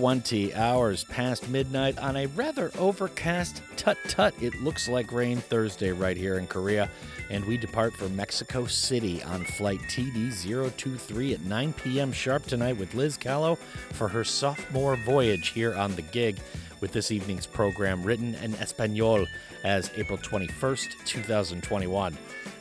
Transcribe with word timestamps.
20 0.00 0.54
hours 0.54 1.04
past 1.04 1.46
midnight 1.50 1.98
on 1.98 2.16
a 2.16 2.24
rather 2.28 2.70
overcast 2.78 3.62
tut 3.76 3.98
tut. 4.08 4.32
It 4.40 4.54
looks 4.62 4.88
like 4.88 5.12
rain 5.12 5.36
Thursday 5.36 5.92
right 5.92 6.16
here 6.16 6.38
in 6.38 6.46
Korea, 6.46 6.88
and 7.28 7.44
we 7.44 7.58
depart 7.58 7.92
for 7.92 8.08
Mexico 8.08 8.64
City 8.64 9.22
on 9.24 9.44
flight 9.44 9.78
TD 9.90 10.32
023 10.74 11.34
at 11.34 11.42
9 11.42 11.72
p.m. 11.74 12.12
sharp 12.12 12.46
tonight 12.46 12.78
with 12.78 12.94
Lizz 12.94 13.18
Kalo 13.18 13.56
for 13.92 14.08
her 14.08 14.24
sophomore 14.24 14.96
voyage 14.96 15.48
here 15.48 15.74
on 15.74 15.94
the 15.96 16.02
gig 16.02 16.38
with 16.80 16.92
this 16.92 17.10
evening's 17.10 17.46
program 17.46 18.02
written 18.02 18.34
in 18.36 18.54
Espanol 18.54 19.26
as 19.64 19.90
April 19.96 20.16
21st, 20.16 21.04
2021. 21.04 22.16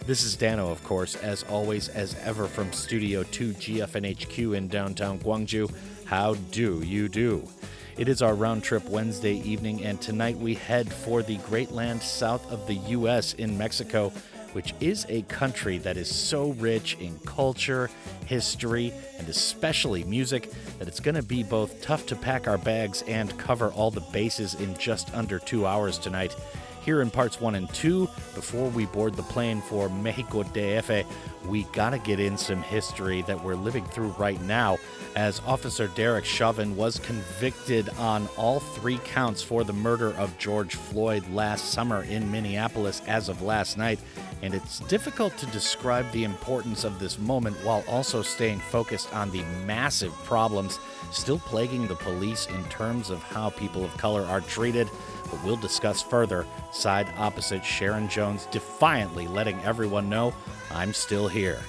This 0.05 0.23
is 0.23 0.35
Dano, 0.35 0.69
of 0.71 0.83
course, 0.83 1.16
as 1.17 1.44
always, 1.44 1.88
as 1.89 2.16
ever 2.23 2.47
from 2.47 2.73
Studio 2.73 3.23
2 3.23 3.53
GFNHQ 3.53 4.58
in 4.58 4.67
downtown 4.67 5.19
Gwangju. 5.19 5.71
How 6.09 6.34
do 6.49 6.81
you 6.81 7.08
do? 7.08 7.48
It 7.95 8.09
is 8.09 8.23
our 8.23 8.34
round 8.34 8.63
trip 8.63 8.84
Wednesday 8.90 9.36
evening, 9.48 9.86
and 9.86 10.02
tonight 10.02 10.40
we 10.40 10.55
head 10.55 10.91
for 10.91 11.22
the 11.22 11.38
great 11.38 11.70
land 11.70 12.02
south 12.02 12.52
of 12.52 12.66
the 12.66 12.73
U.S. 12.98 13.34
in 13.34 13.56
Mexico, 13.56 14.11
which 14.53 14.73
is 14.80 15.06
a 15.08 15.22
country 15.22 15.78
that 15.78 15.98
is 15.98 16.11
so 16.11 16.53
rich 16.53 16.98
in 17.00 17.20
culture, 17.28 17.92
history, 18.25 18.92
and 19.20 19.30
especially 19.30 20.03
music 20.03 20.52
that 20.80 20.88
it's 20.88 21.00
going 21.00 21.14
to 21.14 21.22
be 21.22 21.44
both 21.44 21.80
tough 21.80 22.08
to 22.08 22.16
pack 22.16 22.48
our 22.48 22.58
bags 22.58 23.03
and 23.03 23.38
cover 23.38 23.67
all 23.73 23.92
the 23.92 24.02
bases 24.02 24.55
in 24.55 24.76
just 24.80 25.14
under 25.14 25.38
two 25.38 25.67
hours 25.67 26.00
tonight. 26.00 26.36
Here 26.83 27.03
in 27.03 27.11
parts 27.11 27.39
one 27.39 27.53
and 27.53 27.72
two, 27.72 28.08
before 28.33 28.70
we 28.70 28.88
board 28.88 29.14
the 29.14 29.22
plane 29.22 29.61
for 29.61 29.89
Mexico 29.89 30.42
DF, 30.42 31.05
we 31.45 31.66
gotta 31.66 32.00
get 32.00 32.20
in 32.20 32.36
some 32.36 32.64
history 32.64 33.22
that 33.23 33.44
we're 33.44 33.53
living 33.53 33.86
through 33.86 34.16
right 34.17 34.42
now, 34.42 34.80
as 35.15 35.41
Officer 35.45 35.88
Derek 35.88 36.25
Chauvin 36.25 36.75
was 36.75 36.99
convicted 36.99 37.89
on 37.97 38.27
all 38.38 38.59
three 38.59 38.99
counts 39.05 39.41
for 39.41 39.63
the 39.63 39.73
murder 39.73 40.13
of 40.13 40.38
George 40.38 40.75
Floyd 40.75 41.27
last 41.31 41.71
summer 41.71 42.03
in 42.03 42.31
Minneapolis 42.31 43.02
as 43.07 43.30
of 43.30 43.41
last 43.41 43.77
night. 43.77 43.99
And 44.41 44.53
it's 44.53 44.80
difficult 44.81 45.37
to 45.37 45.45
describe 45.47 46.09
the 46.11 46.23
importance 46.23 46.83
of 46.83 46.99
this 46.99 47.17
moment 47.17 47.57
while 47.63 47.83
also 47.87 48.21
staying 48.21 48.59
focused 48.59 49.13
on 49.13 49.31
the 49.31 49.43
massive 49.65 50.13
problems 50.23 50.80
still 51.11 51.39
plaguing 51.39 51.87
the 51.87 51.95
police 51.95 52.47
in 52.47 52.63
terms 52.65 53.09
of 53.09 53.21
how 53.23 53.49
people 53.49 53.83
of 53.83 53.97
color 53.97 54.23
are 54.23 54.41
treated 54.41 54.87
but 55.30 55.43
we'll 55.43 55.55
discuss 55.57 56.02
further. 56.02 56.45
Side 56.71 57.07
opposite 57.17 57.63
Sharon 57.63 58.09
Jones 58.09 58.47
defiantly 58.52 59.27
letting 59.27 59.59
everyone 59.63 60.09
know 60.09 60.33
I'm 60.71 60.93
still 60.93 61.27
here. 61.27 61.59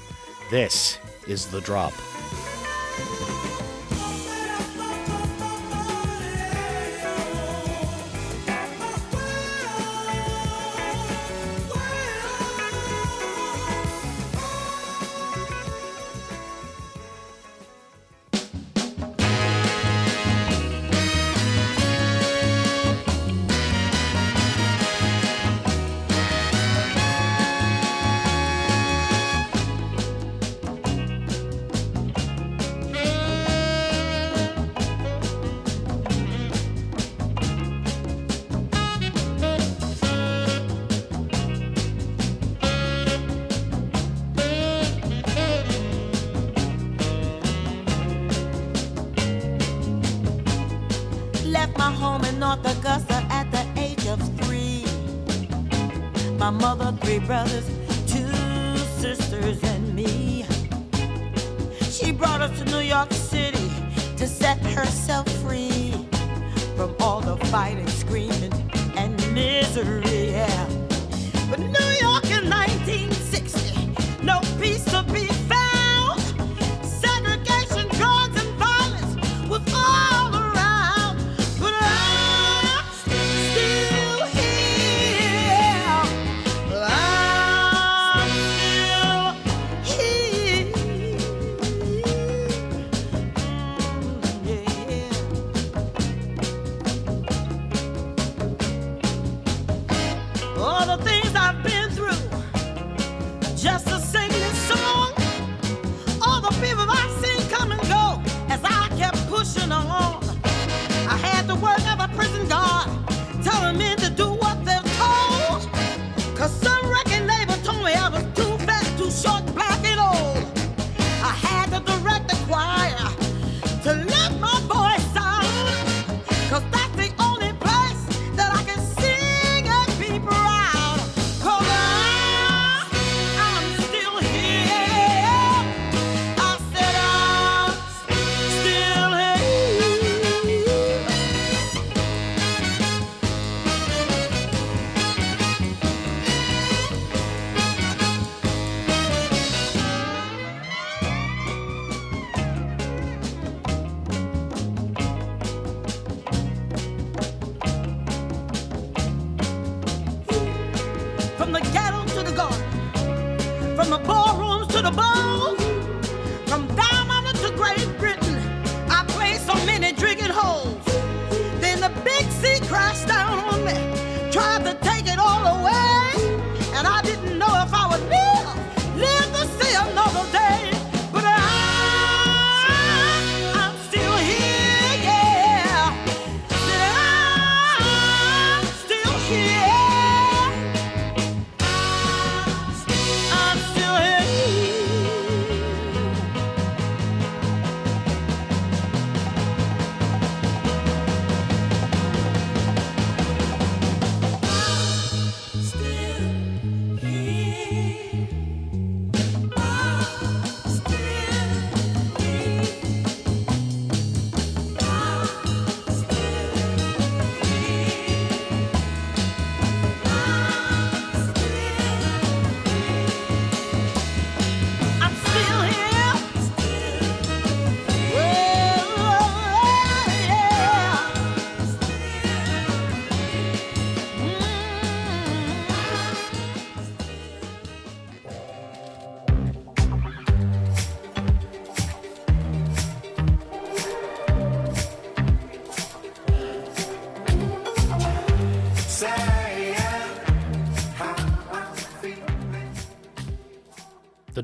This 0.51 0.99
is 1.27 1.47
The 1.47 1.61
Drop. 1.61 1.93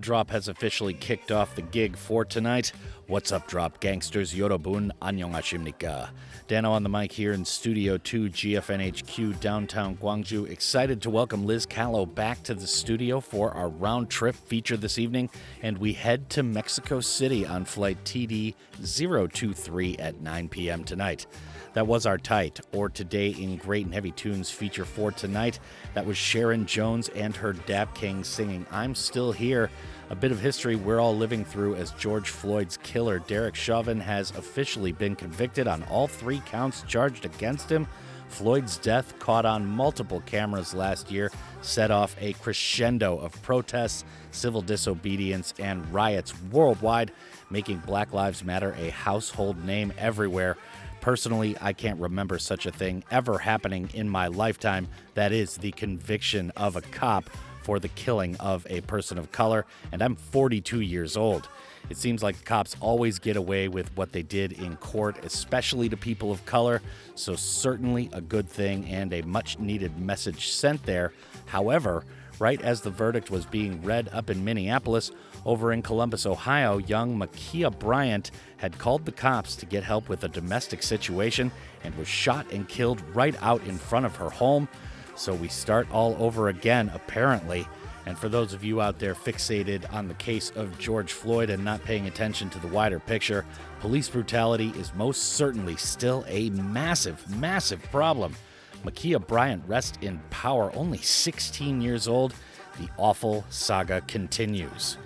Drop 0.07 0.31
has 0.31 0.47
officially 0.47 0.95
kicked 0.95 1.33
off 1.33 1.57
the 1.57 1.63
gig 1.63 1.97
for 1.97 2.25
tonight. 2.25 2.71
What's 3.09 3.33
up, 3.33 3.49
drop 3.49 3.81
gangsters? 3.81 4.33
Yorobun, 4.33 4.93
annyeonghasimnika. 5.03 6.11
Dano 6.47 6.71
on 6.71 6.85
the 6.85 6.89
mic 6.89 7.11
here 7.11 7.33
in 7.33 7.45
Studio 7.45 7.99
2, 7.99 8.31
GFNHQ, 8.31 9.41
downtown 9.41 9.97
Gwangju. 9.97 10.49
Excited 10.49 11.03
to 11.03 11.11
welcome 11.11 11.45
Lizz 11.45 11.67
Kalo 11.67 12.07
back 12.07 12.41
to 12.45 12.55
the 12.55 12.69
studio 12.69 13.19
for 13.19 13.51
our 13.51 13.69
round 13.69 14.09
trip 14.09 14.37
feature 14.37 14.77
this 14.77 14.97
evening. 14.97 15.29
And 15.61 15.77
we 15.79 15.93
head 15.93 16.31
to 16.31 16.45
Mexico 16.45 17.01
City 17.01 17.45
on 17.45 17.65
flight 17.65 17.99
TD 18.05 18.55
023 18.85 19.97
at 19.97 20.21
9 20.21 20.49
p.m. 20.49 20.85
tonight. 20.85 21.27
That 21.73 21.87
was 21.87 22.07
our 22.07 22.17
tight, 22.17 22.61
or 22.73 22.89
today 22.89 23.31
in 23.31 23.57
Great 23.57 23.85
and 23.85 23.93
Heavy 23.93 24.13
Tunes 24.13 24.51
feature 24.51 24.87
for 24.87 25.13
tonight. 25.13 25.59
That 25.93 26.07
was 26.07 26.17
Sharon 26.17 26.65
Jones 26.65 27.11
and 27.11 27.37
her 27.37 27.53
Dap 27.53 27.95
King 27.95 28.25
singing 28.25 28.65
I'm 28.71 28.95
Still 28.95 29.31
Here. 29.31 29.69
A 30.09 30.15
bit 30.15 30.31
of 30.31 30.39
history 30.39 30.77
we're 30.77 31.01
all 31.01 31.17
living 31.17 31.45
through 31.45 31.75
as 31.75 31.91
George 31.93 32.31
Floyd's 32.31 32.77
killer, 32.77 33.19
Derek 33.19 33.57
Chauvin, 33.57 33.99
has 33.99 34.31
officially 34.31 34.93
been 34.93 35.17
convicted 35.17 35.67
on 35.67 35.83
all 35.85 36.07
three 36.07 36.41
counts 36.47 36.85
charged 36.87 37.25
against 37.25 37.69
him. 37.69 37.89
Floyd's 38.29 38.79
death, 38.79 39.19
caught 39.19 39.45
on 39.45 39.67
multiple 39.67 40.23
cameras 40.25 40.75
last 40.75 41.11
year, 41.11 41.33
set 41.61 41.91
off 41.91 42.15
a 42.21 42.35
crescendo 42.35 43.19
of 43.19 43.41
protests, 43.43 44.05
civil 44.31 44.63
disobedience, 44.63 45.53
and 45.59 45.93
riots 45.93 46.33
worldwide, 46.53 47.11
making 47.51 47.79
Black 47.79 48.13
Lives 48.13 48.45
Matter 48.45 48.77
a 48.79 48.91
household 48.91 49.65
name 49.65 49.93
everywhere. 49.99 50.57
Personally, 51.01 51.57
I 51.61 51.73
can't 51.73 52.01
remember 52.01 52.39
such 52.39 52.67
a 52.67 52.73
thing 52.73 53.03
ever 53.11 53.39
happening 53.39 53.91
in 53.93 54.09
my 54.09 54.29
lifetime. 54.29 54.89
That 55.15 55.33
is 55.33 55.57
the 55.57 55.73
conviction 55.73 56.53
of 56.57 56.77
a 56.77 56.81
cop 56.81 57.29
for 57.67 57.81
the 57.81 57.89
killing 57.89 58.37
of 58.37 58.65
a 58.71 58.81
person 58.83 59.19
of 59.19 59.33
color, 59.33 59.67
and 59.91 60.01
I'm 60.01 60.15
42 60.15 60.83
years 60.83 61.17
old. 61.17 61.49
It 61.91 61.97
seems 61.97 62.23
like 62.23 62.39
the 62.39 62.45
cops 62.45 62.77
always 62.79 63.19
get 63.19 63.37
away 63.37 63.67
with 63.67 63.91
what 63.97 64.13
they 64.13 64.23
did 64.23 64.53
in 64.53 64.77
court, 64.77 65.25
especially 65.25 65.89
to 65.89 65.97
people 65.97 66.31
of 66.31 66.47
color, 66.47 66.81
so 67.17 67.35
certainly 67.35 68.09
a 68.13 68.21
good 68.21 68.49
thing 68.49 68.85
and 68.85 69.13
a 69.13 69.23
much 69.23 69.59
needed 69.59 69.99
message 69.99 70.51
sent 70.51 70.85
there. 70.85 71.13
However, 71.47 72.05
right 72.39 72.63
as 72.63 72.83
the 72.83 72.91
verdict 72.91 73.33
was 73.33 73.45
being 73.45 73.83
read 73.83 74.11
up 74.13 74.31
in 74.31 74.45
Minneapolis, 74.45 75.11
over 75.45 75.73
in 75.73 75.83
Columbus, 75.83 76.25
Ohio, 76.25 76.79
young 76.79 77.19
Ma'Khia 77.19 77.77
Bryant 77.77 78.31
had 78.59 78.79
called 78.79 79.05
the 79.05 79.13
cops 79.13 79.57
to 79.57 79.67
get 79.67 79.83
help 79.83 80.09
with 80.09 80.23
a 80.23 80.29
domestic 80.29 80.85
situation 80.85 81.51
and 81.83 81.97
was 81.97 82.07
shot 82.07 82.49
and 82.53 82.69
killed 82.69 83.03
right 83.13 83.35
out 83.43 83.65
in 83.65 83.77
front 83.77 84.07
of 84.07 84.15
her 84.15 84.31
home. 84.31 84.69
So 85.17 85.35
we 85.35 85.49
start 85.49 85.89
all 85.91 86.17
over 86.19 86.49
again, 86.49 86.91
apparently. 86.95 87.67
And 88.07 88.17
for 88.17 88.29
those 88.29 88.53
of 88.53 88.63
you 88.63 88.81
out 88.81 89.01
there 89.01 89.15
fixated 89.15 89.93
on 89.93 90.07
the 90.07 90.15
case 90.15 90.51
of 90.55 90.79
George 90.79 91.13
Floyd 91.13 91.51
and 91.51 91.65
not 91.65 91.83
paying 91.83 92.07
attention 92.07 92.49
to 92.51 92.59
the 92.61 92.69
wider 92.69 93.01
picture, 93.01 93.45
police 93.81 94.09
brutality 94.09 94.73
is 94.77 94.95
most 94.95 95.33
certainly 95.33 95.75
still 95.77 96.25
a 96.29 96.51
massive, 96.51 97.29
massive 97.37 97.83
problem. 97.85 98.37
Ma'Khia 98.85 99.27
Bryant 99.27 99.65
rests 99.67 99.99
in 100.03 100.21
power, 100.31 100.71
only 100.77 100.99
16 100.99 101.81
years 101.81 102.07
old. 102.07 102.33
The 102.79 102.89
awful 102.97 103.45
saga 103.49 104.03
continues. 104.03 104.99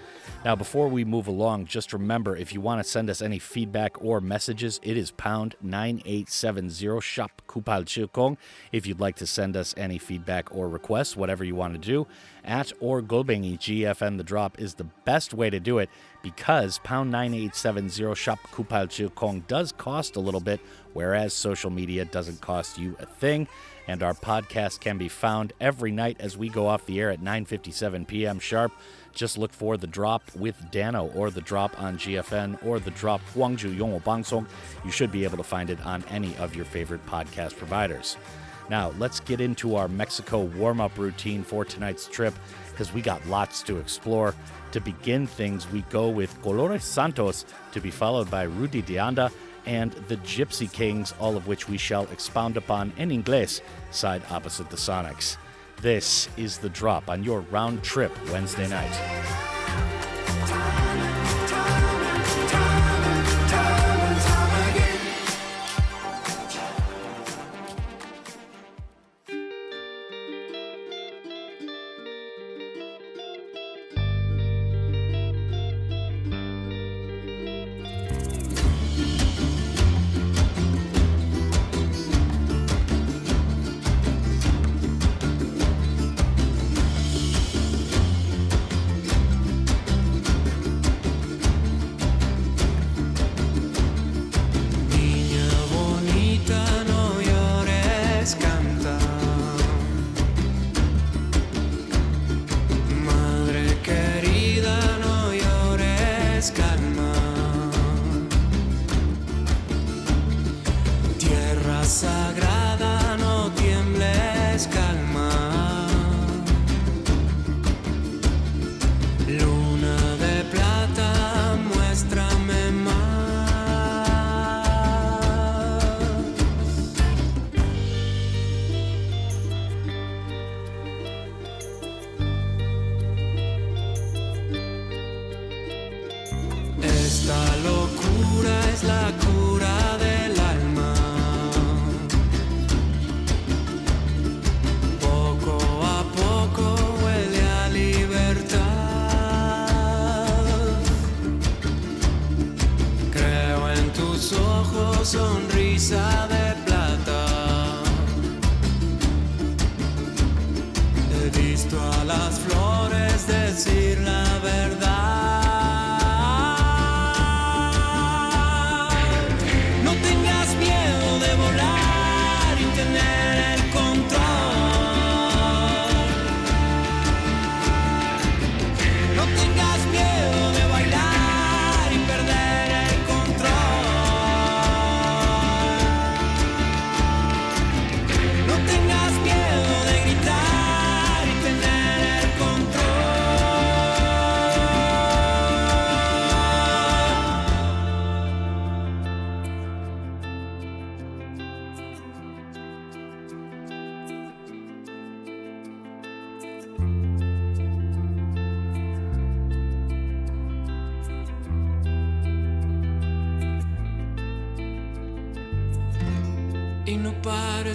Now, 0.42 0.56
before 0.56 0.88
we 0.88 1.04
move 1.04 1.26
along, 1.26 1.66
just 1.66 1.92
remember 1.92 2.34
if 2.34 2.54
you 2.54 2.62
want 2.62 2.82
to 2.82 2.90
send 2.90 3.10
us 3.10 3.20
any 3.20 3.38
feedback 3.38 4.02
or 4.02 4.22
messages, 4.22 4.80
it 4.82 4.96
is 4.96 5.10
pound 5.10 5.54
9870 5.60 7.02
shop 7.02 7.42
Kupal 7.46 7.84
Chilkong. 7.84 8.38
If 8.72 8.86
you'd 8.86 9.00
like 9.00 9.16
to 9.16 9.26
send 9.26 9.54
us 9.54 9.74
any 9.76 9.98
feedback 9.98 10.54
or 10.54 10.70
requests, 10.70 11.14
whatever 11.14 11.44
you 11.44 11.54
want 11.54 11.74
to 11.74 11.78
do, 11.78 12.06
at 12.42 12.72
or 12.80 13.02
Golbengi 13.02 13.58
GFN 13.58 14.16
the 14.16 14.24
drop 14.24 14.58
is 14.58 14.74
the 14.74 14.84
best 15.04 15.34
way 15.34 15.50
to 15.50 15.60
do 15.60 15.76
it 15.76 15.90
because 16.22 16.78
pound 16.78 17.10
9870 17.10 18.14
shop 18.14 18.38
Kupal 18.50 18.88
Chilkong 18.88 19.46
does 19.46 19.72
cost 19.72 20.16
a 20.16 20.20
little 20.20 20.40
bit, 20.40 20.60
whereas 20.94 21.34
social 21.34 21.68
media 21.68 22.06
doesn't 22.06 22.40
cost 22.40 22.78
you 22.78 22.96
a 22.98 23.04
thing 23.04 23.46
and 23.90 24.04
our 24.04 24.14
podcast 24.14 24.78
can 24.78 24.98
be 24.98 25.08
found 25.08 25.52
every 25.60 25.90
night 25.90 26.16
as 26.20 26.36
we 26.36 26.48
go 26.48 26.68
off 26.68 26.86
the 26.86 27.00
air 27.00 27.10
at 27.10 27.20
9:57 27.20 28.06
p.m. 28.06 28.38
sharp. 28.38 28.72
Just 29.14 29.38
look 29.38 29.52
for 29.52 29.76
The 29.76 29.86
Drop 29.86 30.22
with 30.34 30.56
Dano 30.70 31.10
or 31.14 31.30
The 31.30 31.40
Drop 31.40 31.80
on 31.80 31.98
GFN 31.98 32.64
or 32.64 32.78
The 32.78 32.90
Drop 32.92 33.20
Gwangju 33.34 33.76
Yongwo 33.76 34.02
Bangsong. 34.02 34.46
You 34.84 34.90
should 34.90 35.12
be 35.12 35.24
able 35.24 35.36
to 35.36 35.42
find 35.42 35.70
it 35.70 35.84
on 35.84 36.04
any 36.10 36.36
of 36.36 36.54
your 36.54 36.64
favorite 36.64 37.04
podcast 37.06 37.56
providers. 37.56 38.16
Now, 38.70 38.92
let's 38.98 39.18
get 39.18 39.40
into 39.40 39.74
our 39.74 39.88
Mexico 39.88 40.42
warm 40.42 40.80
up 40.80 40.96
routine 40.96 41.42
for 41.42 41.64
tonight's 41.64 42.06
trip 42.06 42.34
because 42.70 42.94
we 42.94 43.02
got 43.02 43.26
lots 43.26 43.62
to 43.64 43.78
explore. 43.78 44.34
To 44.72 44.80
begin 44.80 45.26
things, 45.26 45.68
we 45.70 45.82
go 45.90 46.08
with 46.08 46.40
Colores 46.42 46.82
Santos 46.82 47.44
to 47.72 47.80
be 47.80 47.90
followed 47.90 48.30
by 48.30 48.44
Rudy 48.44 48.82
de 48.82 48.96
Anda 48.96 49.32
and 49.66 49.92
the 50.08 50.16
Gipsy 50.18 50.72
Kings, 50.72 51.12
all 51.18 51.36
of 51.36 51.48
which 51.48 51.68
we 51.68 51.76
shall 51.76 52.04
expound 52.04 52.56
upon 52.56 52.92
in 52.96 53.10
English, 53.10 53.60
side 53.90 54.22
opposite 54.30 54.70
the 54.70 54.76
Sonics. 54.76 55.36
This 55.80 56.28
is 56.36 56.58
The 56.58 56.68
Drop 56.68 57.08
on 57.08 57.24
your 57.24 57.40
round 57.40 57.82
trip 57.82 58.12
Wednesday 58.30 58.68
night. 58.68 58.92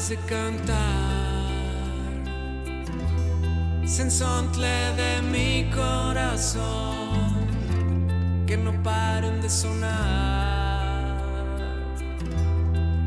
De 0.10 0.18
cantar, 0.18 0.76
sensontle 3.88 4.94
de 4.96 5.22
mi 5.24 5.72
corazón, 5.72 7.48
que 8.46 8.56
no 8.56 8.72
paren 8.84 9.42
de 9.42 9.50
sonar. 9.50 11.18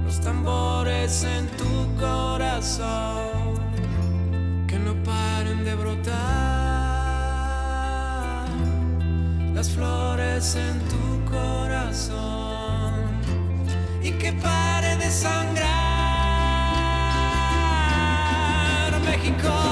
Los 0.05 0.21
tambores 0.21 1.23
en 1.23 1.47
tu 1.57 1.87
corazón, 2.00 3.61
que 4.67 4.78
no 4.81 4.95
paren 5.05 5.64
de 5.64 5.76
brotar. 5.76 6.17
Las 9.55 9.71
flores 9.71 10.57
en 10.57 10.81
tu 10.88 11.25
corazón 11.31 12.95
y 14.02 14.11
que 14.12 14.33
pare 14.33 14.97
de 14.97 15.11
sangrar. 15.11 15.68
México. 19.30 19.58
de 19.58 19.68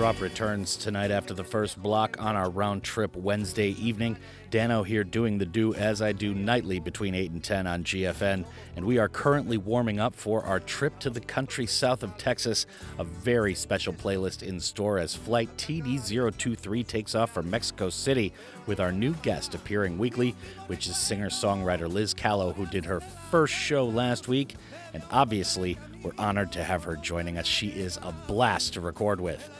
drop 0.00 0.22
returns 0.22 0.76
tonight 0.76 1.10
after 1.10 1.34
the 1.34 1.44
first 1.44 1.76
block 1.82 2.16
on 2.18 2.34
our 2.34 2.48
round 2.48 2.82
trip 2.82 3.14
Wednesday 3.14 3.72
evening. 3.72 4.16
Dano 4.50 4.82
here 4.82 5.04
doing 5.04 5.36
the 5.36 5.44
do 5.44 5.74
as 5.74 6.00
I 6.00 6.12
do 6.12 6.34
nightly 6.34 6.80
between 6.80 7.14
8 7.14 7.32
and 7.32 7.44
10 7.44 7.66
on 7.66 7.84
GFN. 7.84 8.46
And 8.76 8.86
we 8.86 8.96
are 8.96 9.10
currently 9.10 9.58
warming 9.58 10.00
up 10.00 10.14
for 10.14 10.42
our 10.42 10.58
trip 10.58 10.98
to 11.00 11.10
the 11.10 11.20
country 11.20 11.66
south 11.66 12.02
of 12.02 12.16
Texas. 12.16 12.64
A 12.98 13.04
very 13.04 13.54
special 13.54 13.92
playlist 13.92 14.42
in 14.42 14.58
store 14.58 14.98
as 14.98 15.14
Flight 15.14 15.54
TD023 15.58 16.86
takes 16.86 17.14
off 17.14 17.34
for 17.34 17.42
Mexico 17.42 17.90
City 17.90 18.32
with 18.64 18.80
our 18.80 18.92
new 18.92 19.12
guest 19.16 19.54
appearing 19.54 19.98
weekly, 19.98 20.34
which 20.68 20.86
is 20.86 20.96
singer 20.96 21.28
songwriter 21.28 21.92
Lizz 21.92 22.14
Kalo, 22.14 22.54
who 22.54 22.64
did 22.64 22.86
her 22.86 23.00
first 23.00 23.52
show 23.52 23.84
last 23.84 24.28
week. 24.28 24.54
And 24.94 25.02
obviously, 25.10 25.76
we're 26.02 26.12
honored 26.16 26.52
to 26.52 26.64
have 26.64 26.84
her 26.84 26.96
joining 26.96 27.36
us. 27.36 27.46
She 27.46 27.68
is 27.68 27.98
a 27.98 28.12
blast 28.26 28.72
to 28.72 28.80
record 28.80 29.20
with. 29.20 29.50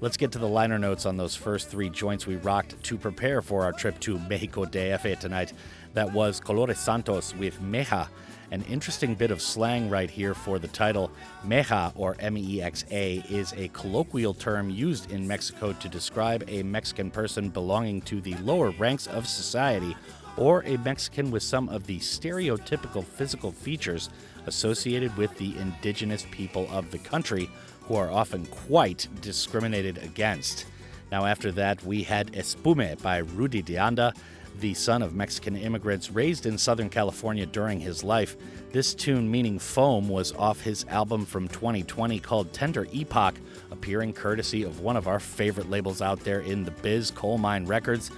Let's 0.00 0.16
get 0.16 0.32
to 0.32 0.38
the 0.38 0.48
liner 0.48 0.78
notes 0.78 1.06
on 1.06 1.16
those 1.16 1.36
first 1.36 1.68
three 1.68 1.88
joints 1.88 2.26
we 2.26 2.36
rocked 2.36 2.82
to 2.82 2.98
prepare 2.98 3.40
for 3.40 3.62
our 3.62 3.72
trip 3.72 3.98
to 4.00 4.18
Mexico 4.18 4.64
de 4.64 4.90
DF 4.90 5.18
tonight. 5.20 5.52
That 5.94 6.12
was 6.12 6.40
Colores 6.40 6.76
Santos 6.76 7.34
with 7.34 7.60
Mexa, 7.60 8.08
an 8.50 8.62
interesting 8.62 9.14
bit 9.14 9.30
of 9.30 9.40
slang 9.40 9.88
right 9.88 10.10
here 10.10 10.34
for 10.34 10.58
the 10.58 10.68
title. 10.68 11.12
Mexa, 11.46 11.92
or 11.94 12.16
M 12.18 12.36
E 12.36 12.60
X 12.60 12.84
A, 12.90 13.24
is 13.30 13.52
a 13.56 13.68
colloquial 13.68 14.34
term 14.34 14.68
used 14.68 15.12
in 15.12 15.28
Mexico 15.28 15.72
to 15.72 15.88
describe 15.88 16.44
a 16.48 16.64
Mexican 16.64 17.10
person 17.10 17.48
belonging 17.48 18.02
to 18.02 18.20
the 18.20 18.34
lower 18.36 18.70
ranks 18.72 19.06
of 19.06 19.28
society 19.28 19.96
or 20.36 20.62
a 20.64 20.76
Mexican 20.78 21.30
with 21.30 21.44
some 21.44 21.68
of 21.68 21.86
the 21.86 22.00
stereotypical 22.00 23.04
physical 23.04 23.52
features 23.52 24.10
associated 24.46 25.16
with 25.16 25.36
the 25.38 25.56
indigenous 25.58 26.26
people 26.30 26.68
of 26.70 26.90
the 26.90 26.98
country, 26.98 27.48
who 27.86 27.96
are 27.96 28.10
often 28.10 28.46
quite 28.46 29.08
discriminated 29.20 29.98
against. 29.98 30.66
Now, 31.12 31.26
after 31.26 31.52
that, 31.52 31.84
we 31.84 32.02
had 32.02 32.32
Espume 32.32 33.00
by 33.02 33.18
Rudy 33.18 33.62
de 33.62 33.76
Anda, 33.76 34.12
the 34.60 34.74
son 34.74 35.02
of 35.02 35.14
Mexican 35.14 35.56
immigrants 35.56 36.10
raised 36.10 36.46
in 36.46 36.56
Southern 36.56 36.88
California 36.88 37.46
during 37.46 37.80
his 37.80 38.04
life. 38.04 38.36
This 38.72 38.94
tune, 38.94 39.30
meaning 39.30 39.58
foam, 39.58 40.08
was 40.08 40.32
off 40.32 40.60
his 40.60 40.84
album 40.88 41.24
from 41.26 41.48
2020 41.48 42.18
called 42.20 42.52
Tender 42.52 42.86
Epoch, 42.92 43.34
appearing 43.70 44.12
courtesy 44.12 44.62
of 44.62 44.80
one 44.80 44.96
of 44.96 45.08
our 45.08 45.20
favorite 45.20 45.70
labels 45.70 46.00
out 46.00 46.20
there 46.20 46.40
in 46.40 46.64
the 46.64 46.70
biz, 46.70 47.10
Colemine 47.10 47.66
Records 47.66 48.10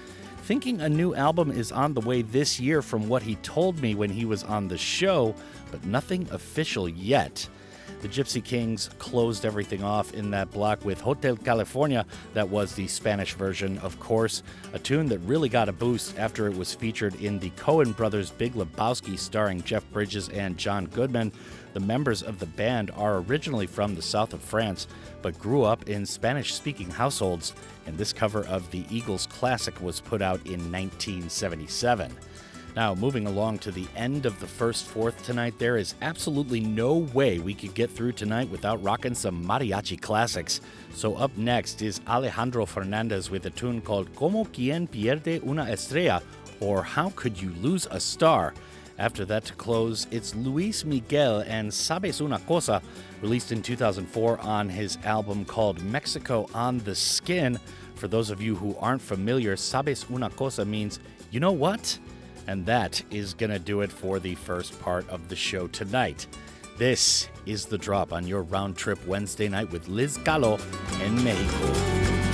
thinking 0.47 0.81
a 0.81 0.89
new 0.89 1.13
album 1.17 1.51
is 1.51 1.73
on 1.73 1.93
the 1.93 2.01
way 2.03 2.23
this 2.23 2.61
year 2.61 2.81
from 2.81 3.09
what 3.09 3.21
he 3.21 3.35
told 3.37 3.81
me 3.81 3.97
when 3.97 4.09
he 4.09 4.25
was 4.25 4.45
on 4.45 4.69
the 4.69 4.79
show, 4.79 5.35
but 5.73 5.85
nothing 5.85 6.25
official 6.31 6.89
yet. 6.89 7.49
The 8.03 8.09
Gipsy 8.09 8.45
Kings 8.45 8.91
closed 8.99 9.47
everything 9.47 9.83
off 9.83 10.13
in 10.13 10.31
that 10.31 10.51
block 10.53 10.85
with 10.85 11.01
Hotel 11.01 11.35
California, 11.35 12.05
that 12.35 12.49
was 12.49 12.75
the 12.75 12.87
Spanish 12.87 13.33
version, 13.33 13.79
of 13.79 13.99
course, 13.99 14.43
a 14.75 14.79
tune 14.79 15.09
that 15.09 15.19
really 15.21 15.49
got 15.49 15.69
a 15.69 15.73
boost 15.73 16.19
after 16.19 16.47
it 16.47 16.57
was 16.57 16.75
featured 16.75 17.15
in 17.17 17.39
the 17.39 17.51
Coen 17.51 17.97
Brothers 17.97 18.31
Big 18.31 18.53
Lebowski 18.53 19.19
starring 19.19 19.63
Jeff 19.63 19.91
Bridges 19.93 20.29
and 20.29 20.59
John 20.59 20.87
Goodman. 20.87 21.33
The 21.73 21.81
members 21.81 22.23
of 22.23 22.39
the 22.39 22.47
band 22.47 22.91
are 22.93 23.19
originally 23.19 23.67
from 23.67 23.95
the 23.95 24.03
south 24.03 24.35
of 24.35 24.43
France, 24.43 24.87
but 25.23 25.39
grew 25.39 25.63
up 25.63 25.89
in 25.89 26.05
Spanish 26.07 26.55
speaking 26.55 26.91
households, 26.91 27.55
and 27.87 27.97
this 27.97 28.13
cover 28.13 28.45
of 28.47 28.71
the 28.71 28.85
Eagles 28.91 29.27
classic 29.27 29.81
was 29.81 30.01
put 30.01 30.21
out 30.21 30.41
in 30.47 30.71
1977. 30.71 32.13
Now, 32.77 32.95
moving 32.95 33.27
along 33.27 33.61
to 33.61 33.73
the 33.73 33.87
end 33.97 34.27
of 34.27 34.39
the 34.39 34.47
first 34.47 34.87
fourth 34.87 35.25
tonight, 35.25 35.59
there 35.59 35.79
is 35.79 35.95
absolutely 36.03 36.61
no 36.61 36.97
way 37.15 37.39
we 37.39 37.55
could 37.55 37.73
get 37.73 37.91
through 37.91 38.13
tonight 38.13 38.51
without 38.51 38.83
rocking 38.83 39.15
some 39.15 39.43
mariachi 39.43 39.99
classics. 39.99 40.61
So, 40.93 41.15
up 41.15 41.35
next 41.39 41.81
is 41.81 42.03
Alejandro 42.07 42.67
Fernandez 42.67 43.31
with 43.31 43.47
a 43.47 43.51
tune 43.51 43.81
called 43.81 44.15
Como 44.15 44.45
quien 44.45 44.87
pierde 44.87 45.43
una 45.47 45.63
estrella, 45.63 46.23
or 46.61 46.83
How 46.83 47.09
Could 47.17 47.41
You 47.41 47.49
Lose 47.63 47.89
a 47.91 47.99
Star? 47.99 48.53
After 48.99 49.25
that, 49.25 49.47
to 49.47 49.55
close, 49.55 50.07
it's 50.11 50.35
Luis 50.35 50.85
Miguel 50.85 51.45
and 51.47 51.71
Sabes 51.71 52.21
Una 52.21 52.39
Cosa, 52.41 52.83
released 53.23 53.53
in 53.53 53.63
2004 53.63 54.39
on 54.41 54.69
his 54.69 54.99
album 55.05 55.47
called 55.47 55.83
Mexico 55.83 56.47
on 56.53 56.81
the 56.81 56.95
Skin. 56.95 57.59
For 57.95 58.07
those 58.07 58.29
of 58.29 58.43
you 58.43 58.55
who 58.55 58.77
aren't 58.79 59.01
familiar, 59.01 59.57
Sabes 59.57 60.11
Una 60.11 60.29
Cosa 60.29 60.67
means, 60.67 61.01
you 61.31 61.41
know 61.41 61.53
what? 61.53 61.99
And 62.47 62.65
that 62.67 63.03
is 63.11 63.35
going 63.35 63.51
to 63.51 63.59
do 63.59 63.81
it 63.81 63.91
for 63.91 64.19
the 64.19 64.35
first 64.35 64.81
part 64.81 65.09
of 65.09 65.29
the 65.29 65.37
show 65.37 65.67
tonight. 65.69 66.27
This 66.79 67.29
is 67.47 67.67
The 67.67 67.79
Drop 67.79 68.13
on 68.13 68.27
your 68.27 68.43
round 68.43 68.77
trip 68.77 69.05
Wednesday 69.07 69.49
night 69.49 69.71
with 69.73 69.89
Lizz 69.89 70.19
Kalo 70.19 70.59
in 71.03 71.25
Mexico. 71.25 72.26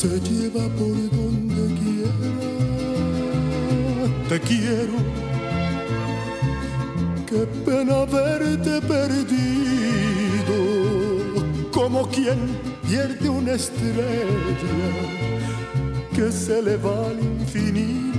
Se 0.00 0.20
lleva 0.20 0.64
por 0.78 0.96
donde 1.16 1.62
quiera. 1.80 2.30
Te 4.28 4.38
quiero, 4.40 4.96
qué 7.26 7.46
pena 7.64 8.04
verte 8.04 8.82
perdido, 8.82 10.58
como 11.72 12.06
quien 12.10 12.38
pierde 12.86 13.26
una 13.26 13.52
estrella 13.52 14.04
que 16.14 16.30
se 16.30 16.60
le 16.60 16.76
va 16.76 17.06
al 17.06 17.18
infinito. 17.18 18.15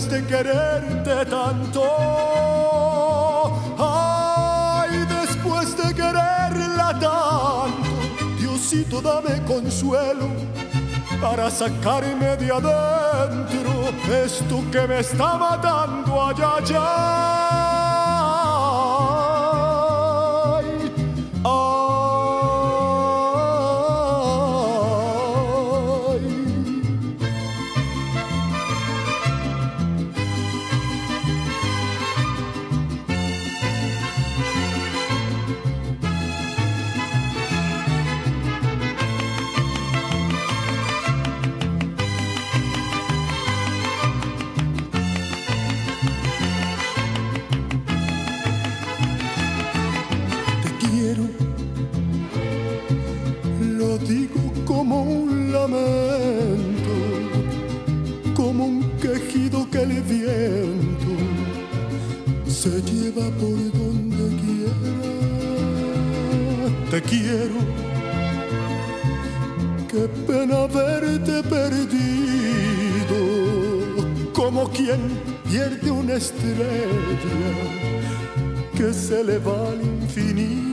Después 0.00 0.08
de 0.08 0.26
quererte 0.26 1.26
tanto. 1.26 1.82
Ay, 3.78 5.06
después 5.06 5.76
de 5.76 5.94
quererla 5.94 6.98
tanto, 6.98 8.36
Diosito 8.38 9.00
dame 9.02 9.42
consuelo 9.44 10.28
para 11.20 11.50
sacarme 11.50 12.36
de 12.36 12.50
adentro 12.50 13.90
esto 14.24 14.62
que 14.70 14.86
me 14.86 15.00
está 15.00 15.36
matando 15.36 16.20
allá, 16.20 16.56
allá. 16.56 17.79
Como 54.90 55.02
un 55.04 55.52
lamento, 55.52 56.94
como 58.34 58.66
un 58.66 58.82
quejido 59.00 59.70
que 59.70 59.82
el 59.82 60.02
viento 60.02 61.12
se 62.48 62.82
lleva 62.82 63.30
por 63.38 63.56
donde 63.78 64.24
quiera. 64.40 64.96
Te 66.90 67.00
quiero, 67.02 67.60
qué 69.88 70.08
pena 70.26 70.66
verte 70.66 71.40
perdido, 71.44 73.20
como 74.32 74.68
quien 74.70 75.00
pierde 75.48 75.88
una 75.88 76.14
estrella 76.14 77.62
que 78.76 78.92
se 78.92 79.22
le 79.22 79.38
va 79.38 79.68
al 79.68 79.80
infinito. 79.82 80.69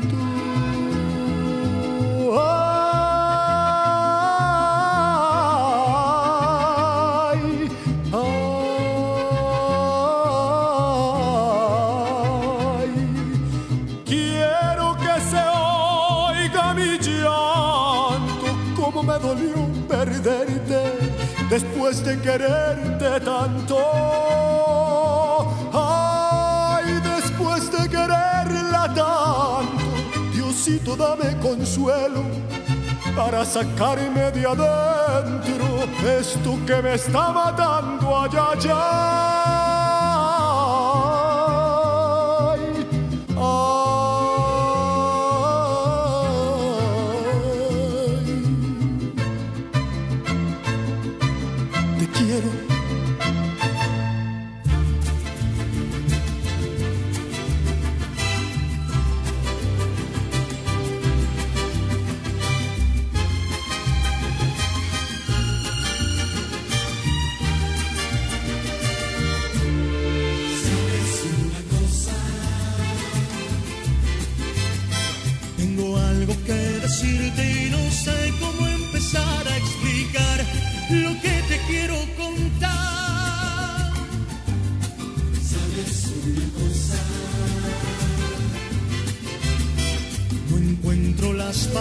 De 22.08 22.22
quererte 22.22 23.20
tanto. 23.20 23.78
Ay, 25.74 27.02
después 27.04 27.70
de 27.70 27.90
quererla 27.90 28.84
tanto, 28.96 29.88
Diosito 30.34 30.96
dame 30.96 31.38
consuelo 31.42 32.24
para 33.16 33.44
sacarme 33.44 34.32
de 34.32 34.46
adentro 34.46 35.66
esto 36.20 36.58
que 36.66 36.82
me 36.82 36.94
está 36.94 37.32
matando 37.34 38.16
allá, 38.16 38.52
allá. 38.54 39.77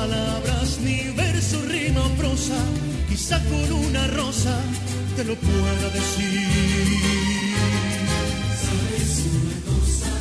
Palabras 0.00 0.78
ni 0.85 0.98
verso, 1.16 1.56
rima 1.62 2.02
o 2.04 2.11
prosa. 2.20 2.59
Quizá 3.09 3.37
con 3.50 3.68
una 3.87 4.06
rosa 4.18 4.54
te 5.16 5.24
lo 5.24 5.35
pueda 5.37 5.87
decir. 5.98 6.96
¿Sabes 8.64 9.12
una 9.38 9.59
cosa? 9.70 10.12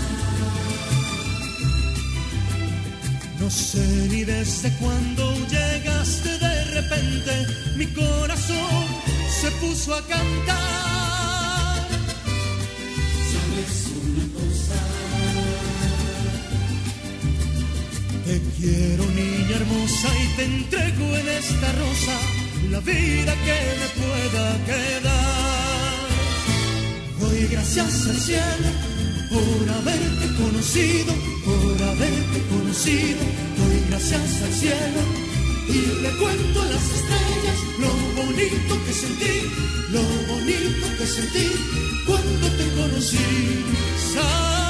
No 3.41 3.49
sé 3.49 3.85
ni 4.11 4.23
desde 4.23 4.69
cuándo 4.81 5.23
llegaste 5.55 6.31
de 6.45 6.55
repente, 6.77 7.33
mi 7.77 7.88
corazón 7.88 8.83
se 9.41 9.49
puso 9.61 9.93
a 9.93 10.01
cantar. 10.07 11.04
Quiero 18.65 19.06
niña 19.12 19.56
hermosa 19.62 20.10
y 20.23 20.28
te 20.38 20.43
entrego 20.45 21.06
en 21.21 21.28
esta 21.41 21.67
rosa 21.84 22.15
la 22.71 22.80
vida 22.80 23.34
que 23.45 23.58
me 23.82 23.88
pueda 24.01 24.45
quedar. 24.69 25.93
Doy 27.19 27.47
gracias 27.47 28.08
al 28.08 28.19
cielo 28.30 28.69
por 29.34 29.63
haberte 29.78 30.25
conocido, 30.41 31.13
por 31.45 31.78
haberte 31.91 32.38
conocido. 32.54 33.23
Doy 33.60 33.78
gracias 33.89 34.41
al 34.45 34.54
cielo 34.62 35.01
y 35.67 35.80
le 36.04 36.12
cuento 36.21 36.62
a 36.62 36.65
las 36.73 36.86
estrellas 36.97 37.58
lo 37.84 37.91
bonito 38.19 38.73
que 38.86 38.93
sentí, 39.04 39.36
lo 39.95 40.04
bonito 40.34 40.86
que 40.97 41.06
sentí 41.06 41.47
cuando 42.08 42.47
te 42.58 42.65
conocí. 42.80 44.64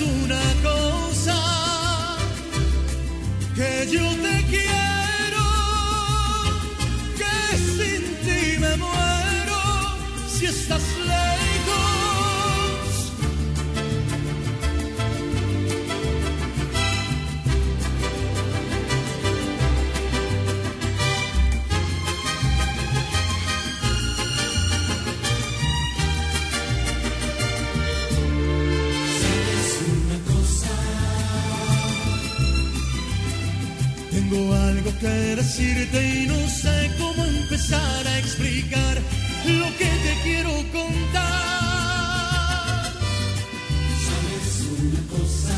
Una 0.00 0.40
cosa 0.62 1.36
que 3.54 3.86
yo 3.90 4.02
te 4.24 4.44
quiero, 4.48 5.46
que 7.18 7.56
sin 7.76 8.02
ti 8.24 8.58
me 8.58 8.76
muero 8.76 9.60
si 10.26 10.46
estás 10.46 10.82
Que 35.00 35.34
decirte 35.34 35.98
y 35.98 36.26
no 36.26 36.46
sé 36.50 36.90
cómo 36.98 37.24
empezar 37.24 38.06
a 38.06 38.18
explicar 38.18 38.98
lo 39.46 39.64
que 39.78 39.86
te 39.86 40.14
quiero 40.22 40.50
contar. 40.70 41.22
¿Sabes 44.04 44.60
una 44.78 45.00
cosa? 45.08 45.56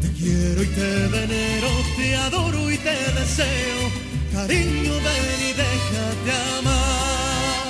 Te 0.00 0.08
quiero 0.12 0.62
y 0.62 0.66
te 0.68 1.06
venero, 1.08 1.68
te 1.98 2.16
adoro 2.16 2.70
y 2.70 2.78
te 2.78 2.96
deseo. 3.20 3.90
Cariño, 4.32 4.94
ven 4.94 5.40
y 5.50 5.52
déjate 5.52 6.32
amar. 6.60 7.68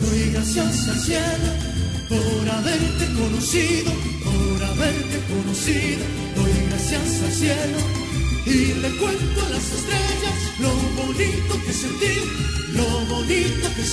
Doy 0.00 0.30
gracias 0.32 0.88
al 0.88 1.00
cielo 1.00 1.50
por 2.08 2.48
haberte 2.48 3.04
conocido, 3.12 3.92
por 4.24 4.64
haberte 4.64 5.20
conocido 5.28 6.23
y 8.46 8.74
le 8.74 8.90
cuento 8.96 9.40
las 9.50 9.72
estrellas 9.72 10.34
bonito 10.96 11.54
que 11.64 11.72
bonito 13.08 13.68
que 13.74 13.84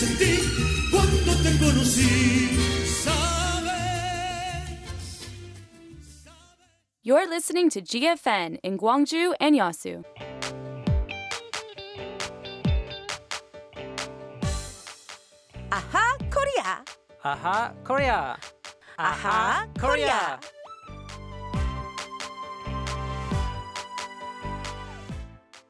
You're 7.03 7.27
listening 7.27 7.69
to 7.71 7.81
GFN 7.81 8.59
in 8.63 8.77
Gwangju 8.77 9.33
and 9.39 9.55
Yasu. 9.55 10.03
Aha, 15.71 16.17
Korea. 16.29 16.83
Aha, 17.23 17.73
Korea. 17.83 18.37
Aha, 18.99 19.67
Korea. 19.79 20.37
Aha, 20.37 20.39
Korea. 20.39 20.60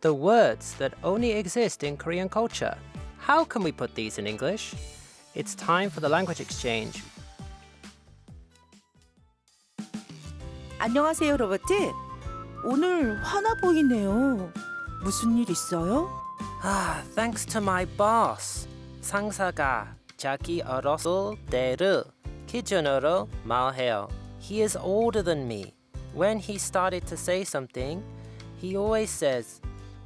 The 0.01 0.12
words 0.12 0.75
that 0.79 0.95
only 1.03 1.33
exist 1.33 1.83
in 1.83 1.97
Korean 1.97 2.29
culture. 2.29 2.77
How 3.19 3.45
can 3.45 3.62
we 3.62 3.73
put 3.73 3.95
these 3.95 4.19
in 4.19 4.27
English? 4.27 4.75
It's 5.35 5.55
time 5.55 5.90
for 5.90 6.01
the 6.01 6.09
language 6.09 6.40
exchange. 6.40 7.03
안녕하세요 10.79 11.37
로버트 11.38 11.92
오늘 12.62 13.19
화나 13.23 13.55
보이네요 13.62 14.53
무슨 15.03 15.37
일 15.38 15.51
있어요? 15.51 16.09
Ah, 16.62 17.03
thanks 17.14 17.47
to 17.47 17.61
my 17.61 17.87
boss. 17.97 18.69
상사가 19.01 19.95
자기 20.16 20.62
어렸을 20.62 21.37
때를 21.51 22.05
기준으로 22.47 23.29
말해요. 23.45 24.09
He 24.40 24.62
is 24.62 24.77
older 24.77 25.23
than 25.23 25.45
me. 25.47 25.75
When 26.14 26.38
he 26.38 26.57
started 26.57 27.07
to 27.09 27.16
say 27.16 27.42
something, 27.42 28.03
he 28.61 28.77
always 28.77 29.11
says, 29.11 29.61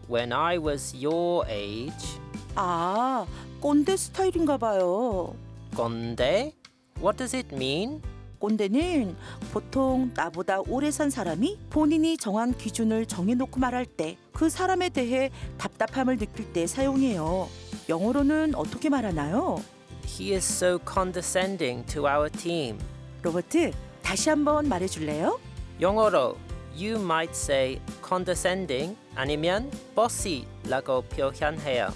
When 0.10 0.32
I 0.34 0.58
was 0.58 0.96
your 0.96 1.46
age. 1.50 2.20
아 2.56 3.26
꼰대 3.60 3.98
스타일인가 3.98 4.58
봐요 4.58 5.36
건데? 5.76 6.54
What 7.02 7.18
does 7.18 7.36
it 7.36 7.54
mean? 7.54 8.02
꼰대는 8.40 9.16
보통 9.52 10.12
나보다 10.14 10.60
오래 10.68 10.92
산 10.92 11.10
사람이 11.10 11.58
본인이 11.70 12.18
정한 12.18 12.56
기준을 12.56 13.08
정해놓고 13.08 13.60
말할 13.60 13.86
때 13.86 14.18
그 14.34 14.50
사람에 14.50 14.90
대해 14.90 15.32
답답함을 15.58 16.18
느낄 16.18 16.52
때 16.54 16.68
사용해요 16.68 17.48
영어로는 17.90 18.54
어떻게 18.56 18.90
말하나요? 18.90 19.62
He 20.06 20.34
is 20.34 20.46
so 20.46 20.78
condescending 20.88 21.86
to 21.88 22.06
our 22.06 22.30
team. 22.30 22.78
로버트 23.24 23.72
다시 24.04 24.30
한번 24.30 24.68
말해줄래요? 24.70 25.40
영어로 25.82 26.38
you 26.77 26.97
might 27.01 27.35
say 27.35 27.81
condescending 28.03 28.97
아니면 29.15 29.71
bossy라고 29.95 31.03
표현해요. 31.03 31.93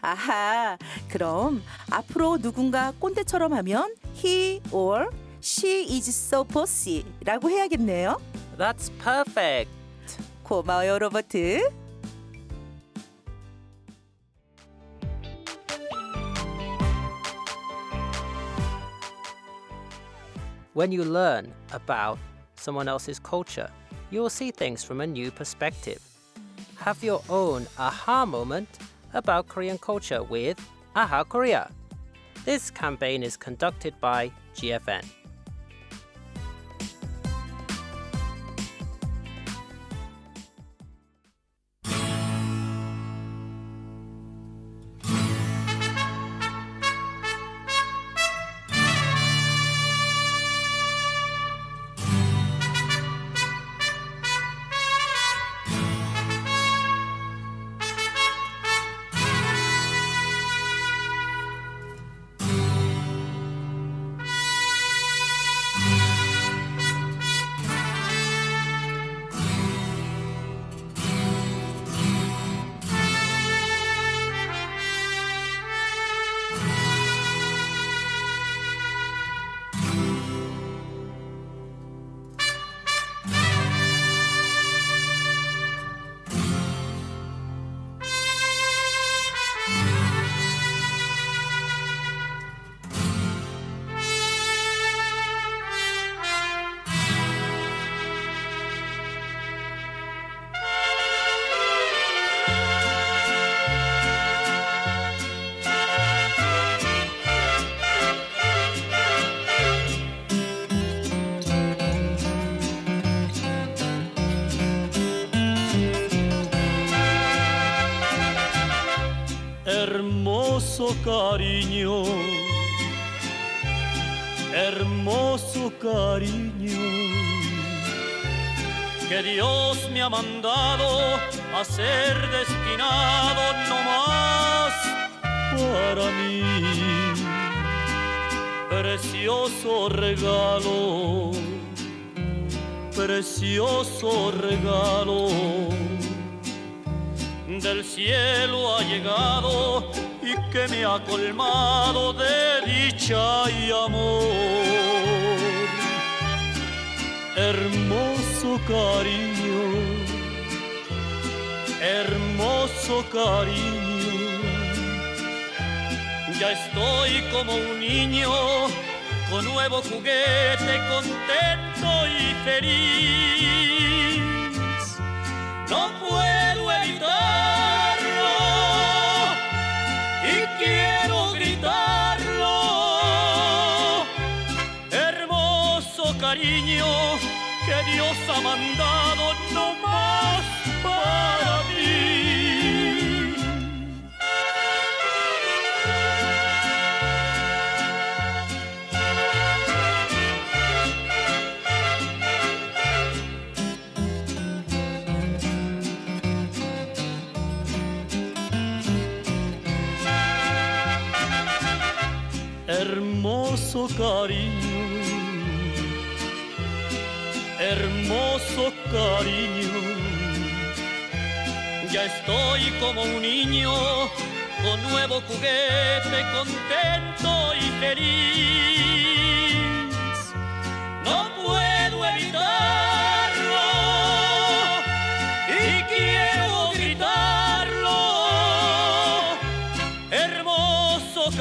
아하, 0.00 0.76
그럼 1.08 1.62
앞으로 1.90 2.38
누군가 2.38 2.92
꼰대처럼 2.98 3.52
하면 3.54 3.94
he 4.14 4.60
or 4.70 5.08
she 5.42 5.84
is 5.84 6.08
so 6.08 6.44
bossy라고 6.44 7.48
해야겠네요. 7.48 8.20
That's 8.58 8.90
perfect. 9.02 9.70
고마워요, 10.42 10.98
로버트. 10.98 11.70
When 20.74 20.90
you 20.90 21.04
learn 21.04 21.54
about 21.72 22.18
someone 22.56 22.88
else's 22.88 23.20
culture, 23.20 23.68
you 24.11 24.21
will 24.21 24.29
see 24.29 24.51
things 24.51 24.83
from 24.83 25.01
a 25.01 25.07
new 25.07 25.31
perspective. 25.31 26.01
Have 26.77 27.03
your 27.03 27.21
own 27.29 27.67
aha 27.77 28.25
moment 28.25 28.69
about 29.13 29.47
Korean 29.47 29.77
culture 29.77 30.23
with 30.23 30.59
Aha 30.95 31.23
Korea. 31.23 31.71
This 32.45 32.71
campaign 32.71 33.21
is 33.23 33.37
conducted 33.37 33.93
by 33.99 34.31
GFN. 34.55 35.18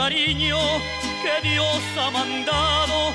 Cariño 0.08 0.58
que 1.22 1.48
Dios 1.48 1.82
ha 1.98 2.10
mandado 2.10 3.12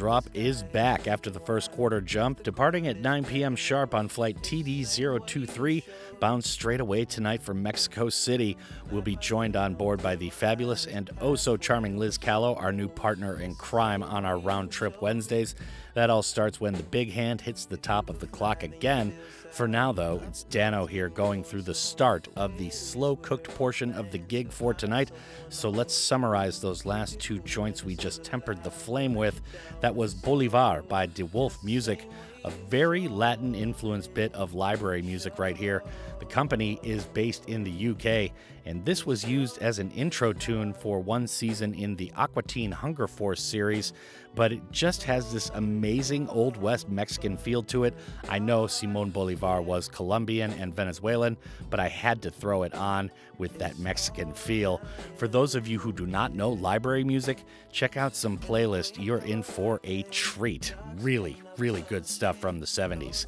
drop 0.00 0.24
is 0.32 0.62
back 0.62 1.06
after 1.06 1.28
the 1.28 1.38
first 1.38 1.70
quarter 1.72 2.00
jump, 2.00 2.42
departing 2.42 2.86
at 2.86 2.98
9 3.02 3.22
p.m. 3.22 3.54
sharp 3.54 3.94
on 3.94 4.08
flight 4.08 4.34
TD 4.38 4.82
023, 5.26 5.84
bound 6.20 6.42
straight 6.42 6.80
away 6.80 7.04
tonight 7.04 7.42
from 7.42 7.62
Mexico 7.62 8.08
City. 8.08 8.56
We'll 8.90 9.02
be 9.02 9.16
joined 9.16 9.56
on 9.56 9.74
board 9.74 10.02
by 10.02 10.16
the 10.16 10.30
fabulous 10.30 10.86
and 10.86 11.10
oh 11.20 11.34
so 11.34 11.58
charming 11.58 11.98
Lizz 11.98 12.16
Kalo, 12.16 12.54
our 12.54 12.72
new 12.72 12.88
partner 12.88 13.38
in 13.38 13.54
crime 13.54 14.02
on 14.02 14.24
our 14.24 14.38
round 14.38 14.70
trip 14.70 15.02
Wednesdays. 15.02 15.54
That 15.92 16.08
all 16.08 16.22
starts 16.22 16.58
when 16.58 16.72
the 16.72 16.82
big 16.82 17.12
hand 17.12 17.42
hits 17.42 17.66
the 17.66 17.76
top 17.76 18.08
of 18.08 18.20
the 18.20 18.26
clock 18.26 18.62
again. 18.62 19.14
For 19.50 19.66
now, 19.66 19.90
though, 19.90 20.22
it's 20.28 20.44
Dano 20.44 20.86
here 20.86 21.08
going 21.08 21.42
through 21.42 21.62
the 21.62 21.74
start 21.74 22.28
of 22.36 22.56
the 22.56 22.70
slow 22.70 23.16
cooked 23.16 23.52
portion 23.56 23.92
of 23.92 24.12
the 24.12 24.18
gig 24.18 24.52
for 24.52 24.72
tonight. 24.72 25.10
So 25.48 25.70
let's 25.70 25.92
summarize 25.92 26.60
those 26.60 26.86
last 26.86 27.18
two 27.18 27.40
joints 27.40 27.84
we 27.84 27.96
just 27.96 28.22
tempered 28.22 28.62
the 28.62 28.70
flame 28.70 29.14
with. 29.14 29.40
That 29.80 29.96
was 29.96 30.14
Bolivar 30.14 30.82
by 30.82 31.08
DeWolfe 31.08 31.64
Music, 31.64 32.08
a 32.44 32.50
very 32.50 33.08
Latin 33.08 33.54
influenced 33.56 34.14
bit 34.14 34.32
of 34.34 34.54
library 34.54 35.02
music 35.02 35.38
right 35.38 35.56
here. 35.56 35.82
The 36.20 36.26
company 36.26 36.78
is 36.84 37.04
based 37.06 37.48
in 37.48 37.64
the 37.64 37.88
UK, 37.88 38.32
and 38.64 38.84
this 38.84 39.04
was 39.04 39.24
used 39.24 39.58
as 39.58 39.78
an 39.78 39.90
intro 39.90 40.32
tune 40.32 40.72
for 40.72 41.00
one 41.00 41.26
season 41.26 41.74
in 41.74 41.96
the 41.96 42.12
Aqua 42.16 42.44
Teen 42.44 42.70
Hunger 42.70 43.08
Force 43.08 43.42
series, 43.42 43.92
but 44.34 44.52
it 44.52 44.62
just 44.70 45.02
has 45.04 45.32
this 45.32 45.50
amazing 45.54 46.28
Old 46.28 46.56
West 46.56 46.88
Mexican 46.88 47.36
feel 47.36 47.62
to 47.64 47.84
it. 47.84 47.94
I 48.28 48.38
know 48.38 48.66
Simon 48.66 49.10
Bolivar 49.10 49.60
was 49.60 49.88
Colombian 49.88 50.52
and 50.52 50.74
Venezuelan, 50.74 51.36
but 51.68 51.80
I 51.80 51.88
had 51.88 52.22
to 52.22 52.30
throw 52.30 52.62
it 52.62 52.74
on 52.74 53.10
with 53.38 53.58
that 53.58 53.78
Mexican 53.78 54.32
feel. 54.32 54.80
For 55.16 55.28
those 55.28 55.54
of 55.54 55.66
you 55.66 55.78
who 55.78 55.92
do 55.92 56.06
not 56.06 56.34
know 56.34 56.50
library 56.50 57.04
music, 57.04 57.44
check 57.72 57.96
out 57.96 58.14
some 58.14 58.38
playlist. 58.38 59.02
You're 59.02 59.18
in 59.18 59.42
for 59.42 59.80
a 59.84 60.02
treat. 60.04 60.74
Really, 60.98 61.40
really 61.58 61.82
good 61.82 62.06
stuff 62.06 62.38
from 62.38 62.60
the 62.60 62.66
70s. 62.66 63.26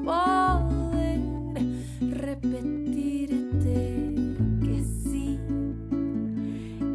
poder 0.03 1.21
repetirte 2.01 3.77
que 4.61 4.83
sí 4.83 5.39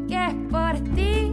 que 0.07 0.35
por 0.51 0.75
ti 0.93 1.28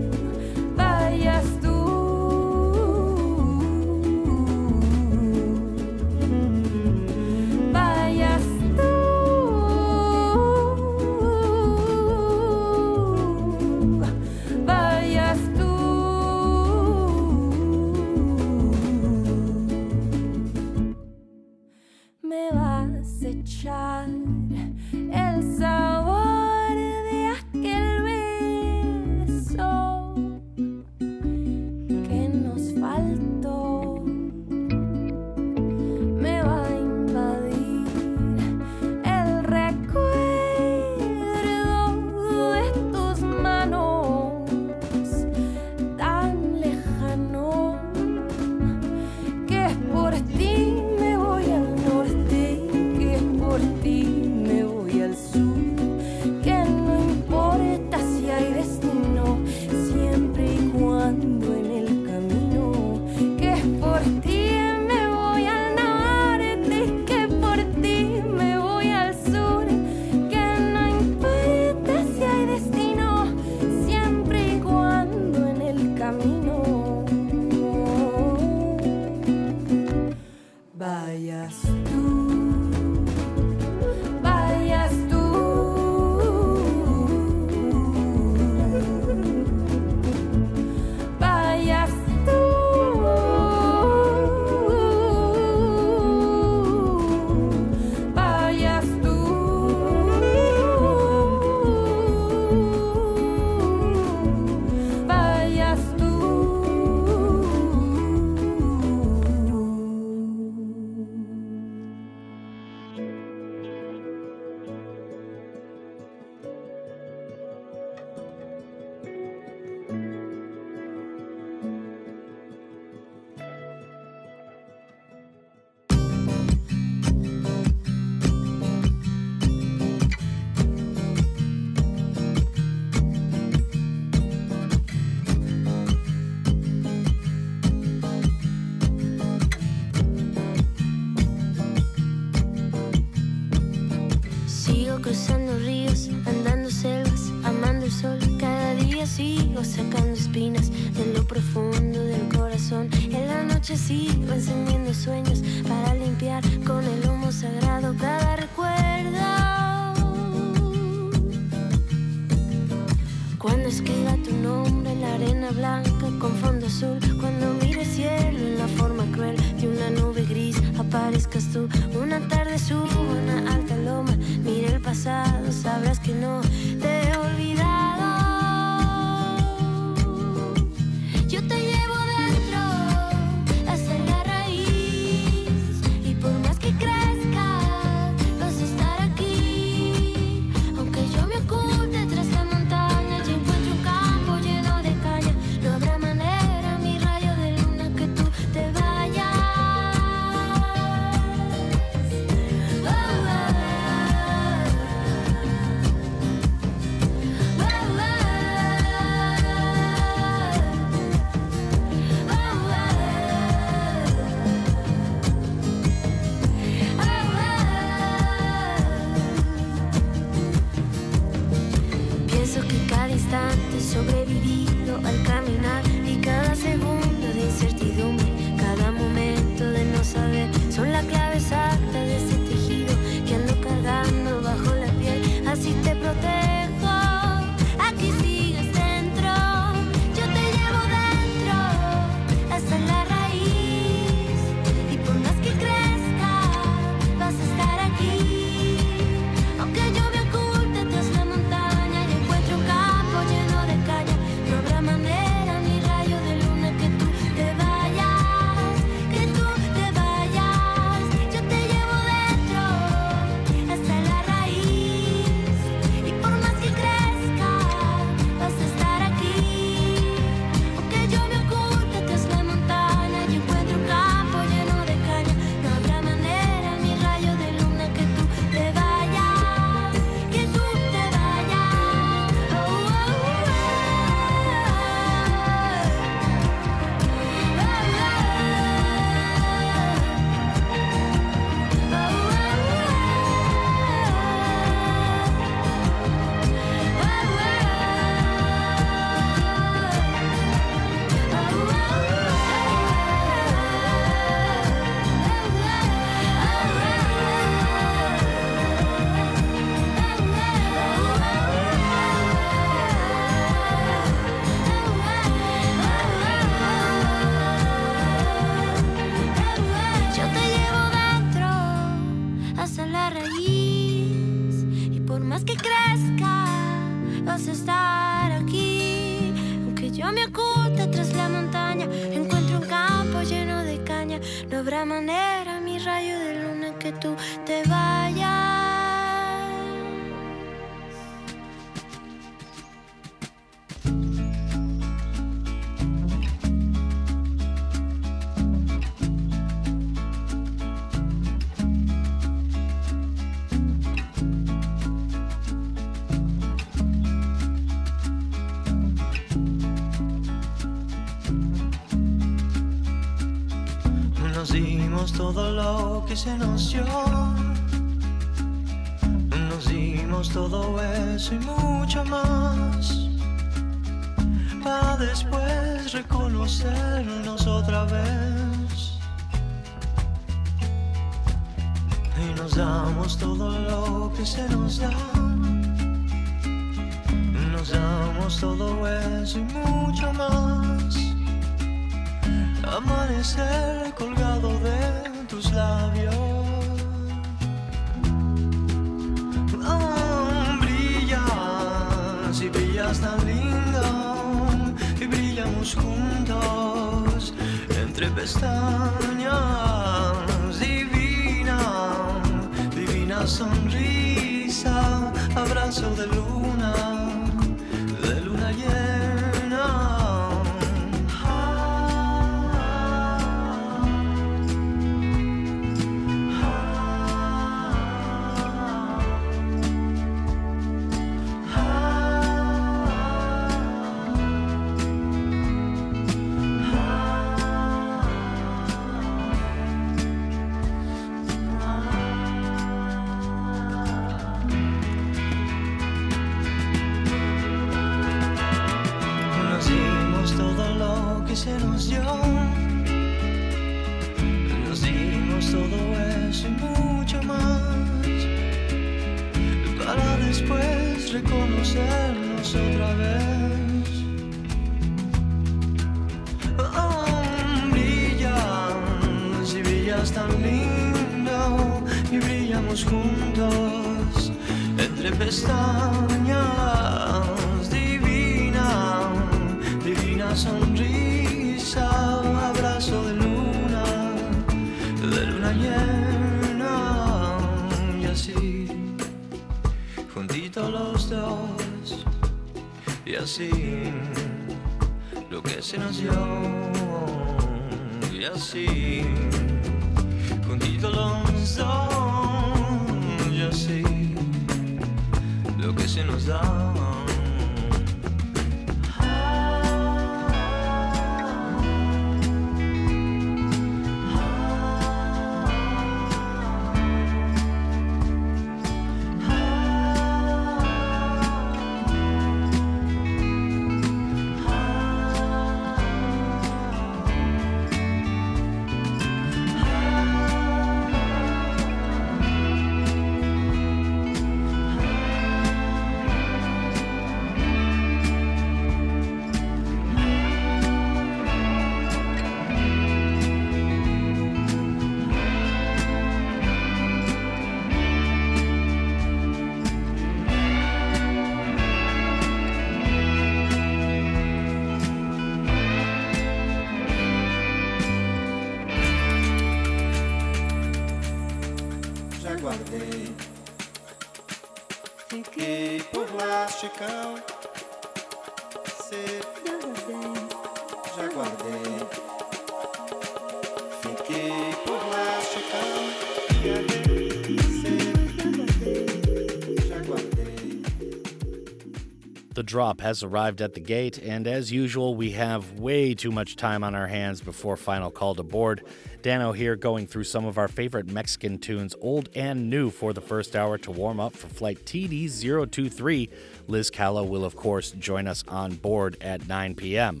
drop 582.44 582.80
has 582.80 583.02
arrived 583.02 583.40
at 583.40 583.54
the 583.54 583.60
gate, 583.60 583.98
and 583.98 584.26
as 584.26 584.52
usual, 584.52 584.94
we 584.94 585.12
have 585.12 585.58
way 585.58 585.94
too 585.94 586.12
much 586.12 586.36
time 586.36 586.62
on 586.62 586.74
our 586.74 586.86
hands 586.86 587.20
before 587.20 587.56
final 587.56 587.90
call 587.90 588.14
to 588.14 588.22
board. 588.22 588.62
Dano 589.02 589.32
here 589.32 589.56
going 589.56 589.86
through 589.86 590.04
some 590.04 590.24
of 590.24 590.38
our 590.38 590.48
favorite 590.48 590.86
Mexican 590.86 591.38
tunes, 591.38 591.74
old 591.80 592.08
and 592.14 592.48
new, 592.48 592.70
for 592.70 592.92
the 592.92 593.00
first 593.00 593.34
hour 593.36 593.58
to 593.58 593.70
warm 593.70 594.00
up 594.00 594.14
for 594.14 594.28
flight 594.28 594.64
TD023. 594.64 596.10
Lizz 596.48 596.70
Kalo 596.70 597.04
will, 597.04 597.24
of 597.24 597.36
course, 597.36 597.72
join 597.72 598.06
us 598.06 598.24
on 598.28 598.54
board 598.54 598.96
at 599.00 599.26
9 599.28 599.54
p.m. 599.54 600.00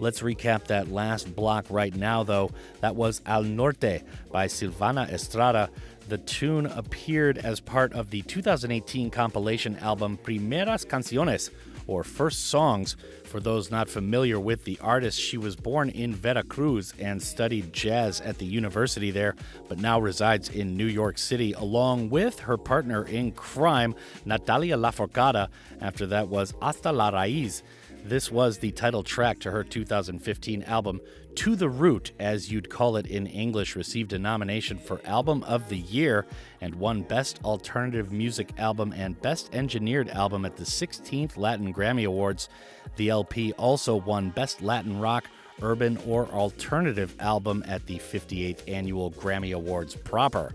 Let's 0.00 0.22
recap 0.22 0.64
that 0.68 0.90
last 0.90 1.36
block 1.36 1.66
right 1.68 1.94
now, 1.94 2.22
though. 2.22 2.50
That 2.80 2.96
was 2.96 3.20
Al 3.26 3.42
Norte 3.42 4.02
by 4.32 4.46
Silvana 4.46 5.12
Estrada. 5.12 5.68
The 6.08 6.18
tune 6.18 6.66
appeared 6.66 7.38
as 7.38 7.60
part 7.60 7.92
of 7.92 8.10
the 8.10 8.22
2018 8.22 9.10
compilation 9.10 9.76
album 9.76 10.16
Primeras 10.16 10.84
Canciones, 10.84 11.50
or 11.90 12.04
First 12.04 12.46
Songs. 12.46 12.96
For 13.24 13.40
those 13.40 13.70
not 13.70 13.88
familiar 13.88 14.38
with 14.38 14.64
the 14.64 14.78
artist, 14.80 15.20
she 15.20 15.36
was 15.36 15.56
born 15.56 15.90
in 15.90 16.14
Veracruz 16.14 16.94
and 17.00 17.20
studied 17.20 17.72
jazz 17.72 18.20
at 18.20 18.38
the 18.38 18.46
university 18.46 19.10
there, 19.10 19.34
but 19.68 19.80
now 19.80 19.98
resides 20.00 20.48
in 20.48 20.76
New 20.76 20.86
York 20.86 21.18
City 21.18 21.52
along 21.52 22.08
with 22.08 22.38
her 22.40 22.56
partner 22.56 23.04
in 23.04 23.32
crime, 23.32 23.96
Natalia 24.24 24.76
Lafourcade. 24.76 25.48
After 25.80 26.06
that 26.06 26.28
was 26.28 26.54
Hasta 26.62 26.92
la 26.92 27.10
Raíz. 27.10 27.62
This 28.04 28.30
was 28.30 28.58
the 28.58 28.70
title 28.70 29.02
track 29.02 29.40
to 29.40 29.50
her 29.50 29.64
2015 29.64 30.62
album, 30.62 31.00
To 31.36 31.56
the 31.56 31.70
Root, 31.70 32.12
as 32.18 32.50
you'd 32.50 32.68
call 32.68 32.96
it 32.96 33.06
in 33.06 33.26
English, 33.26 33.76
received 33.76 34.12
a 34.12 34.18
nomination 34.18 34.78
for 34.78 35.00
Album 35.04 35.42
of 35.44 35.68
the 35.68 35.78
Year 35.78 36.26
and 36.60 36.74
won 36.74 37.02
Best 37.02 37.40
Alternative 37.44 38.12
Music 38.12 38.50
Album 38.58 38.92
and 38.94 39.20
Best 39.22 39.54
Engineered 39.54 40.10
Album 40.10 40.44
at 40.44 40.56
the 40.56 40.64
16th 40.64 41.38
Latin 41.38 41.72
Grammy 41.72 42.04
Awards. 42.04 42.48
The 42.96 43.08
LP 43.08 43.52
also 43.52 43.96
won 43.96 44.30
Best 44.30 44.60
Latin 44.60 44.98
Rock, 44.98 45.28
Urban, 45.62 45.98
or 46.06 46.26
Alternative 46.28 47.14
Album 47.20 47.64
at 47.66 47.86
the 47.86 47.96
58th 47.96 48.68
Annual 48.68 49.12
Grammy 49.12 49.54
Awards 49.54 49.94
proper. 49.94 50.52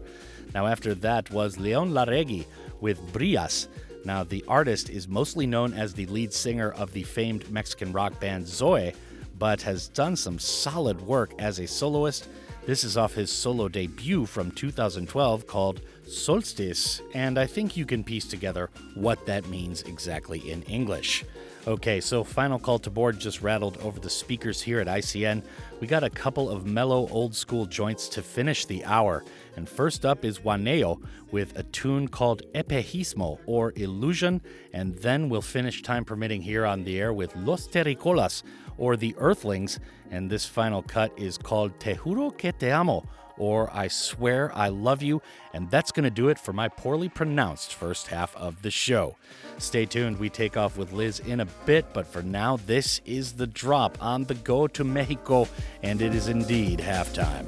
Now, 0.53 0.67
after 0.67 0.93
that 0.95 1.31
was 1.31 1.59
Leon 1.59 1.91
Larregui 1.91 2.45
with 2.79 3.01
Brillas. 3.11 3.67
Now, 4.03 4.23
the 4.23 4.43
artist 4.47 4.89
is 4.89 5.07
mostly 5.07 5.47
known 5.47 5.73
as 5.73 5.93
the 5.93 6.05
lead 6.05 6.31
singer 6.31 6.71
of 6.71 6.93
the 6.93 7.03
famed 7.03 7.49
Mexican 7.49 7.91
rock 7.91 8.19
band 8.19 8.47
Zoe, 8.47 8.93
but 9.37 9.61
has 9.61 9.87
done 9.89 10.15
some 10.15 10.39
solid 10.39 11.01
work 11.01 11.33
as 11.39 11.59
a 11.59 11.67
soloist. 11.67 12.27
This 12.65 12.83
is 12.83 12.97
off 12.97 13.13
his 13.13 13.31
solo 13.31 13.67
debut 13.67 14.25
from 14.25 14.51
2012 14.51 15.45
called 15.45 15.81
Solstis, 16.07 17.01
and 17.13 17.37
I 17.37 17.45
think 17.45 17.77
you 17.77 17.85
can 17.85 18.03
piece 18.03 18.25
together 18.25 18.69
what 18.95 19.25
that 19.25 19.47
means 19.47 19.83
exactly 19.83 20.39
in 20.49 20.63
English. 20.63 21.25
Okay, 21.67 21.99
so 21.99 22.23
final 22.23 22.59
call 22.59 22.77
to 22.77 22.91
board 22.91 23.17
just 23.17 23.41
rattled 23.41 23.77
over 23.77 23.99
the 23.99 24.09
speakers 24.09 24.61
here 24.61 24.79
at 24.79 24.85
ICN. 24.85 25.41
We 25.79 25.87
got 25.87 26.03
a 26.03 26.11
couple 26.11 26.47
of 26.47 26.67
mellow 26.67 27.07
old 27.09 27.33
school 27.33 27.65
joints 27.65 28.07
to 28.09 28.21
finish 28.21 28.67
the 28.67 28.85
hour. 28.85 29.23
And 29.55 29.67
first 29.67 30.05
up 30.05 30.23
is 30.23 30.37
Juanello 30.37 31.01
with 31.31 31.57
a 31.57 31.63
tune 31.63 32.07
called 32.07 32.43
Epejismo 32.53 33.39
or 33.47 33.73
Illusion. 33.75 34.41
And 34.73 34.93
then 34.97 35.27
we'll 35.27 35.41
finish 35.41 35.81
time 35.81 36.05
permitting 36.05 36.43
here 36.43 36.67
on 36.67 36.83
the 36.83 36.99
air 36.99 37.13
with 37.13 37.35
Los 37.35 37.67
Terricolas 37.67 38.43
or 38.77 38.95
The 38.95 39.15
Earthlings. 39.17 39.79
And 40.11 40.29
this 40.29 40.45
final 40.45 40.83
cut 40.83 41.17
is 41.17 41.35
called 41.35 41.79
Te 41.79 41.95
Juro 41.95 42.37
que 42.37 42.51
Te 42.51 42.69
Amo 42.69 43.03
or 43.37 43.69
I 43.73 43.87
Swear 43.87 44.51
I 44.55 44.69
Love 44.69 45.01
You. 45.01 45.21
And 45.53 45.69
that's 45.71 45.91
going 45.91 46.03
to 46.03 46.09
do 46.09 46.29
it 46.29 46.39
for 46.39 46.53
my 46.53 46.67
poorly 46.67 47.09
pronounced 47.09 47.73
first 47.73 48.07
half 48.07 48.35
of 48.35 48.61
the 48.61 48.71
show. 48.71 49.15
Stay 49.57 49.85
tuned. 49.85 50.19
We 50.19 50.29
take 50.29 50.57
off 50.57 50.77
with 50.77 50.91
Lizz 50.91 51.19
in 51.19 51.39
a 51.39 51.45
bit, 51.65 51.85
but 51.93 52.07
for 52.07 52.21
now, 52.21 52.57
this 52.57 53.01
is 53.05 53.33
the 53.33 53.47
drop 53.47 53.97
on 54.01 54.25
the 54.25 54.35
go 54.35 54.67
to 54.67 54.83
Mexico, 54.83 55.47
and 55.81 56.01
it 56.01 56.13
is 56.13 56.27
indeed 56.27 56.79
halftime. 56.79 57.45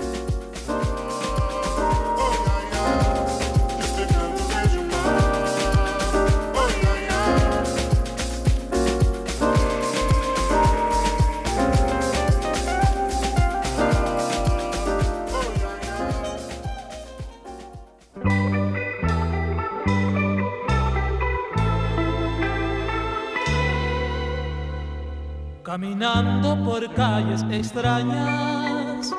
Caminando 25.80 26.58
por 26.66 26.92
calles 26.96 27.46
extrañas 27.52 29.12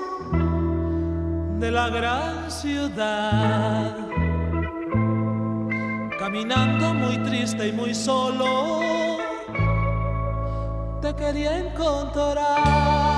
de 1.60 1.70
la 1.70 1.88
gran 1.88 2.50
ciudad. 2.50 3.96
Caminando 6.18 6.94
muy 6.94 7.16
triste 7.18 7.68
y 7.68 7.72
muy 7.72 7.94
solo, 7.94 8.80
te 11.00 11.14
quería 11.14 11.58
encontrar. 11.58 13.17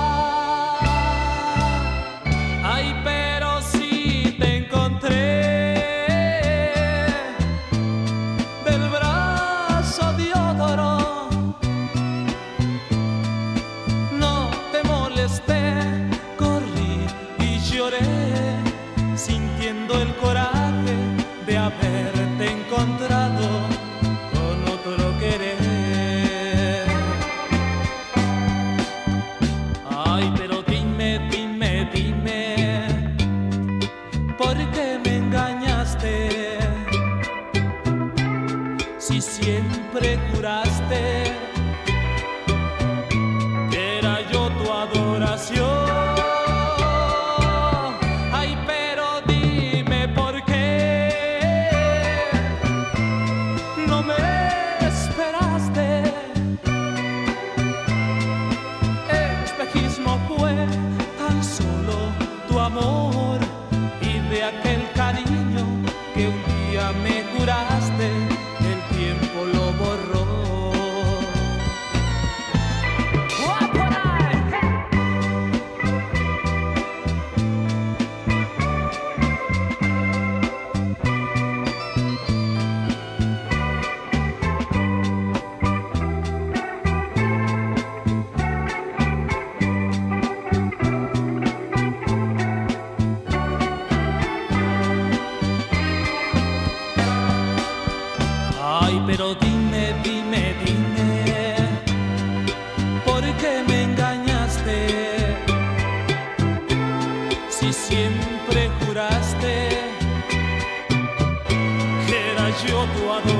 haber 21.79 22.20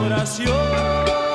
tu 0.10 1.31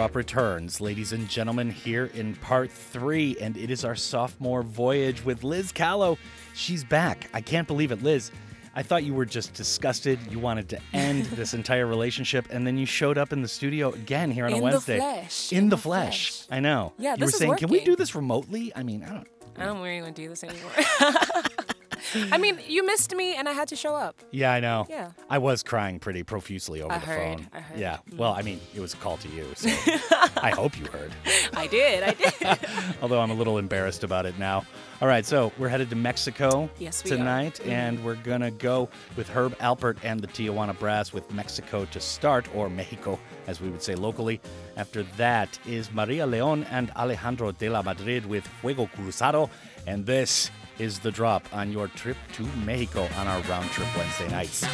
Drop 0.00 0.16
returns, 0.16 0.80
ladies 0.80 1.12
and 1.12 1.28
gentlemen, 1.28 1.68
here 1.70 2.06
in 2.14 2.34
part 2.36 2.70
three, 2.70 3.36
and 3.38 3.54
it 3.58 3.70
is 3.70 3.84
our 3.84 3.94
sophomore 3.94 4.62
voyage 4.62 5.22
with 5.26 5.44
Lizz 5.44 5.72
Kalo. 5.72 6.16
She's 6.54 6.82
back. 6.82 7.28
I 7.34 7.42
can't 7.42 7.68
believe 7.68 7.92
it, 7.92 8.02
Liz. 8.02 8.30
I 8.74 8.82
thought 8.82 9.04
you 9.04 9.12
were 9.12 9.26
just 9.26 9.52
disgusted. 9.52 10.18
You 10.30 10.38
wanted 10.38 10.70
to 10.70 10.80
end 10.94 11.24
this 11.36 11.52
entire 11.52 11.86
relationship, 11.86 12.46
and 12.50 12.66
then 12.66 12.78
you 12.78 12.86
showed 12.86 13.18
up 13.18 13.34
in 13.34 13.42
the 13.42 13.48
studio 13.48 13.90
again 13.92 14.30
here 14.30 14.46
on 14.46 14.52
In 14.52 14.56
a 14.56 14.60
the 14.60 14.64
Wednesday. 14.64 14.96
flesh. 14.96 15.52
In, 15.52 15.68
the, 15.68 15.76
flesh. 15.76 16.46
I 16.50 16.60
know. 16.60 16.94
Yeah, 16.96 17.10
you 17.10 17.16
this 17.18 17.26
were 17.26 17.28
is 17.28 17.36
saying, 17.36 17.56
can 17.56 17.68
we 17.68 17.84
do 17.84 17.94
this 17.94 18.14
remotely? 18.14 18.72
I 18.74 18.82
mean, 18.82 19.04
I 19.04 19.10
don't. 19.10 19.28
I 19.58 19.66
don't 19.66 19.82
really 19.82 20.00
want 20.00 20.16
to 20.16 20.22
do 20.22 20.30
this 20.30 20.42
anymore. 20.42 20.70
I 22.32 22.38
mean, 22.38 22.58
you 22.66 22.84
missed 22.86 23.14
me 23.14 23.34
and 23.36 23.48
I 23.48 23.52
had 23.52 23.68
to 23.68 23.76
show 23.76 23.94
up. 23.94 24.16
Yeah, 24.30 24.52
I 24.52 24.60
know. 24.60 24.86
Yeah. 24.88 25.10
I 25.28 25.38
was 25.38 25.62
crying 25.62 25.98
pretty 26.00 26.22
profusely 26.22 26.82
over 26.82 26.92
I 26.92 26.98
the 26.98 27.06
heard, 27.06 27.38
phone. 27.38 27.48
I 27.52 27.60
heard. 27.60 27.78
Yeah. 27.78 27.98
Mm. 28.10 28.16
Well, 28.16 28.32
I 28.32 28.42
mean, 28.42 28.60
it 28.74 28.80
was 28.80 28.94
a 28.94 28.96
call 28.98 29.16
to 29.18 29.28
you, 29.28 29.46
so 29.54 29.68
I 30.42 30.50
hope 30.54 30.78
you 30.78 30.86
heard. 30.86 31.12
I 31.54 31.66
did, 31.66 32.02
I 32.02 32.12
did. 32.14 32.58
Although 33.02 33.20
I'm 33.20 33.30
a 33.30 33.34
little 33.34 33.58
embarrassed 33.58 34.04
about 34.04 34.26
it 34.26 34.38
now. 34.38 34.64
All 35.02 35.08
right, 35.08 35.24
so 35.24 35.50
we're 35.58 35.68
headed 35.70 35.88
to 35.90 35.96
Mexico 35.96 36.68
Yes, 36.78 37.00
tonight, 37.00 37.58
Mhm. 37.64 37.68
and 37.70 38.04
we're 38.04 38.16
gonna 38.16 38.50
go 38.50 38.90
with 39.16 39.30
Herb 39.30 39.56
Alpert 39.58 39.96
and 40.02 40.20
the 40.20 40.26
Tijuana 40.26 40.78
Brass 40.78 41.12
with 41.14 41.30
Mexico 41.32 41.86
to 41.86 42.00
start, 42.00 42.46
or 42.54 42.68
Mexico, 42.68 43.18
as 43.46 43.62
we 43.62 43.70
would 43.70 43.82
say 43.82 43.94
locally. 43.94 44.42
After 44.76 45.02
that 45.16 45.58
is 45.66 45.90
Maria 45.90 46.26
Leon 46.26 46.64
and 46.70 46.90
Alejandro 46.96 47.52
de 47.52 47.70
la 47.70 47.80
Madrid 47.82 48.26
with 48.26 48.46
Fuego 48.60 48.90
Cruzado, 48.94 49.48
and 49.86 50.04
this 50.04 50.50
is 50.80 50.98
the 50.98 51.10
drop 51.10 51.44
on 51.52 51.70
your 51.70 51.88
trip 51.88 52.16
to 52.32 52.42
Mexico 52.64 53.06
on 53.18 53.28
our 53.28 53.42
round 53.42 53.68
trip 53.70 53.88
Wednesday 53.96 54.28
nights. 54.28 54.64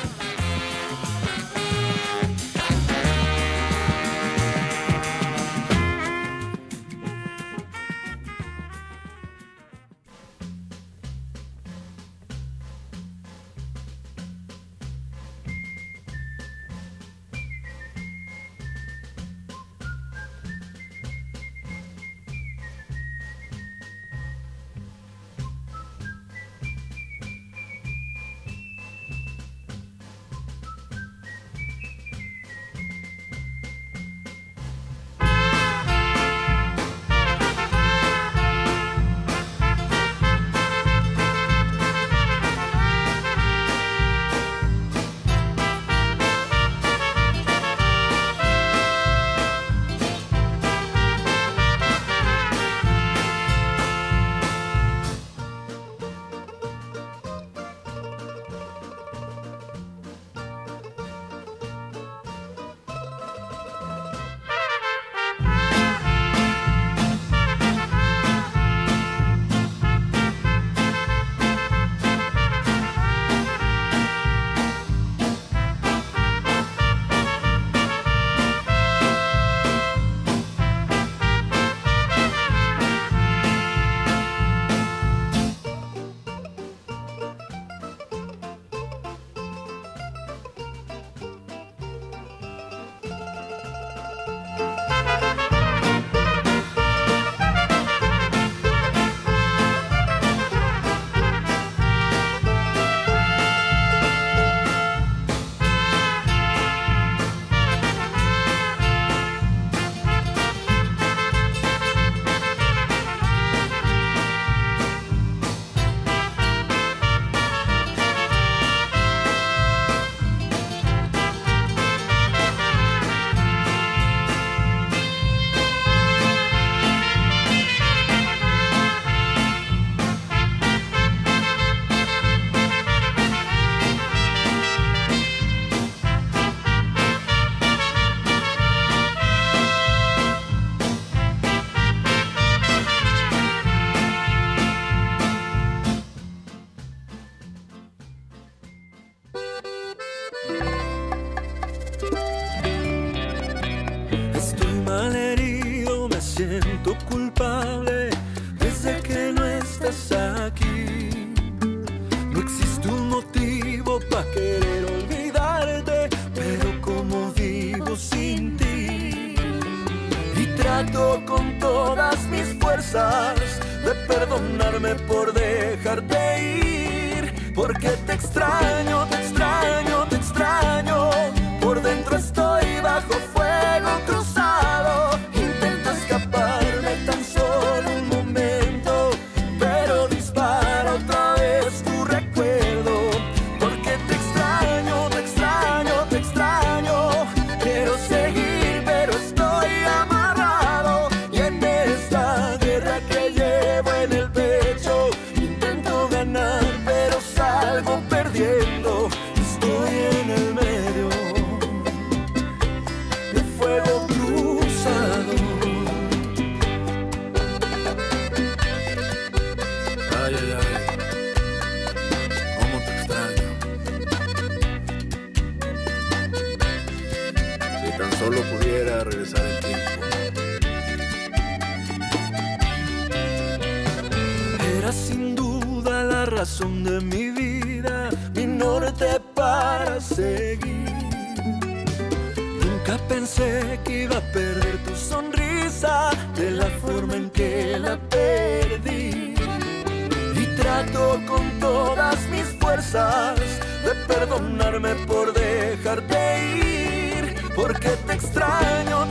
Te 258.07 258.13
extraño, 258.15 259.07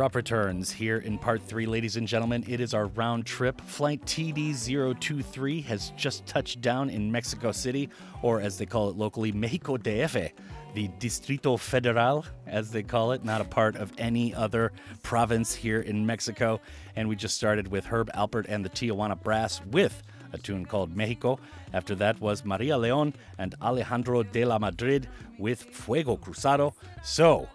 drop 0.00 0.14
returns 0.14 0.72
here 0.72 0.96
in 0.96 1.18
part 1.18 1.42
three, 1.42 1.66
ladies 1.66 1.98
and 1.98 2.08
gentlemen. 2.08 2.42
It 2.48 2.58
is 2.58 2.72
our 2.72 2.86
round 2.86 3.26
trip. 3.26 3.60
Flight 3.60 4.00
TD023 4.06 5.62
has 5.64 5.92
just 5.94 6.24
touched 6.24 6.62
down 6.62 6.88
in 6.88 7.12
Mexico 7.12 7.52
City, 7.52 7.90
or 8.22 8.40
as 8.40 8.56
they 8.56 8.64
call 8.64 8.88
it 8.88 8.96
locally, 8.96 9.30
Mexico 9.30 9.76
DF, 9.76 10.32
the 10.72 10.88
Distrito 10.98 11.58
Federal, 11.58 12.24
as 12.46 12.70
they 12.70 12.82
call 12.82 13.12
it, 13.12 13.26
not 13.26 13.42
a 13.42 13.44
part 13.44 13.76
of 13.76 13.92
any 13.98 14.34
other 14.34 14.72
province 15.02 15.54
here 15.54 15.82
in 15.82 16.06
Mexico. 16.06 16.62
And 16.96 17.06
we 17.06 17.14
just 17.14 17.36
started 17.36 17.68
with 17.68 17.84
Herb 17.84 18.10
Alpert 18.14 18.46
and 18.48 18.64
the 18.64 18.70
Tijuana 18.70 19.22
Brass 19.22 19.60
with 19.66 20.02
a 20.32 20.38
tune 20.38 20.64
called 20.64 20.96
Mexico. 20.96 21.38
After 21.74 21.94
that 21.96 22.18
was 22.22 22.42
Maria 22.42 22.78
Leon 22.78 23.12
and 23.36 23.54
Alejandro 23.60 24.22
de 24.22 24.46
la 24.46 24.58
Madrid 24.58 25.10
with 25.38 25.60
Fuego 25.60 26.16
Cruzado. 26.16 26.72
So, 27.02 27.50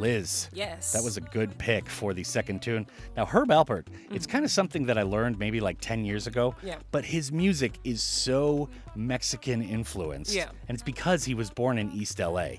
Lizz. 0.00 0.48
Yes. 0.52 0.92
That 0.92 1.04
was 1.04 1.16
a 1.16 1.20
good 1.20 1.56
pick 1.58 1.88
for 1.88 2.14
the 2.14 2.24
second 2.24 2.62
tune. 2.62 2.86
Now, 3.16 3.26
Herb 3.26 3.48
Alpert, 3.48 3.86
it's 4.10 4.26
mm-hmm. 4.26 4.32
kind 4.32 4.44
of 4.44 4.50
something 4.50 4.86
that 4.86 4.98
I 4.98 5.02
learned 5.02 5.38
maybe 5.38 5.60
like 5.60 5.78
10 5.80 6.04
years 6.04 6.26
ago. 6.26 6.54
Yeah. 6.62 6.76
But 6.90 7.04
his 7.04 7.30
music 7.30 7.78
is 7.84 8.02
so 8.02 8.68
Mexican 8.94 9.62
influenced. 9.62 10.34
Yeah. 10.34 10.48
And 10.68 10.74
it's 10.74 10.82
because 10.82 11.24
he 11.24 11.34
was 11.34 11.50
born 11.50 11.78
in 11.78 11.92
East 11.92 12.18
LA. 12.18 12.52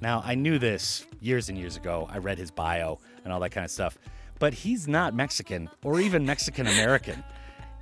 Now, 0.00 0.22
I 0.24 0.34
knew 0.34 0.58
this 0.58 1.06
years 1.20 1.48
and 1.48 1.56
years 1.56 1.76
ago. 1.76 2.08
I 2.10 2.18
read 2.18 2.38
his 2.38 2.50
bio 2.50 2.98
and 3.24 3.32
all 3.32 3.40
that 3.40 3.50
kind 3.50 3.64
of 3.64 3.70
stuff. 3.70 3.98
But 4.38 4.52
he's 4.52 4.86
not 4.86 5.14
Mexican 5.14 5.70
or 5.82 6.00
even 6.00 6.26
Mexican 6.26 6.66
American. 6.66 7.24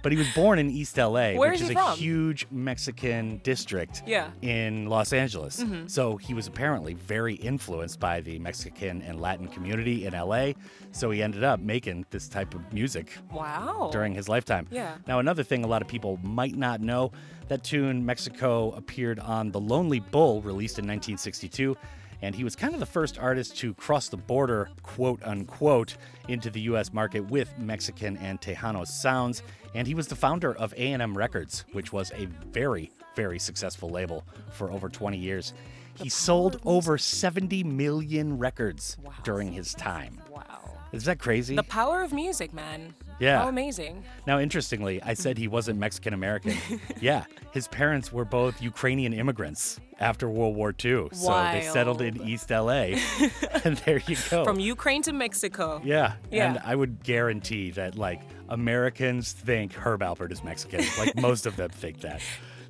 But 0.05 0.13
he 0.13 0.19
was 0.19 0.29
born 0.35 0.59
in 0.59 0.69
East 0.71 0.99
LA, 0.99 1.33
Where 1.33 1.51
which 1.53 1.63
is 1.63 1.71
is 1.71 1.77
a 1.77 1.93
huge 1.95 2.47
Mexican 2.51 3.39
district 3.43 4.03
Yeah. 4.07 4.29
in 4.43 4.87
Los 4.87 5.15
Angeles. 5.15 5.63
Mhm. 5.65 5.91
So 5.91 6.19
he 6.19 6.35
was 6.35 6.47
apparently 6.47 6.93
very 6.93 7.37
influenced 7.37 7.99
by 8.01 8.21
the 8.21 8.39
Mexican 8.39 9.01
and 9.01 9.19
Latin 9.19 9.49
community 9.49 10.05
in 10.05 10.13
LA. 10.15 10.53
So 10.93 11.11
he 11.11 11.23
ended 11.23 11.43
up 11.43 11.59
making 11.59 12.05
this 12.11 12.29
type 12.29 12.55
of 12.55 12.71
music 12.71 13.17
Wow. 13.33 13.89
during 13.93 14.15
his 14.15 14.29
lifetime. 14.29 14.67
Yeah. 14.71 14.97
Now, 15.09 15.21
another 15.21 15.43
thing 15.43 15.65
a 15.65 15.67
lot 15.67 15.81
of 15.81 15.89
people 15.89 16.19
might 16.23 16.55
not 16.55 16.83
know 16.83 17.11
that 17.49 17.65
tune, 17.65 18.05
Mexico, 18.05 18.73
appeared 18.73 19.19
on 19.19 19.53
The 19.53 19.61
Lonely 19.61 20.01
Bull, 20.01 20.43
released 20.43 20.79
in 20.79 20.87
1962. 20.87 21.77
And 22.25 22.35
he 22.35 22.43
was 22.43 22.57
kind 22.57 22.73
of 22.73 22.81
the 22.81 22.87
first 22.87 23.19
artist 23.19 23.59
to 23.59 23.75
cross 23.75 24.09
the 24.09 24.17
border, 24.17 24.71
quote 24.83 25.23
unquote, 25.25 25.99
into 26.27 26.49
the 26.49 26.63
U.S. 26.63 26.91
market 26.91 27.21
with 27.21 27.53
Mexican 27.59 28.17
and 28.17 28.41
Tejano 28.41 28.87
sounds. 28.87 29.43
And 29.75 29.87
he 29.87 29.95
was 29.95 30.09
the 30.09 30.17
founder 30.17 30.55
of 30.57 30.73
A&M 30.73 31.19
Records, 31.19 31.67
which 31.73 31.93
was 31.93 32.11
a 32.13 32.25
very, 32.51 32.91
very 33.15 33.39
successful 33.39 33.91
label 33.91 34.25
for 34.53 34.73
over 34.73 34.89
20 34.89 35.19
years. 35.19 35.53
He 35.97 36.09
sold 36.09 36.61
over 36.65 36.97
70 36.97 37.63
million 37.63 38.39
records 38.39 38.97
during 39.23 39.53
his 39.53 39.75
time. 39.75 40.19
Wow. 40.31 40.79
Is 40.93 41.05
that 41.05 41.19
crazy? 41.19 41.57
The 41.57 41.63
power 41.63 42.03
of 42.03 42.15
music, 42.15 42.55
man. 42.55 42.95
Yeah. 43.19 43.39
How 43.43 43.49
amazing. 43.49 44.05
Now, 44.27 44.39
interestingly, 44.41 45.03
I 45.03 45.15
said 45.15 45.39
he 45.39 45.49
wasn't 45.49 45.79
Mexican 45.79 46.15
American. 46.15 46.57
yeah, 47.01 47.25
his 47.53 47.69
parents 47.69 48.13
were 48.13 48.25
both 48.25 48.61
Ukrainian 48.61 49.13
immigrants 49.13 49.79
after 50.01 50.29
World 50.29 50.57
War 50.57 50.71
II. 50.71 51.09
So 51.13 51.31
they 51.53 51.63
settled 51.73 52.03
in 52.03 52.21
East 52.23 52.51
LA. 52.51 52.71
and 53.65 53.77
there 53.85 54.01
you 54.07 54.17
go. 54.31 54.45
From 54.45 54.59
Ukraine 54.61 55.03
to 55.03 55.13
Mexico. 55.13 55.81
yeah. 55.85 56.15
Yeah. 56.31 56.49
And 56.49 56.59
I 56.65 56.75
would 56.75 57.03
guarantee 57.03 57.71
that, 57.73 57.97
like, 57.97 58.21
Americans 58.49 59.33
think 59.33 59.73
Herb 59.73 60.01
Alpert 60.01 60.33
is 60.33 60.43
Mexican. 60.43 60.85
like, 60.99 61.17
most 61.17 61.47
of 61.47 61.57
them 61.57 61.71
think 61.71 62.01
that. 62.01 62.21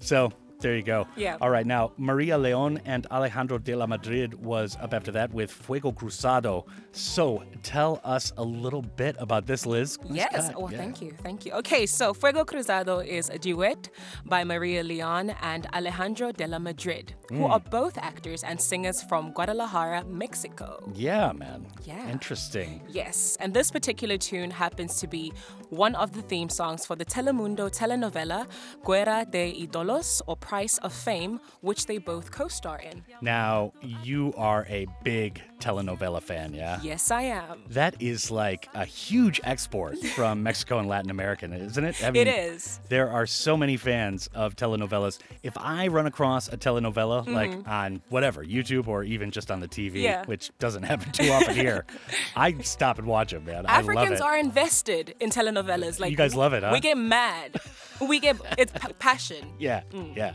So 0.01 0.33
there 0.61 0.77
you 0.77 0.83
go. 0.83 1.07
Yeah. 1.17 1.37
All 1.41 1.51
right. 1.51 1.67
Now, 1.67 1.93
Maria 1.97 2.39
Leon 2.39 2.81
and 2.85 3.07
Alejandro 3.11 3.59
de 3.59 3.75
la 3.75 3.87
Madrid 3.87 4.35
was 4.35 4.77
up 4.81 4.95
after 4.95 5.13
that 5.13 5.33
with 5.33 5.51
Fuego 5.51 5.93
Cruzado. 5.93 6.67
So 6.97 7.43
tell 7.65 8.01
us 8.05 8.33
a 8.37 8.43
little 8.45 8.83
bit 8.83 9.17
about 9.19 9.47
this, 9.47 9.67
Lizz. 9.67 9.99
Nice 10.05 10.17
Yes. 10.17 10.47
cut. 10.49 10.55
Oh, 10.57 10.69
Yeah. 10.71 10.79
thank 10.79 11.03
you. 11.03 11.11
Thank 11.23 11.45
you. 11.45 11.53
Okay, 11.55 11.87
so 11.87 12.15
Fuego 12.15 12.45
Cruzado 12.45 12.99
is 13.05 13.29
a 13.31 13.39
duet 13.39 13.89
by 14.25 14.45
Maria 14.45 14.83
Leon 14.85 15.31
and 15.43 15.67
Alejandro 15.75 16.31
de 16.31 16.47
la 16.47 16.59
Madrid, 16.59 17.15
who 17.31 17.39
Mm. 17.47 17.51
are 17.51 17.61
both 17.61 17.99
actors 17.99 18.45
and 18.45 18.61
singers 18.61 19.03
from 19.03 19.33
Guadalajara, 19.33 20.05
Mexico. 20.05 20.83
Yeah, 20.95 21.33
man. 21.33 21.67
Yeah. 21.85 22.09
Interesting. 22.11 22.81
Yes, 22.89 23.37
and 23.41 23.55
this 23.55 23.71
particular 23.73 24.17
tune 24.19 24.51
happens 24.53 25.01
to 25.01 25.09
be 25.09 25.33
one 25.71 25.97
of 25.97 26.13
the 26.13 26.23
theme 26.23 26.49
songs 26.49 26.87
for 26.87 26.95
the 26.97 27.05
Telemundo 27.05 27.69
telenovela 27.71 28.47
Guerra 28.85 29.25
de 29.29 29.53
Ídolos 29.67 30.21
or 30.27 30.37
Price 30.37 30.79
of 30.79 30.93
Fame, 30.93 31.41
which 31.63 31.87
they 31.87 31.99
both 31.99 32.31
co 32.31 32.47
star 32.47 32.79
in. 32.79 33.03
Now, 33.21 33.73
you 33.83 34.33
are 34.37 34.65
a 34.69 34.87
big 35.03 35.43
telenovela 35.59 36.23
fan, 36.23 36.55
yeah? 36.55 36.79
Yes, 36.85 37.11
I 37.11 37.23
am. 37.23 37.63
That 37.71 37.97
is 37.99 38.31
like 38.31 38.69
a 38.75 38.85
huge 38.85 39.41
export 39.43 39.97
from 40.09 40.43
Mexico 40.43 40.79
and 40.79 40.87
Latin 40.87 41.11
America, 41.11 41.47
isn't 41.47 41.83
it? 41.83 42.05
I 42.05 42.09
It 42.09 42.29
is. 42.29 42.79
There 42.91 43.11
are 43.11 43.25
so 43.27 43.57
many 43.57 43.79
fans 43.79 44.29
of 44.35 44.55
telenovelas. 44.55 45.19
If 45.43 45.57
I 45.57 45.89
run 45.89 46.05
across 46.07 46.49
a 46.49 46.59
telenovela, 46.59 47.27
like 47.27 47.51
Mhm. 47.53 47.67
on 47.69 48.03
whatever, 48.11 48.45
YouTube 48.45 48.87
or 48.87 49.03
even 49.03 49.31
just 49.31 49.51
on 49.51 49.61
the 49.61 49.67
TV, 49.69 50.03
Yeah. 50.03 50.27
which 50.27 50.51
doesn't 50.59 50.83
happen 50.83 51.11
too 51.11 51.31
often 51.33 51.55
here, 51.55 51.87
I 52.37 52.53
stop 52.61 52.99
and 52.99 53.07
watch 53.07 53.31
them, 53.33 53.47
man. 53.47 53.65
I 53.67 53.81
love 53.81 53.89
Africans 53.97 54.21
are 54.21 54.37
invested 54.37 55.15
in 55.21 55.31
telenovelas. 55.31 55.99
Like 56.01 56.11
You 56.11 56.19
guys 56.19 56.35
love 56.35 56.53
it, 56.53 56.63
huh? 56.63 56.71
We 56.73 56.81
get 56.81 56.99
mad. 56.99 57.57
we 58.07 58.21
get 58.21 58.37
it's 58.59 58.73
p- 58.73 58.93
passion. 58.99 59.47
Yeah, 59.59 59.83
Mm. 59.93 60.15
yeah. 60.17 60.35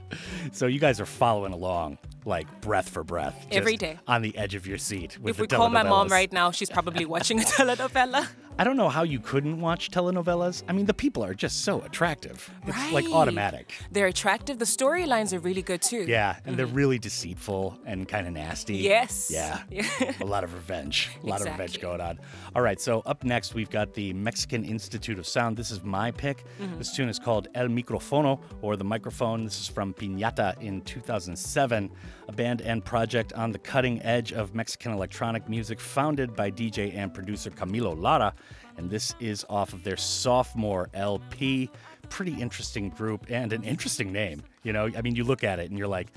So 0.51 0.65
you 0.65 0.79
guys 0.79 0.99
are 0.99 1.05
following 1.05 1.53
along, 1.53 1.99
like 2.25 2.61
breath 2.61 2.89
for 2.89 3.03
breath, 3.03 3.35
just 3.45 3.53
Every 3.57 3.77
day. 3.77 3.99
on 4.07 4.21
the 4.21 4.37
edge 4.37 4.55
of 4.55 4.67
your 4.67 4.77
seat. 4.77 5.17
With 5.19 5.35
if 5.35 5.41
we 5.41 5.47
call 5.47 5.69
my 5.69 5.83
mom 5.83 6.09
right 6.09 6.31
now, 6.31 6.51
she's 6.51 6.69
probably 6.69 7.05
watching 7.05 7.39
a 7.39 7.43
telenovela. 7.57 8.27
I 8.59 8.65
don't 8.65 8.75
know 8.75 8.89
how 8.89 9.03
you 9.03 9.21
couldn't 9.21 9.61
watch 9.61 9.89
telenovelas. 9.89 10.63
I 10.67 10.73
mean, 10.73 10.85
the 10.85 10.93
people 10.93 11.23
are 11.23 11.33
just 11.33 11.63
so 11.63 11.79
attractive. 11.83 12.51
It's 12.67 12.91
like 12.91 13.05
automatic. 13.09 13.71
They're 13.89 14.07
attractive. 14.07 14.59
The 14.59 14.65
storylines 14.65 15.31
are 15.31 15.39
really 15.39 15.61
good 15.61 15.81
too. 15.81 16.03
Yeah, 16.05 16.35
and 16.45 16.57
they're 16.57 16.65
really 16.65 16.99
deceitful 16.99 17.79
and 17.85 18.05
kind 18.05 18.27
of 18.27 18.33
nasty. 18.33 18.75
Yes. 18.77 19.31
Yeah. 19.39 19.61
A 20.19 20.25
lot 20.25 20.43
of 20.43 20.53
revenge. 20.53 21.09
A 21.23 21.25
lot 21.25 21.39
of 21.39 21.47
revenge 21.47 21.79
going 21.79 22.01
on. 22.01 22.19
All 22.53 22.61
right, 22.61 22.81
so 22.81 23.01
up 23.05 23.23
next, 23.23 23.53
we've 23.53 23.69
got 23.69 23.93
the 23.93 24.11
Mexican 24.13 24.65
Institute 24.65 25.17
of 25.17 25.25
Sound. 25.25 25.55
This 25.55 25.71
is 25.71 25.81
my 25.81 26.11
pick. 26.11 26.43
Mhm. 26.61 26.77
This 26.79 26.93
tune 26.93 27.07
is 27.07 27.17
called 27.19 27.47
El 27.55 27.67
Microfono, 27.69 28.41
or 28.61 28.75
The 28.75 28.83
Microphone. 28.83 29.45
This 29.45 29.61
is 29.61 29.67
from 29.69 29.93
Piñata 29.93 30.59
in 30.61 30.81
2007, 30.81 31.89
a 32.27 32.31
band 32.33 32.59
and 32.61 32.83
project 32.83 33.31
on 33.33 33.51
the 33.51 33.59
cutting 33.59 34.01
edge 34.01 34.33
of 34.33 34.53
Mexican 34.53 34.91
electronic 34.91 35.47
music, 35.47 35.79
founded 35.79 36.35
by 36.35 36.51
DJ 36.51 36.93
and 36.93 37.13
producer 37.13 37.49
Camilo 37.49 37.97
Lara. 37.97 38.33
And 38.79 38.89
this 38.89 39.13
is 39.19 39.45
off 39.49 39.73
of 39.73 39.83
their 39.83 39.97
sophomore 39.97 40.89
LP. 40.93 41.69
Pretty 42.07 42.41
interesting 42.41 42.89
group 42.89 43.25
and 43.29 43.51
an 43.51 43.63
interesting 43.63 44.13
name. 44.13 44.41
You 44.63 44.71
know, 44.71 44.89
I 44.95 45.01
mean, 45.01 45.17
you 45.17 45.25
look 45.25 45.43
at 45.43 45.59
it 45.59 45.69
and 45.69 45.77
you're 45.77 45.89
like, 45.89 46.07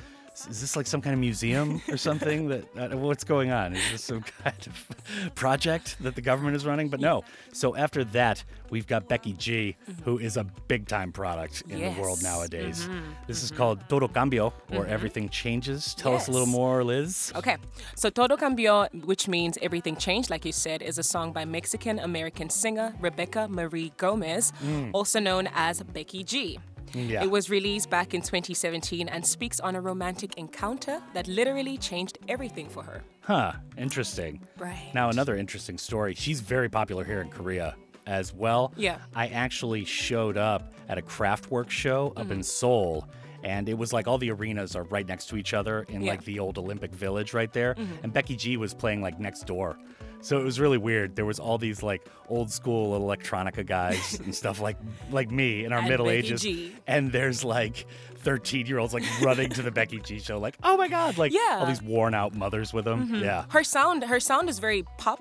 is 0.48 0.60
this 0.60 0.76
like 0.76 0.86
some 0.86 1.00
kind 1.02 1.12
of 1.14 1.20
museum 1.20 1.80
or 1.88 1.96
something 1.96 2.48
that 2.48 2.64
uh, 2.76 2.96
what's 2.96 3.22
going 3.24 3.50
on? 3.50 3.74
Is 3.74 3.92
this 3.92 4.04
some 4.04 4.22
kind 4.42 4.56
of 4.66 5.34
project 5.34 5.96
that 6.00 6.14
the 6.14 6.20
government 6.22 6.56
is 6.56 6.64
running? 6.66 6.88
But 6.88 7.00
no. 7.00 7.22
So 7.52 7.76
after 7.76 8.02
that, 8.04 8.42
we've 8.70 8.86
got 8.86 9.08
Becky 9.08 9.34
G, 9.34 9.76
who 10.04 10.18
is 10.18 10.36
a 10.36 10.44
big 10.68 10.86
time 10.88 11.12
product 11.12 11.62
in 11.68 11.80
the 11.80 12.00
world 12.00 12.18
Yes. 12.20 12.22
nowadays. 12.22 12.88
Mhm, 12.88 13.02
This 13.26 13.42
is 13.42 13.50
called 13.50 13.80
Todo 13.88 14.08
Cambio, 14.08 14.52
or 14.72 14.84
Mhm. 14.84 14.88
Everything 14.88 15.28
Changes. 15.28 15.94
Tell 15.94 16.14
us 16.14 16.28
a 16.28 16.30
little 16.30 16.46
more, 16.46 16.82
Lizz. 16.82 17.32
Okay, 17.36 17.56
so 17.94 18.08
Todo 18.10 18.36
Cambió, 18.36 18.88
which 19.04 19.28
means 19.28 19.58
everything 19.62 19.96
changed, 19.96 20.30
like 20.30 20.44
you 20.44 20.52
said, 20.52 20.82
is 20.82 20.98
a 20.98 21.02
song 21.02 21.32
by 21.32 21.44
Mexican 21.44 21.98
American 21.98 22.48
singer 22.50 22.94
Rebecca 23.00 23.48
Marie 23.48 23.92
Gomez, 23.96 24.52
Mm. 24.64 24.90
also 24.92 25.20
known 25.20 25.48
as 25.54 25.82
Becky 25.82 26.24
G. 26.24 26.58
Yeah. 26.94 27.22
It 27.24 27.30
was 27.30 27.48
released 27.50 27.90
back 27.90 28.14
in 28.14 28.20
2017 28.20 29.08
and 29.08 29.24
speaks 29.26 29.60
on 29.60 29.76
a 29.76 29.80
romantic 29.80 30.34
encounter 30.36 31.00
that 31.14 31.26
literally 31.28 31.78
changed 31.78 32.18
everything 32.28 32.68
for 32.68 32.82
her. 32.82 33.02
Huh, 33.20 33.52
interesting. 33.78 34.40
Right. 34.58 34.90
Now, 34.94 35.08
another 35.10 35.36
interesting 35.36 35.78
story. 35.78 36.14
She's 36.14 36.40
very 36.40 36.68
popular 36.68 37.04
here 37.04 37.20
in 37.20 37.28
Korea 37.30 37.76
as 38.06 38.34
well. 38.34 38.72
Yeah. 38.76 38.98
I 39.14 39.28
actually 39.28 39.84
showed 39.84 40.36
up 40.36 40.74
at 40.88 40.98
a 40.98 41.02
Kraftwerk 41.02 41.70
show 41.70 42.12
up 42.16 42.24
Mm-hmm. 42.24 42.32
in 42.32 42.42
Seoul. 42.42 43.08
And 43.44 43.68
it 43.68 43.76
was 43.76 43.92
like 43.92 44.06
all 44.06 44.18
the 44.18 44.30
arenas 44.30 44.76
are 44.76 44.84
right 44.84 45.06
next 45.06 45.26
to 45.30 45.36
each 45.36 45.52
other 45.52 45.84
in 45.88 46.02
Yeah. 46.02 46.12
like 46.12 46.24
the 46.24 46.38
old 46.38 46.58
Olympic 46.58 46.92
Village 46.94 47.34
right 47.34 47.52
there. 47.52 47.74
Mhm. 47.74 48.04
And 48.04 48.12
Becky 48.12 48.36
G 48.36 48.56
was 48.56 48.72
playing 48.74 49.02
like 49.02 49.18
next 49.18 49.46
door. 49.46 49.76
So 50.22 50.38
it 50.40 50.44
was 50.44 50.58
really 50.60 50.78
weird. 50.78 51.16
There 51.16 51.24
was 51.26 51.38
all 51.38 51.58
these 51.58 51.82
like 51.82 52.06
old 52.28 52.50
school 52.50 52.98
electronica 52.98 53.66
guys 53.66 54.18
and 54.24 54.34
stuff 54.34 54.60
like 54.60 54.78
like 55.10 55.30
me 55.30 55.64
in 55.64 55.72
our 55.72 55.80
And 55.80 55.88
middle 55.88 56.06
Becky 56.06 56.18
ages. 56.18 56.42
G. 56.42 56.72
And 56.86 57.12
there's 57.12 57.44
like 57.44 57.86
13 58.18 58.66
year 58.66 58.78
olds 58.78 58.94
like 58.94 59.02
running 59.20 59.50
to 59.50 59.62
the 59.62 59.70
Becky 59.72 59.98
G 59.98 60.18
show, 60.20 60.38
like, 60.38 60.56
oh 60.62 60.76
my 60.76 60.88
God, 60.88 61.18
like 61.18 61.32
Yeah. 61.32 61.58
all 61.60 61.66
these 61.66 61.82
worn 61.82 62.14
out 62.14 62.34
mothers 62.34 62.72
with 62.72 62.84
them. 62.84 63.08
Mhm. 63.08 63.20
Yeah. 63.22 63.44
Her 63.50 63.64
sound, 63.64 64.04
her 64.04 64.20
sound 64.20 64.48
is 64.48 64.58
very 64.60 64.84
pop. 64.96 65.20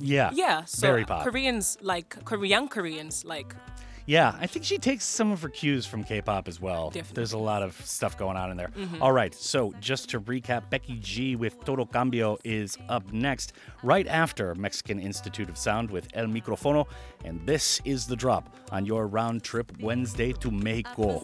Yeah. 0.00 0.30
Yeah. 0.32 0.64
So 0.64 0.86
Very 0.86 1.04
pop. 1.04 1.24
Koreans 1.24 1.76
like 1.82 2.24
Korean 2.24 2.68
Koreans 2.68 3.24
like 3.24 3.54
Yeah, 4.08 4.34
I 4.40 4.46
think 4.46 4.64
she 4.64 4.78
takes 4.78 5.04
some 5.04 5.30
of 5.32 5.42
her 5.42 5.50
cues 5.50 5.84
from 5.84 6.02
K-pop 6.02 6.48
as 6.48 6.58
well. 6.62 6.88
Definitely. 6.88 7.12
There's 7.14 7.34
a 7.34 7.38
lot 7.38 7.62
of 7.62 7.78
stuff 7.84 8.16
going 8.16 8.38
on 8.38 8.50
in 8.50 8.56
there. 8.56 8.68
Mhm. 8.74 9.02
All 9.02 9.12
right, 9.12 9.34
so 9.34 9.74
just 9.80 10.08
to 10.08 10.20
recap, 10.20 10.70
Becky 10.70 10.98
G 10.98 11.36
with 11.36 11.62
Todo 11.62 11.84
Cambio 11.84 12.38
is 12.42 12.78
up 12.88 13.12
next, 13.12 13.52
right 13.82 14.06
after 14.06 14.54
Mexican 14.54 14.98
Institute 14.98 15.50
of 15.50 15.58
Sound 15.58 15.90
with 15.90 16.08
El 16.14 16.24
Microfono, 16.26 16.86
and 17.26 17.46
this 17.46 17.82
is 17.84 18.06
the 18.06 18.16
drop 18.16 18.56
on 18.72 18.86
your 18.86 19.06
round 19.06 19.42
trip 19.42 19.72
Wednesday 19.78 20.32
to 20.32 20.50
Mexico. 20.50 21.22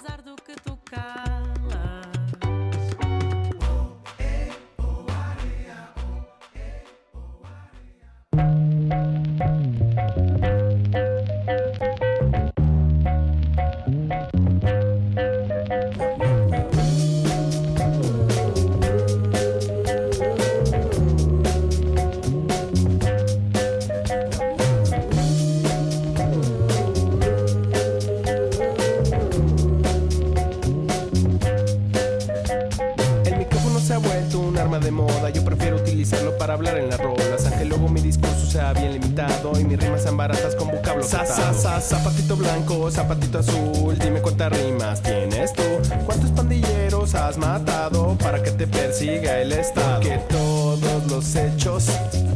Hablar 36.55 36.79
en 36.79 36.89
las 36.89 37.01
rolas. 37.01 37.47
Aunque 37.47 37.65
luego 37.65 37.89
mi 37.89 38.01
discurso 38.01 38.47
sea 38.47 38.73
bien 38.73 38.93
limitado 38.93 39.53
y 39.59 39.65
mis 39.65 39.79
rimas 39.79 40.03
sean 40.03 40.17
baratas 40.17 40.55
con 40.55 40.69
vocablos 40.69 41.07
sa, 41.07 41.27
sa, 41.27 41.53
sa, 41.53 41.81
Zapatito 41.81 42.37
blanco, 42.37 42.91
zapatito 42.91 43.39
azul. 43.41 43.99
Dime 43.99 44.21
cuántas 44.21 44.53
rimas 44.53 45.03
tienes 45.03 45.53
tú. 45.53 45.63
¿Cuántos 46.07 46.31
pandilleros 46.31 47.15
has 47.15 47.37
matado 47.37 48.17
para 48.19 48.43
que 48.43 48.51
te 48.53 48.67
persiga 48.67 49.39
el 49.41 49.53
Estado? 49.53 50.01
Que 50.01 50.19
todos 50.29 51.07
los 51.11 51.37
hechos 51.37 51.89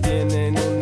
tienen 0.02 0.58
un 0.58 0.77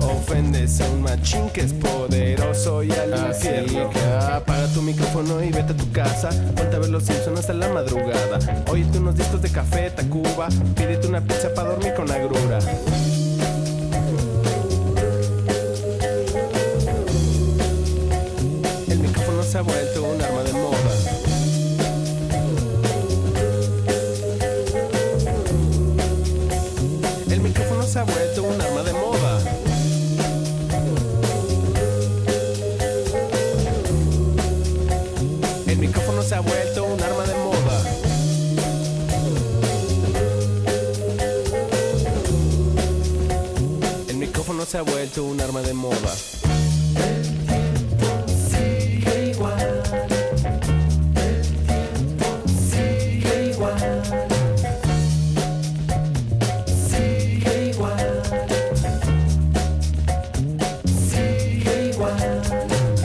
Ofendes 0.00 0.80
a 0.80 0.88
un 0.90 1.02
machín 1.02 1.50
que 1.50 1.60
es 1.62 1.72
poderoso 1.74 2.82
y 2.82 2.90
al 2.92 3.12
Así 3.12 3.48
infierno. 3.48 3.90
que 3.90 4.00
apaga 4.00 4.66
tu 4.68 4.80
micrófono 4.82 5.42
y 5.42 5.50
vete 5.50 5.72
a 5.72 5.76
tu 5.76 5.90
casa. 5.92 6.30
Ponte 6.56 6.76
a 6.76 6.78
ver 6.78 6.88
los 6.88 7.02
Simpsons 7.04 7.40
hasta 7.40 7.52
la 7.52 7.68
madrugada. 7.68 8.38
Óyete 8.70 8.98
unos 8.98 9.14
discos 9.16 9.42
de 9.42 9.50
café, 9.50 9.90
Tacuba. 9.90 10.48
Pídete 10.74 11.06
una 11.06 11.20
pizza 11.20 11.52
para 11.54 11.70
dormir 11.70 11.92
con 11.94 12.10
agrura. 12.10 12.58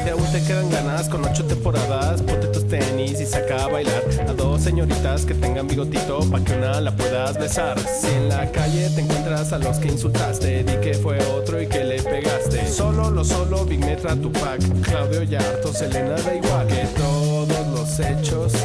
Aún 0.10 0.32
te 0.32 0.42
quedan 0.44 0.70
ganas 0.70 1.10
con 1.10 1.26
ocho 1.26 1.44
temporadas, 1.46 2.22
ponte 2.22 2.48
tus 2.48 2.68
tenis 2.68 3.20
y 3.20 3.26
saca 3.26 3.66
a 3.66 3.68
bailar 3.68 4.04
a 4.28 4.34
dos 4.34 4.62
señoritas 4.62 5.26
que 5.26 5.34
tengan 5.34 5.68
bigotito 5.68 6.20
pa' 6.32 6.40
que 6.44 6.54
una 6.54 6.80
la 6.82 6.96
puedas 6.96 7.38
besar. 7.38 7.78
Si 7.80 8.08
en 8.08 8.30
la 8.30 8.50
calle 8.52 8.90
te 8.90 9.02
encuentras 9.02 9.52
a 9.54 9.60
los 9.60 9.78
que 9.78 9.90
insultaste, 9.90 10.57
Solo 12.98 13.12
lo 13.12 13.24
solo, 13.24 13.64
Big 13.64 13.80
Metra, 13.86 14.16
Tupac, 14.16 14.60
Claudio 14.82 15.22
Yarto, 15.22 15.72
Selena, 15.72 16.16
da 16.16 16.34
igual. 16.34 16.66
Que 16.66 16.84
todos 16.98 17.68
los 17.68 18.00
hechos 18.00 18.57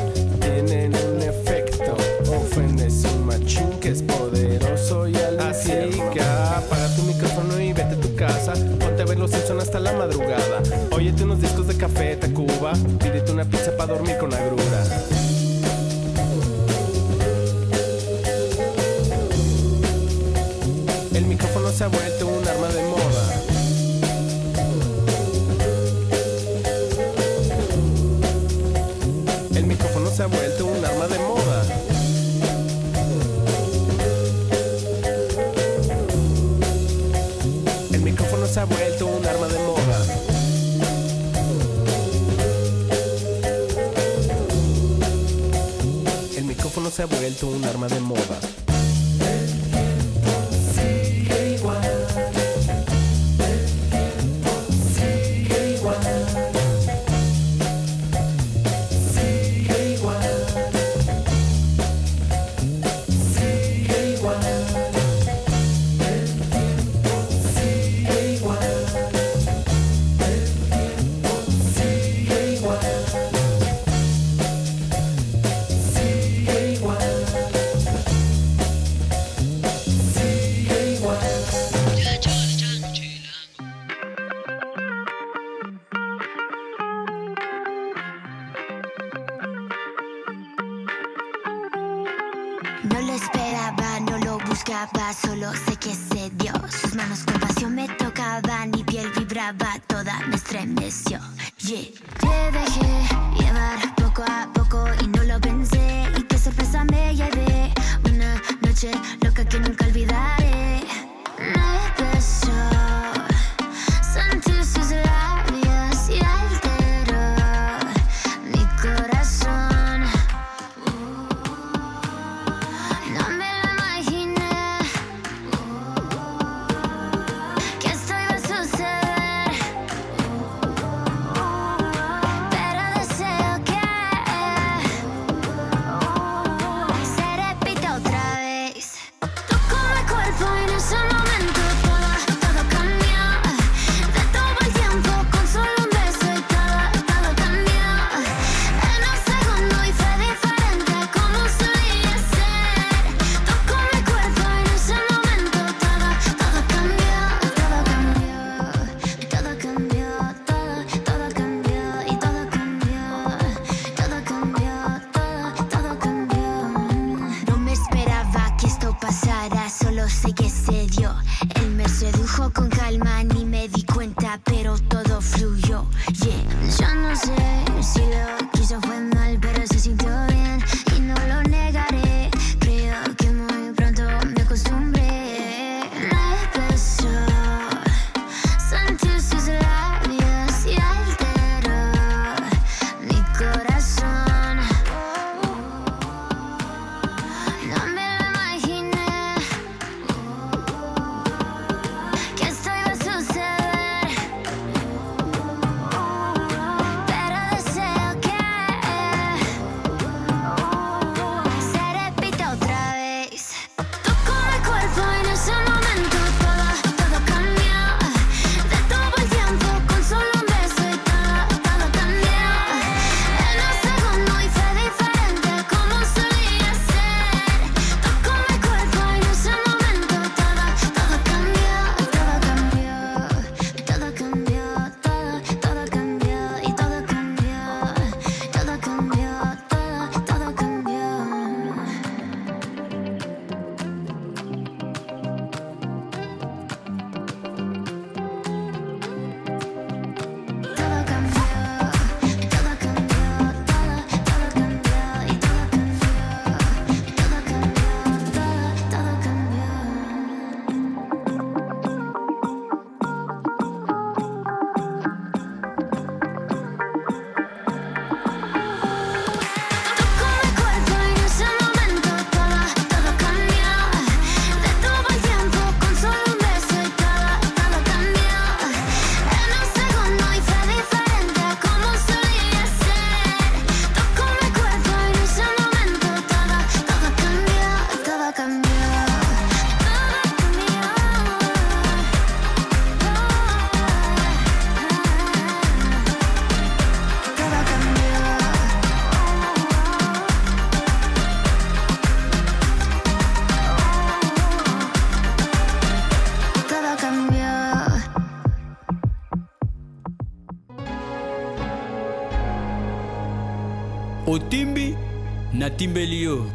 Timbelio. 315.82 316.48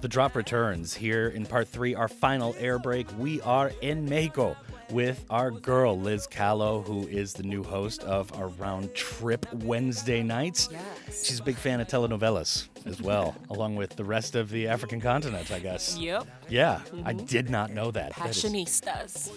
The 0.00 0.08
drop 0.08 0.34
returns 0.34 0.94
here 0.94 1.28
in 1.28 1.44
part 1.44 1.68
three, 1.68 1.94
our 1.94 2.08
final 2.08 2.56
air 2.58 2.78
break. 2.78 3.06
We 3.18 3.42
are 3.42 3.70
in 3.82 4.06
Mexico 4.06 4.56
with 4.90 5.26
our 5.28 5.50
girl, 5.50 6.00
Lizz 6.00 6.26
Kalo, 6.26 6.80
who 6.80 7.06
is 7.06 7.34
the 7.34 7.42
new 7.42 7.62
host 7.62 8.02
of 8.04 8.32
our 8.40 8.48
round 8.48 8.94
trip 8.94 9.44
Wednesday 9.52 10.22
nights. 10.22 10.70
Yes. 10.72 11.26
She's 11.26 11.40
a 11.40 11.42
big 11.42 11.56
fan 11.56 11.80
of 11.80 11.86
telenovelas 11.86 12.68
as 12.86 13.02
well, 13.02 13.36
along 13.50 13.76
with 13.76 13.94
the 13.96 14.04
rest 14.04 14.36
of 14.36 14.48
the 14.48 14.68
African 14.68 15.02
continent, 15.02 15.50
I 15.50 15.58
guess. 15.58 15.98
Yep. 15.98 16.26
Yeah, 16.48 16.80
I 17.04 17.12
mm-hmm. 17.12 17.26
did 17.26 17.50
not 17.50 17.72
know 17.72 17.90
that. 17.90 18.16
That 18.16 18.30
is 18.30 18.42
Passionistas. 18.42 19.30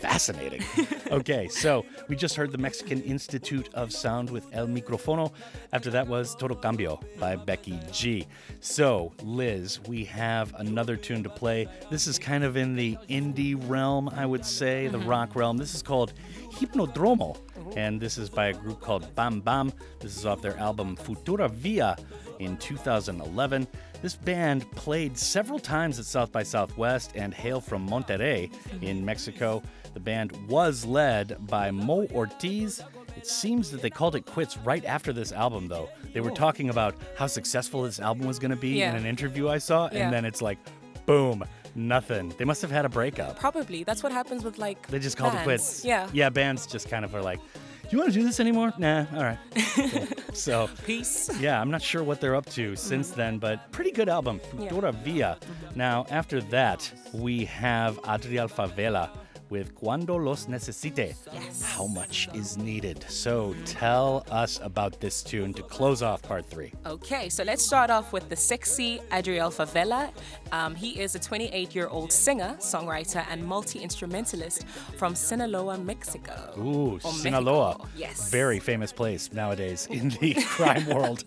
fascinating. 0.00 0.62
okay, 1.18 1.48
so 1.48 1.84
we 2.08 2.16
just 2.16 2.36
heard 2.36 2.52
the 2.52 2.58
Mexican 2.58 3.02
Institute 3.02 3.68
of 3.74 3.92
Sound 3.92 4.30
with 4.30 4.46
El 4.52 4.68
Microfono. 4.68 5.32
After 5.72 5.90
that 5.90 6.06
was 6.06 6.34
Todo 6.34 6.54
Cambio 6.54 7.00
by 7.18 7.36
Becky 7.36 7.78
G. 7.90 8.26
So, 8.60 9.12
Lizz, 9.22 9.80
we 9.88 10.04
have 10.04 10.54
another 10.58 10.96
tune 10.96 11.22
to 11.24 11.28
play. 11.28 11.66
This 11.90 12.06
is 12.06 12.18
kind 12.18 12.44
of 12.44 12.56
in 12.56 12.76
the 12.76 12.96
indie 13.08 13.56
realm, 13.68 14.08
I 14.10 14.24
would 14.24 14.44
say, 14.44 14.86
the 14.86 14.98
mm-hmm. 14.98 15.08
rock 15.08 15.34
realm. 15.34 15.56
This 15.56 15.74
is 15.74 15.82
called 15.82 16.12
Hipnodromo, 16.52 17.36
and 17.76 18.00
this 18.00 18.16
is 18.16 18.30
by 18.30 18.46
a 18.46 18.52
group 18.52 18.80
called 18.80 19.12
Bam 19.14 19.40
Bam. 19.40 19.72
This 19.98 20.16
is 20.16 20.26
off 20.26 20.42
their 20.42 20.56
album 20.58 20.96
Futura 20.96 21.50
Via 21.50 21.96
in 22.38 22.56
2011. 22.56 23.66
This 24.02 24.16
band 24.16 24.70
played 24.72 25.16
several 25.16 25.58
times 25.58 25.98
at 25.98 26.06
South 26.06 26.32
by 26.32 26.42
Southwest 26.42 27.12
and 27.14 27.34
hail 27.34 27.60
from 27.60 27.88
Monterrey 27.88 28.50
in 28.80 28.98
mm-hmm. 28.98 29.04
Mexico. 29.04 29.62
The 29.94 30.00
band 30.00 30.36
was 30.48 30.84
led 30.84 31.36
by 31.46 31.70
Mo 31.70 32.06
Ortiz. 32.12 32.82
It 33.16 33.26
seems 33.26 33.70
that 33.70 33.82
they 33.82 33.90
called 33.90 34.14
it 34.14 34.24
quits 34.24 34.56
right 34.58 34.84
after 34.84 35.12
this 35.12 35.32
album, 35.32 35.66
though. 35.68 35.88
They 36.14 36.20
were 36.20 36.30
Oh. 36.30 36.34
talking 36.34 36.70
about 36.70 36.94
how 37.16 37.26
successful 37.26 37.82
this 37.82 38.00
album 38.00 38.26
was 38.26 38.38
going 38.38 38.52
to 38.52 38.56
be 38.56 38.78
Yeah. 38.78 38.90
in 38.90 38.96
an 38.96 39.06
interview 39.06 39.48
I 39.48 39.58
saw, 39.58 39.88
Yeah. 39.92 40.04
and 40.04 40.12
then 40.12 40.24
it's 40.24 40.40
like, 40.40 40.58
boom, 41.06 41.44
nothing. 41.74 42.32
They 42.38 42.44
must 42.44 42.62
have 42.62 42.70
had 42.70 42.84
a 42.84 42.88
breakup. 42.88 43.38
Probably. 43.38 43.84
That's 43.84 44.02
what 44.02 44.12
happens 44.12 44.44
with 44.44 44.58
like. 44.58 44.86
They 44.88 44.98
just 44.98 45.16
called 45.16 45.34
it 45.34 45.42
quits. 45.42 45.84
Yeah. 45.84 46.08
Yeah, 46.12 46.30
bands 46.30 46.66
just 46.66 46.88
kind 46.88 47.04
of 47.04 47.14
are 47.14 47.22
like, 47.22 47.40
do 47.40 47.96
you 47.96 47.98
want 47.98 48.12
to 48.12 48.18
do 48.20 48.24
this 48.24 48.38
anymore? 48.38 48.72
Nah, 48.78 49.06
all 49.16 49.22
right. 49.24 49.38
Cool. 49.74 50.06
so, 50.32 50.70
Peace. 50.86 51.28
yeah, 51.40 51.60
I'm 51.60 51.72
not 51.72 51.82
sure 51.82 52.04
what 52.04 52.20
they're 52.20 52.36
up 52.36 52.46
to 52.50 52.68
mm-hmm. 52.68 52.76
since 52.76 53.10
then, 53.10 53.38
but 53.38 53.72
pretty 53.72 53.90
good 53.90 54.08
album. 54.08 54.40
Yeah. 54.56 54.68
Dora 54.68 54.92
Via. 54.92 55.38
Mm-hmm. 55.40 55.78
Now, 55.78 56.06
after 56.08 56.40
that, 56.42 56.88
we 57.12 57.44
have 57.46 57.98
Adriel 58.08 58.48
Favela 58.48 59.10
with 59.50 59.74
Cuando 59.74 60.16
los 60.16 60.46
necesite. 60.46 61.14
Yes. 61.32 61.62
How 61.62 61.86
much 61.86 62.28
is 62.34 62.56
needed? 62.56 63.04
So, 63.08 63.54
tell 63.64 64.24
us 64.30 64.60
about 64.62 65.00
this 65.00 65.22
tune 65.22 65.52
to 65.54 65.62
close 65.62 66.02
off 66.02 66.22
part 66.22 66.46
three. 66.46 66.72
Okay, 66.86 67.28
so 67.28 67.42
let's 67.44 67.64
start 67.64 67.90
off 67.90 68.12
with 68.12 68.28
the 68.28 68.36
sexy 68.36 69.00
Adriel 69.12 69.50
Favela. 69.50 70.10
Um, 70.52 70.74
he 70.74 71.00
is 71.00 71.14
a 71.14 71.18
28 71.18 71.74
year 71.74 71.88
old 71.88 72.12
singer, 72.12 72.56
songwriter, 72.60 73.24
and 73.30 73.44
multi 73.44 73.80
instrumentalist 73.80 74.66
from 74.96 75.14
Sinaloa, 75.14 75.78
Mexico. 75.78 76.52
Ooh, 76.58 76.94
Or 77.04 77.12
Sinaloa. 77.12 77.70
Mexico, 77.78 77.88
yes. 77.96 78.30
Very 78.30 78.58
famous 78.60 78.92
place 78.92 79.32
nowadays 79.32 79.86
in 79.90 80.10
the 80.20 80.34
crime 80.46 80.86
world. 80.86 81.24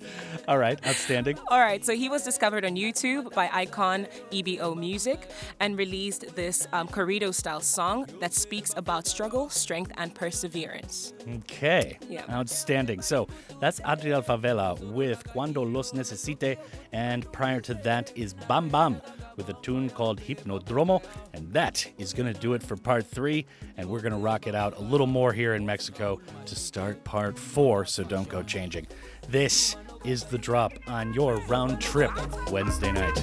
All 0.47 0.57
right, 0.57 0.79
outstanding. 0.87 1.37
All 1.49 1.59
right, 1.59 1.83
so 1.85 1.93
he 1.95 2.09
was 2.09 2.23
discovered 2.23 2.65
on 2.65 2.75
YouTube 2.75 3.33
by 3.33 3.49
icon 3.51 4.07
EBO 4.31 4.75
Music 4.77 5.29
and 5.59 5.77
released 5.77 6.35
this 6.35 6.67
um, 6.73 6.87
corrido 6.87 7.33
style 7.33 7.61
song 7.61 8.05
that 8.19 8.33
speaks 8.33 8.73
about 8.75 9.07
struggle, 9.07 9.49
strength, 9.49 9.91
and 9.97 10.13
perseverance. 10.13 11.13
Okay. 11.27 11.97
Yeah. 12.09 12.23
Outstanding. 12.29 13.01
So 13.01 13.27
that's 13.59 13.79
Adriel 13.87 14.21
Favela 14.21 14.79
with 14.91 15.23
Cuando 15.27 15.63
Los 15.63 15.91
Necesite. 15.91 16.57
And 16.91 17.29
prior 17.31 17.59
to 17.61 17.73
that 17.75 18.11
is 18.17 18.33
Bam 18.33 18.69
Bam 18.69 19.01
with 19.35 19.49
a 19.49 19.53
tune 19.61 19.89
called 19.89 20.21
Hipnodromo. 20.21 21.03
And 21.33 21.51
that 21.53 21.85
is 21.97 22.13
going 22.13 22.31
to 22.31 22.39
do 22.39 22.53
it 22.53 22.63
for 22.63 22.75
part 22.75 23.05
three. 23.05 23.45
And 23.77 23.89
we're 23.89 24.01
going 24.01 24.13
to 24.13 24.19
rock 24.19 24.47
it 24.47 24.55
out 24.55 24.77
a 24.77 24.81
little 24.81 25.07
more 25.07 25.33
here 25.33 25.55
in 25.55 25.65
Mexico 25.65 26.19
to 26.45 26.55
start 26.55 27.03
part 27.03 27.37
four. 27.37 27.85
So 27.85 28.03
don't 28.03 28.29
go 28.29 28.43
changing. 28.43 28.87
This 29.29 29.75
is 30.05 30.23
the 30.23 30.37
drop 30.37 30.73
on 30.87 31.13
your 31.13 31.37
round 31.47 31.79
trip 31.79 32.11
Wednesday 32.51 32.91
night. 32.91 33.17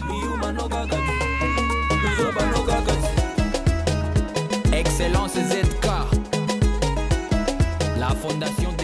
Excellence 4.81 5.35
ZK. 5.35 5.87
La 7.99 8.15
fondation 8.15 8.80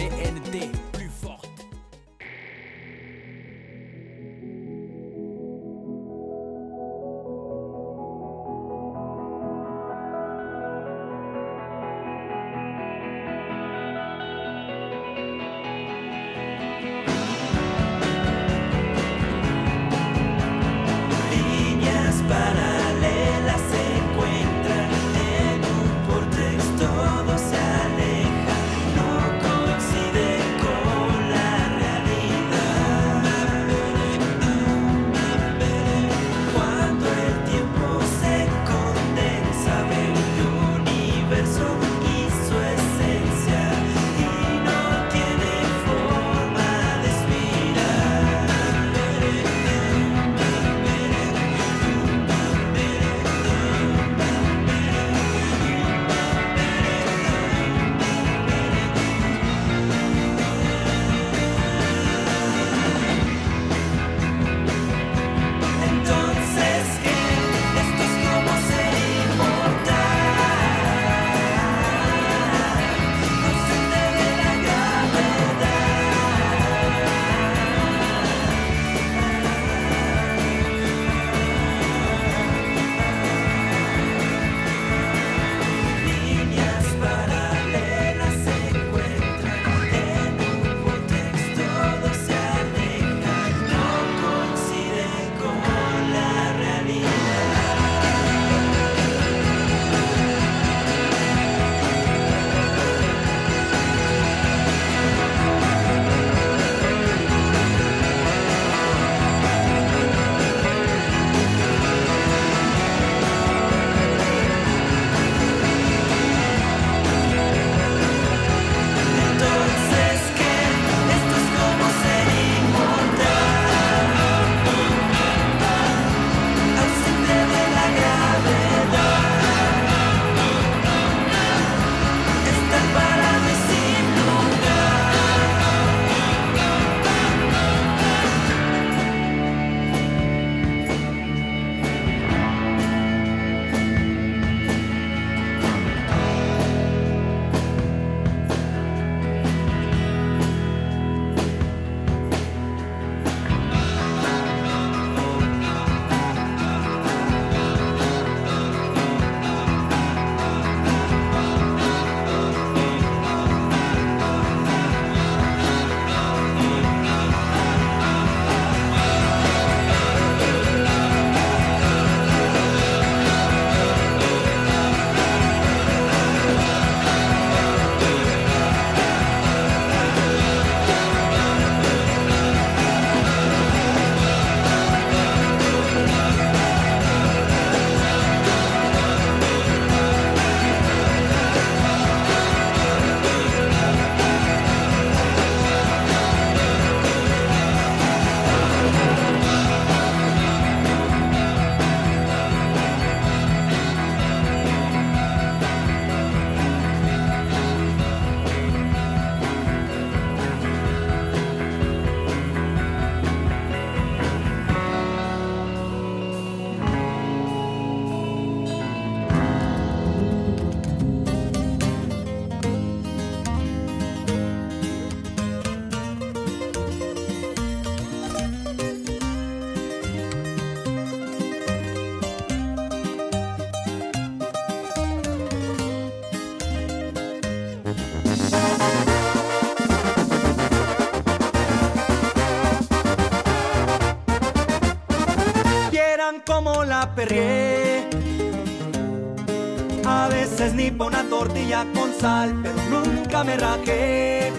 A 250.05 250.27
veces 250.29 250.75
ni 250.75 250.91
pa' 250.91 251.05
una 251.05 251.23
tortilla 251.23 251.83
con 251.95 252.13
sal, 252.13 252.55
pero 252.61 252.75
nunca 252.91 253.43
me 253.43 253.57
rajé. 253.57 254.51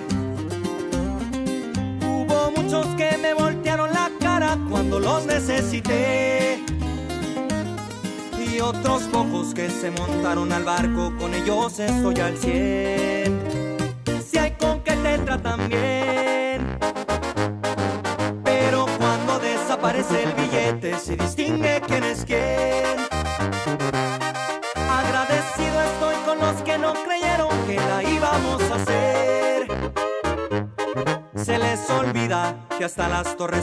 Hubo 2.02 2.50
muchos 2.56 2.84
que 2.96 3.16
me 3.18 3.32
voltearon 3.32 3.92
la 3.92 4.10
cara 4.18 4.58
cuando 4.68 4.98
los 4.98 5.24
necesité. 5.26 6.64
Y 8.36 8.58
otros 8.58 9.02
pocos 9.04 9.54
que 9.54 9.70
se 9.70 9.92
montaron 9.92 10.52
al 10.52 10.64
barco, 10.64 11.12
con 11.16 11.34
ellos 11.34 11.78
estoy 11.78 12.18
al 12.18 12.36
cien. 12.38 13.17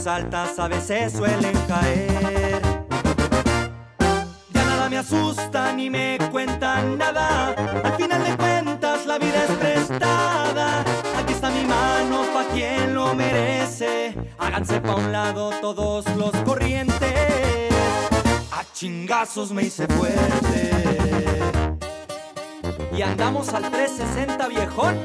Altas 0.08 0.60
a 0.60 0.68
veces 0.68 1.14
suelen 1.14 1.58
caer. 1.68 2.62
Ya 4.50 4.66
nada 4.66 4.90
me 4.90 4.98
asusta 4.98 5.72
ni 5.74 5.90
me 5.90 6.18
cuentan 6.32 6.98
nada. 6.98 7.56
Al 7.84 7.94
final 7.94 8.24
de 8.24 8.38
cuentas 8.38 9.06
la 9.06 9.18
vida 9.18 9.46
es 9.46 9.52
prestada. 9.52 10.82
Aquí 11.18 11.34
está 11.34 11.50
mi 11.50 11.66
mano 11.66 12.24
pa' 12.34 12.46
quien 12.54 12.94
lo 12.94 13.16
merece. 13.16 14.16
Háganse 14.38 14.82
pa' 14.82 14.96
un 14.96 15.12
lado 15.12 15.52
todos 15.62 16.06
los 16.16 16.36
corrientes. 16.44 17.74
A 18.52 18.64
chingazos 18.74 19.52
me 19.52 19.64
hice 19.64 19.88
fuerte. 19.88 20.72
Y 22.96 23.02
andamos 23.02 23.54
al 23.54 23.70
360 23.72 24.48
viejón. 24.48 24.98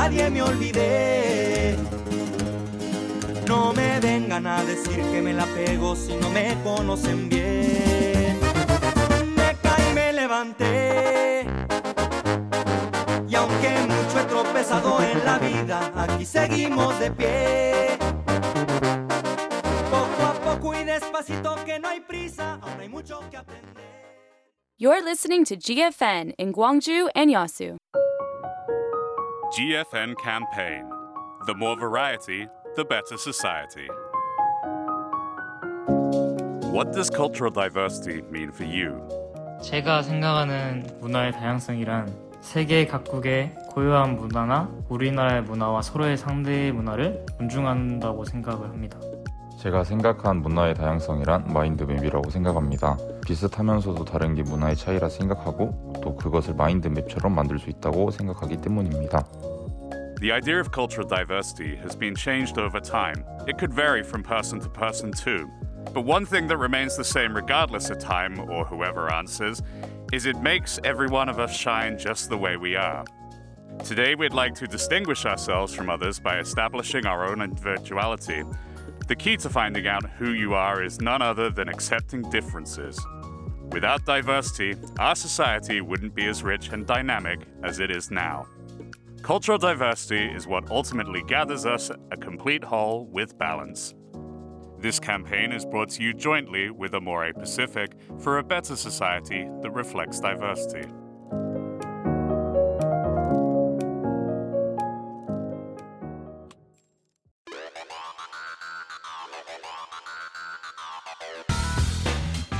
Nadie 0.00 0.30
me 0.30 0.42
olvidé. 0.42 1.76
No 3.46 3.72
me 3.72 4.00
vengan 4.00 4.46
a 4.46 4.64
decir 4.64 5.02
que 5.10 5.20
me 5.20 5.32
la 5.34 5.44
pego 5.46 5.94
si 5.94 6.14
no 6.16 6.30
me 6.30 6.56
conocen 6.64 7.28
bien. 7.28 8.38
Me 9.36 9.48
caí, 9.62 9.92
me 9.94 10.12
levanté. 10.12 11.46
Y 13.28 13.34
aunque 13.34 13.70
mucho 13.94 14.20
he 14.20 14.24
tropezado 14.24 15.02
en 15.02 15.24
la 15.24 15.38
vida, 15.38 15.92
aquí 15.94 16.24
seguimos 16.24 16.98
de 16.98 17.10
pie. 17.10 17.98
Poco 19.90 20.22
a 20.32 20.34
poco 20.46 20.74
y 20.74 20.84
despacito 20.84 21.56
que 21.66 21.78
no 21.78 21.88
hay 21.88 22.00
prisa, 22.00 22.58
aún 22.62 22.80
hay 22.80 22.88
mucho 22.88 23.20
que 23.30 23.36
aprender. 23.36 23.84
You're 24.78 25.02
listening 25.02 25.44
to 25.44 25.56
GFN 25.56 26.32
in 26.38 26.54
Gwangju 26.54 27.10
and 27.14 27.30
Yasu. 27.30 27.76
GFN 29.50 30.14
campaign. 30.22 30.88
The 31.46 31.54
more 31.54 31.76
variety, 31.76 32.46
the 32.76 32.84
better 32.84 33.16
society. 33.16 33.88
What 36.70 36.92
does 36.92 37.10
cultural 37.10 37.50
diversity 37.50 38.22
mean 38.30 38.52
for 38.52 38.64
you? 38.64 39.02
제가 39.60 40.02
생각하는 40.02 40.86
문화의 41.00 41.32
다양성이란 41.32 42.14
세계 42.40 42.86
각국의 42.86 43.56
고유한 43.70 44.14
문화나 44.14 44.70
우리나라의 44.88 45.42
문화와 45.42 45.82
서로의 45.82 46.16
상대의 46.16 46.70
문화를 46.70 47.26
존중한다고 47.38 48.24
생각을 48.24 48.68
합니다. 48.68 49.00
제가 49.59 49.83
생각한 49.83 50.41
문화의 50.41 50.75
다양성이란 50.75 51.51
마인드맵이라고 51.51 52.29
생각합니다. 52.29 52.97
비슷하면서도 53.25 54.05
다른 54.05 54.35
게 54.35 54.43
문화의 54.43 54.75
차이라 54.75 55.09
생각하고 55.09 55.93
또 56.03 56.15
그것을 56.15 56.53
마인드맵처럼 56.53 57.33
만들 57.33 57.57
수 57.57 57.69
있다고 57.69 58.11
생각하기 58.11 58.57
때문입니다. 58.57 59.25
The 60.19 60.31
idea 60.31 60.59
of 60.59 60.71
cultural 60.71 61.07
diversity 61.07 61.75
has 61.77 61.95
been 61.95 62.15
changed 62.15 62.57
over 62.57 62.79
time. 62.79 63.25
It 63.47 63.57
could 63.57 63.73
vary 63.73 64.01
from 64.01 64.23
person 64.23 64.59
to 64.61 64.69
person 64.69 65.11
too. 65.11 65.49
But 65.93 66.05
one 66.05 66.25
thing 66.25 66.47
that 66.47 66.57
remains 66.57 66.95
the 66.95 67.03
same 67.03 67.35
regardless 67.35 67.89
of 67.89 67.99
time 67.99 68.39
or 68.39 68.65
whoever 68.65 69.11
answers 69.11 69.61
is 70.13 70.25
it 70.25 70.37
makes 70.41 70.79
every 70.83 71.07
one 71.07 71.29
of 71.29 71.39
us 71.39 71.51
shine 71.51 71.97
just 71.97 72.29
the 72.29 72.37
way 72.37 72.57
we 72.57 72.75
are. 72.75 73.03
Today, 73.83 74.15
we'd 74.15 74.33
like 74.33 74.55
to 74.55 74.67
distinguish 74.67 75.25
ourselves 75.25 75.73
from 75.73 75.89
others 75.89 76.19
by 76.19 76.39
establishing 76.39 77.05
our 77.05 77.25
own 77.25 77.41
individuality. 77.41 78.43
the 79.08 79.16
key 79.16 79.36
to 79.38 79.48
finding 79.48 79.86
out 79.86 80.08
who 80.10 80.30
you 80.30 80.54
are 80.54 80.82
is 80.82 81.00
none 81.00 81.22
other 81.22 81.50
than 81.50 81.68
accepting 81.68 82.22
differences. 82.30 83.00
Without 83.72 84.04
diversity, 84.04 84.76
our 84.98 85.14
society 85.14 85.80
wouldn't 85.80 86.14
be 86.14 86.26
as 86.26 86.42
rich 86.42 86.70
and 86.70 86.86
dynamic 86.86 87.40
as 87.62 87.78
it 87.78 87.90
is 87.90 88.10
now. 88.10 88.46
Cultural 89.22 89.58
diversity 89.58 90.24
is 90.24 90.46
what 90.46 90.70
ultimately 90.70 91.22
gathers 91.28 91.66
us 91.66 91.90
a 92.10 92.16
complete 92.16 92.64
whole 92.64 93.06
with 93.06 93.38
balance. 93.38 93.94
This 94.78 94.98
campaign 94.98 95.52
is 95.52 95.66
brought 95.66 95.90
to 95.90 96.02
you 96.02 96.14
jointly 96.14 96.70
with 96.70 96.92
Amorepacific 96.92 98.20
for 98.22 98.38
a 98.38 98.42
better 98.42 98.74
society 98.74 99.46
that 99.62 99.70
reflects 99.72 100.20
diversity. 100.20 100.88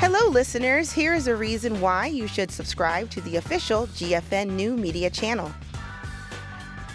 Hello, 0.01 0.31
listeners. 0.31 0.91
Here 0.91 1.13
is 1.13 1.27
a 1.27 1.37
reason 1.37 1.79
why 1.79 2.07
you 2.07 2.27
should 2.27 2.51
subscribe 2.51 3.11
to 3.11 3.21
the 3.21 3.37
official 3.37 3.87
GFN 3.89 4.49
New 4.49 4.75
Media 4.75 5.11
channel. 5.11 5.53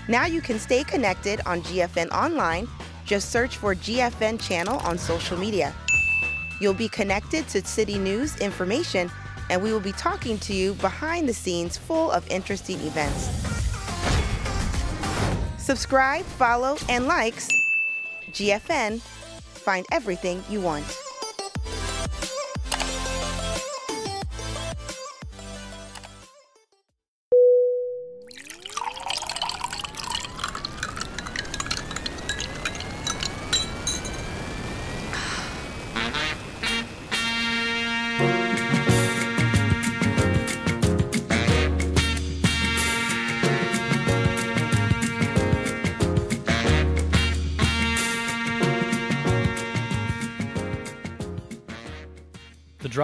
Now 0.08 0.26
you 0.26 0.42
can 0.42 0.58
stay 0.58 0.84
connected 0.84 1.40
on 1.46 1.62
GFN 1.62 2.10
Online. 2.10 2.68
Just 3.06 3.30
search 3.30 3.58
for 3.58 3.76
GFN 3.76 4.42
channel 4.42 4.80
on 4.80 4.98
social 4.98 5.38
media. 5.38 5.72
You'll 6.60 6.74
be 6.74 6.90
connected 6.90 7.48
to 7.50 7.64
city 7.64 8.00
news 8.00 8.38
information, 8.38 9.12
and 9.52 9.62
we 9.62 9.72
will 9.72 9.80
be 9.80 9.92
talking 9.92 10.40
to 10.40 10.56
you 10.56 10.74
behind 10.74 11.30
the 11.30 11.34
scenes 11.34 11.78
full 11.78 12.10
of 12.10 12.28
interesting 12.32 12.80
events. 12.80 13.30
Subscribe, 15.60 16.26
follow, 16.26 16.76
and 16.90 17.06
likes 17.06 17.50
GFN. 18.32 19.00
Find 19.00 19.86
everything 19.92 20.44
you 20.50 20.60
want. 20.60 20.86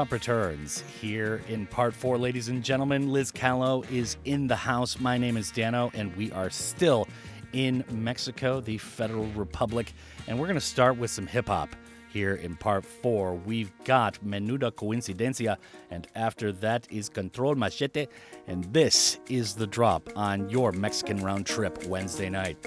Drop 0.02 0.12
returns 0.12 0.84
here 1.00 1.44
in 1.48 1.68
part 1.68 1.94
four, 1.94 2.18
ladies 2.18 2.50
and 2.50 2.64
gentlemen. 2.64 3.12
Lizz 3.12 3.30
Kalo 3.30 3.84
is 3.92 4.18
in 4.26 4.48
the 4.48 4.56
house. 4.56 5.00
My 5.00 5.16
name 5.20 5.38
is 5.38 5.52
Dano, 5.52 5.92
and 5.94 6.18
we 6.18 6.32
are 6.32 6.50
still 6.50 7.08
in 7.54 7.84
Mexico, 7.92 8.62
the 8.62 8.80
Federal 8.80 9.28
Republic. 9.36 9.94
And 10.26 10.40
we're 10.40 10.48
going 10.48 10.56
to 10.56 10.60
start 10.60 10.98
with 10.98 11.12
some 11.12 11.28
hip 11.28 11.50
hop 11.50 11.76
here 12.12 12.34
in 12.34 12.56
part 12.56 12.84
four. 12.84 13.36
We've 13.36 13.72
got 13.84 14.18
Menuda 14.26 14.72
Coincidencia, 14.72 15.58
and 15.92 16.08
after 16.16 16.52
that 16.52 16.88
is 16.90 17.08
Control 17.08 17.54
Machete. 17.54 18.08
And 18.48 18.64
this 18.74 19.20
is 19.30 19.54
the 19.54 19.68
drop 19.68 20.10
on 20.16 20.50
your 20.50 20.72
Mexican 20.72 21.18
round 21.18 21.46
trip 21.46 21.86
Wednesday 21.86 22.32
night. 22.32 22.58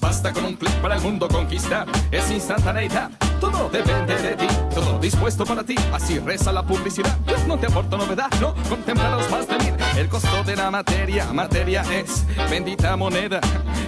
Basta 0.00 0.32
con 0.32 0.46
un 0.46 0.54
clic 0.54 0.72
para 0.80 0.96
el 0.96 1.02
mundo 1.02 1.28
conquistar. 1.28 1.86
Es 2.10 2.30
instantaneidad. 2.30 3.10
Todo 3.38 3.68
depende 3.68 4.14
de 4.16 4.34
ti, 4.34 4.46
todo 4.74 4.98
dispuesto 4.98 5.44
para 5.44 5.62
ti. 5.62 5.74
Así 5.92 6.18
reza 6.18 6.52
la 6.52 6.62
publicidad. 6.62 7.18
No 7.46 7.58
te 7.58 7.66
aporto 7.66 7.98
novedad, 7.98 8.30
no 8.40 8.54
contempla 8.68 9.10
los 9.10 9.30
más 9.30 9.46
de 9.46 9.58
mil. 9.58 9.74
El 9.96 10.08
costo 10.08 10.42
de 10.44 10.56
la 10.56 10.70
materia, 10.70 11.26
materia 11.32 11.82
es 11.92 12.24
bendita 12.48 12.96
moneda. 12.96 13.40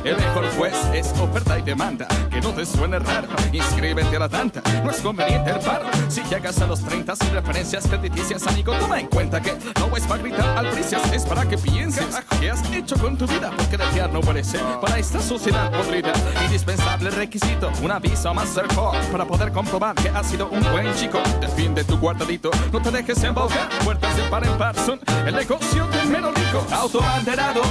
El 0.05 0.17
mejor 0.17 0.45
juez 0.57 0.75
es 0.93 1.13
oferta 1.21 1.59
y 1.59 1.63
demanda. 1.63 2.09
Que 2.29 2.41
no 2.41 2.51
te 2.51 2.67
suene 2.67 2.99
raro, 2.99 3.29
inscríbete 3.53 4.17
a 4.17 4.19
la 4.19 4.29
tanta. 4.29 4.61
No 4.83 4.91
es 4.91 5.01
conveniente 5.01 5.51
el 5.51 5.61
paro. 5.61 5.87
Si 6.09 6.23
llegas 6.25 6.61
a 6.61 6.67
los 6.67 6.81
30 6.81 7.15
sin 7.15 7.33
referencias 7.33 7.87
crediticias, 7.87 8.45
amigo, 8.49 8.75
toma 8.81 8.99
en 8.99 9.07
cuenta 9.07 9.41
que 9.41 9.53
no 9.79 9.97
es 9.97 10.05
para 10.05 10.23
gritar 10.23 10.59
albricias, 10.59 11.01
es 11.13 11.25
para 11.25 11.49
que 11.49 11.57
pienses 11.57 12.07
qué 12.41 12.51
has 12.51 12.69
hecho 12.73 12.97
con 12.97 13.17
tu 13.17 13.27
vida. 13.29 13.53
Porque 13.57 13.77
desear 13.77 14.13
no 14.13 14.23
ser 14.43 14.61
para 14.81 14.99
esta 14.99 15.21
sociedad 15.21 15.71
podrida. 15.71 16.13
Indispensable 16.47 17.11
requisito, 17.11 17.71
una 17.83 18.01
visa 18.01 18.33
Mastercard 18.33 19.07
para 19.13 19.25
poder 19.25 19.53
comprobar 19.53 19.95
que 19.95 20.09
has 20.09 20.27
sido 20.27 20.49
un 20.49 20.63
buen 20.73 20.93
chico. 20.97 21.21
Defiende 21.41 21.85
tu 21.85 21.97
guardadito, 21.99 22.51
no 22.73 22.83
te 22.83 22.91
dejes 22.91 23.23
embaucar. 23.23 23.69
Puertas 23.85 24.17
de 24.17 24.23
par 24.25 24.45
en 24.45 24.59
par 24.59 24.75
son 24.75 24.99
el 25.27 25.35
negocio 25.35 25.87
del 25.89 26.09
menos 26.09 26.35
rico. 26.35 26.67
Autobanderados, 26.73 27.69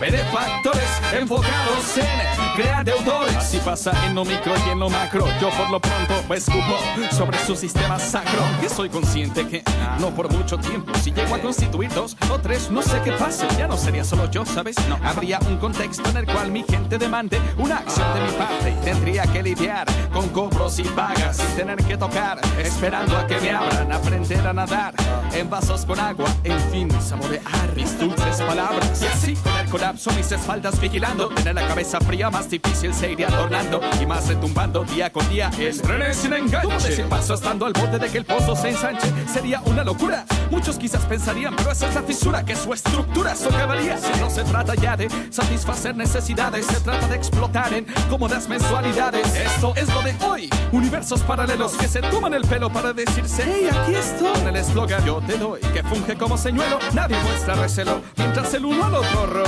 benefactores, 0.00 0.88
enfocados 1.12 1.73
en 1.82 2.43
crear 2.54 2.84
deudores. 2.84 3.36
Así 3.36 3.58
pasa 3.58 3.92
en 4.06 4.14
lo 4.14 4.24
micro 4.24 4.52
y 4.66 4.70
en 4.70 4.78
lo 4.78 4.88
macro. 4.88 5.26
Yo 5.40 5.50
por 5.50 5.70
lo 5.70 5.80
pronto 5.80 6.14
me 6.28 6.36
escupo 6.36 6.78
sobre 7.10 7.38
su 7.38 7.56
sistema 7.56 7.98
sacro. 7.98 8.40
Que 8.60 8.68
soy 8.68 8.88
consciente 8.88 9.46
que 9.46 9.62
no 9.98 10.10
por 10.10 10.32
mucho 10.32 10.56
tiempo. 10.58 10.92
Si 11.02 11.12
llego 11.12 11.34
a 11.34 11.38
constituir 11.38 11.92
dos 11.92 12.16
o 12.30 12.38
tres, 12.38 12.70
no 12.70 12.82
sé 12.82 13.00
qué 13.02 13.12
pase. 13.12 13.46
Ya 13.58 13.66
no 13.66 13.76
sería 13.76 14.04
solo 14.04 14.30
yo, 14.30 14.44
¿sabes? 14.44 14.76
No. 14.88 14.98
Habría 15.02 15.38
un 15.40 15.58
contexto 15.58 16.08
en 16.10 16.18
el 16.18 16.26
cual 16.26 16.50
mi 16.50 16.62
gente 16.62 16.98
demande 16.98 17.40
una 17.58 17.78
acción 17.78 18.06
de 18.14 18.20
mi 18.20 18.32
parte. 18.32 18.70
Y 18.70 18.84
tendría 18.84 19.24
que 19.24 19.42
lidiar 19.42 19.86
con 20.12 20.28
cobros 20.28 20.78
y 20.78 20.84
pagas 20.84 21.36
sin 21.36 21.56
tener 21.56 21.76
que 21.84 21.96
tocar. 21.96 22.40
Esperando 22.58 23.16
a 23.16 23.26
que 23.26 23.40
me 23.40 23.50
abran, 23.50 23.92
aprender 23.92 24.46
a 24.46 24.52
nadar. 24.52 24.94
En 25.32 25.50
vasos 25.50 25.84
con 25.84 25.98
agua, 25.98 26.28
en 26.44 26.60
fin, 26.70 26.90
saborear 27.00 27.74
mis 27.74 27.98
dulces 27.98 28.40
palabras. 28.42 29.02
Y 29.02 29.06
así, 29.06 29.34
con 29.36 29.56
el 29.56 29.68
colapso, 29.68 30.10
mis 30.12 30.30
espaldas 30.30 30.80
vigilando. 30.80 31.28
Tener 31.28 31.54
la 31.54 31.66
cabeza 31.66 32.00
fría, 32.00 32.30
más 32.30 32.43
difícil 32.48 32.94
se 32.94 33.12
iría 33.12 33.28
adornando. 33.28 33.80
Y 34.00 34.06
más 34.06 34.28
retumbando 34.28 34.84
día 34.84 35.10
con 35.10 35.28
día. 35.28 35.50
El 35.58 35.80
tren 35.80 36.14
sin 36.14 36.32
enganche. 36.32 36.66
Como 36.66 36.80
decir 36.80 37.04
paso 37.06 37.34
estando 37.34 37.66
al 37.66 37.72
borde 37.72 37.98
de 37.98 38.08
que 38.08 38.18
el 38.18 38.24
pozo 38.24 38.56
se 38.56 38.70
ensanche. 38.70 39.12
Sería 39.32 39.60
una 39.66 39.84
locura. 39.84 40.24
Muchos 40.50 40.78
quizás 40.78 41.04
pensarían, 41.06 41.56
pero 41.56 41.72
esa 41.72 41.88
es 41.88 41.94
la 41.94 42.02
fisura 42.02 42.44
que 42.44 42.54
su 42.54 42.72
estructura 42.72 43.34
socavaría. 43.34 43.98
Si 43.98 44.20
no 44.20 44.30
se 44.30 44.44
trata 44.44 44.74
ya 44.74 44.96
de 44.96 45.08
satisfacer 45.30 45.96
necesidades, 45.96 46.66
se 46.66 46.80
trata 46.80 47.06
de 47.08 47.16
explotar 47.16 47.72
en 47.72 47.86
cómodas 48.08 48.48
mensualidades. 48.48 49.26
Esto 49.34 49.74
es 49.76 49.92
lo 49.92 50.02
de 50.02 50.14
hoy. 50.24 50.50
Universos 50.72 51.20
paralelos 51.22 51.72
que 51.72 51.88
se 51.88 52.00
toman 52.00 52.34
el 52.34 52.42
pelo 52.42 52.72
para 52.72 52.92
decirse, 52.92 53.44
hey, 53.46 53.68
aquí 53.70 53.94
estoy. 53.94 54.32
Con 54.32 54.48
el 54.48 54.56
eslogan 54.56 55.04
yo 55.04 55.20
te 55.26 55.36
doy, 55.36 55.60
que 55.72 55.82
funge 55.82 56.16
como 56.16 56.36
señuelo, 56.36 56.78
nadie 56.92 57.16
muestra 57.22 57.54
recelo, 57.54 58.00
mientras 58.16 58.52
el 58.54 58.64
uno 58.64 58.84
al 58.84 58.94
otro 58.94 59.26
roe. 59.26 59.44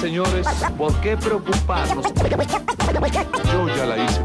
Señores, 0.00 0.46
¿por 0.76 0.92
qué 1.00 1.16
preocuparnos? 1.16 2.04
Yo 3.52 3.68
ya 3.76 3.86
la 3.86 3.96
hice. 4.04 4.20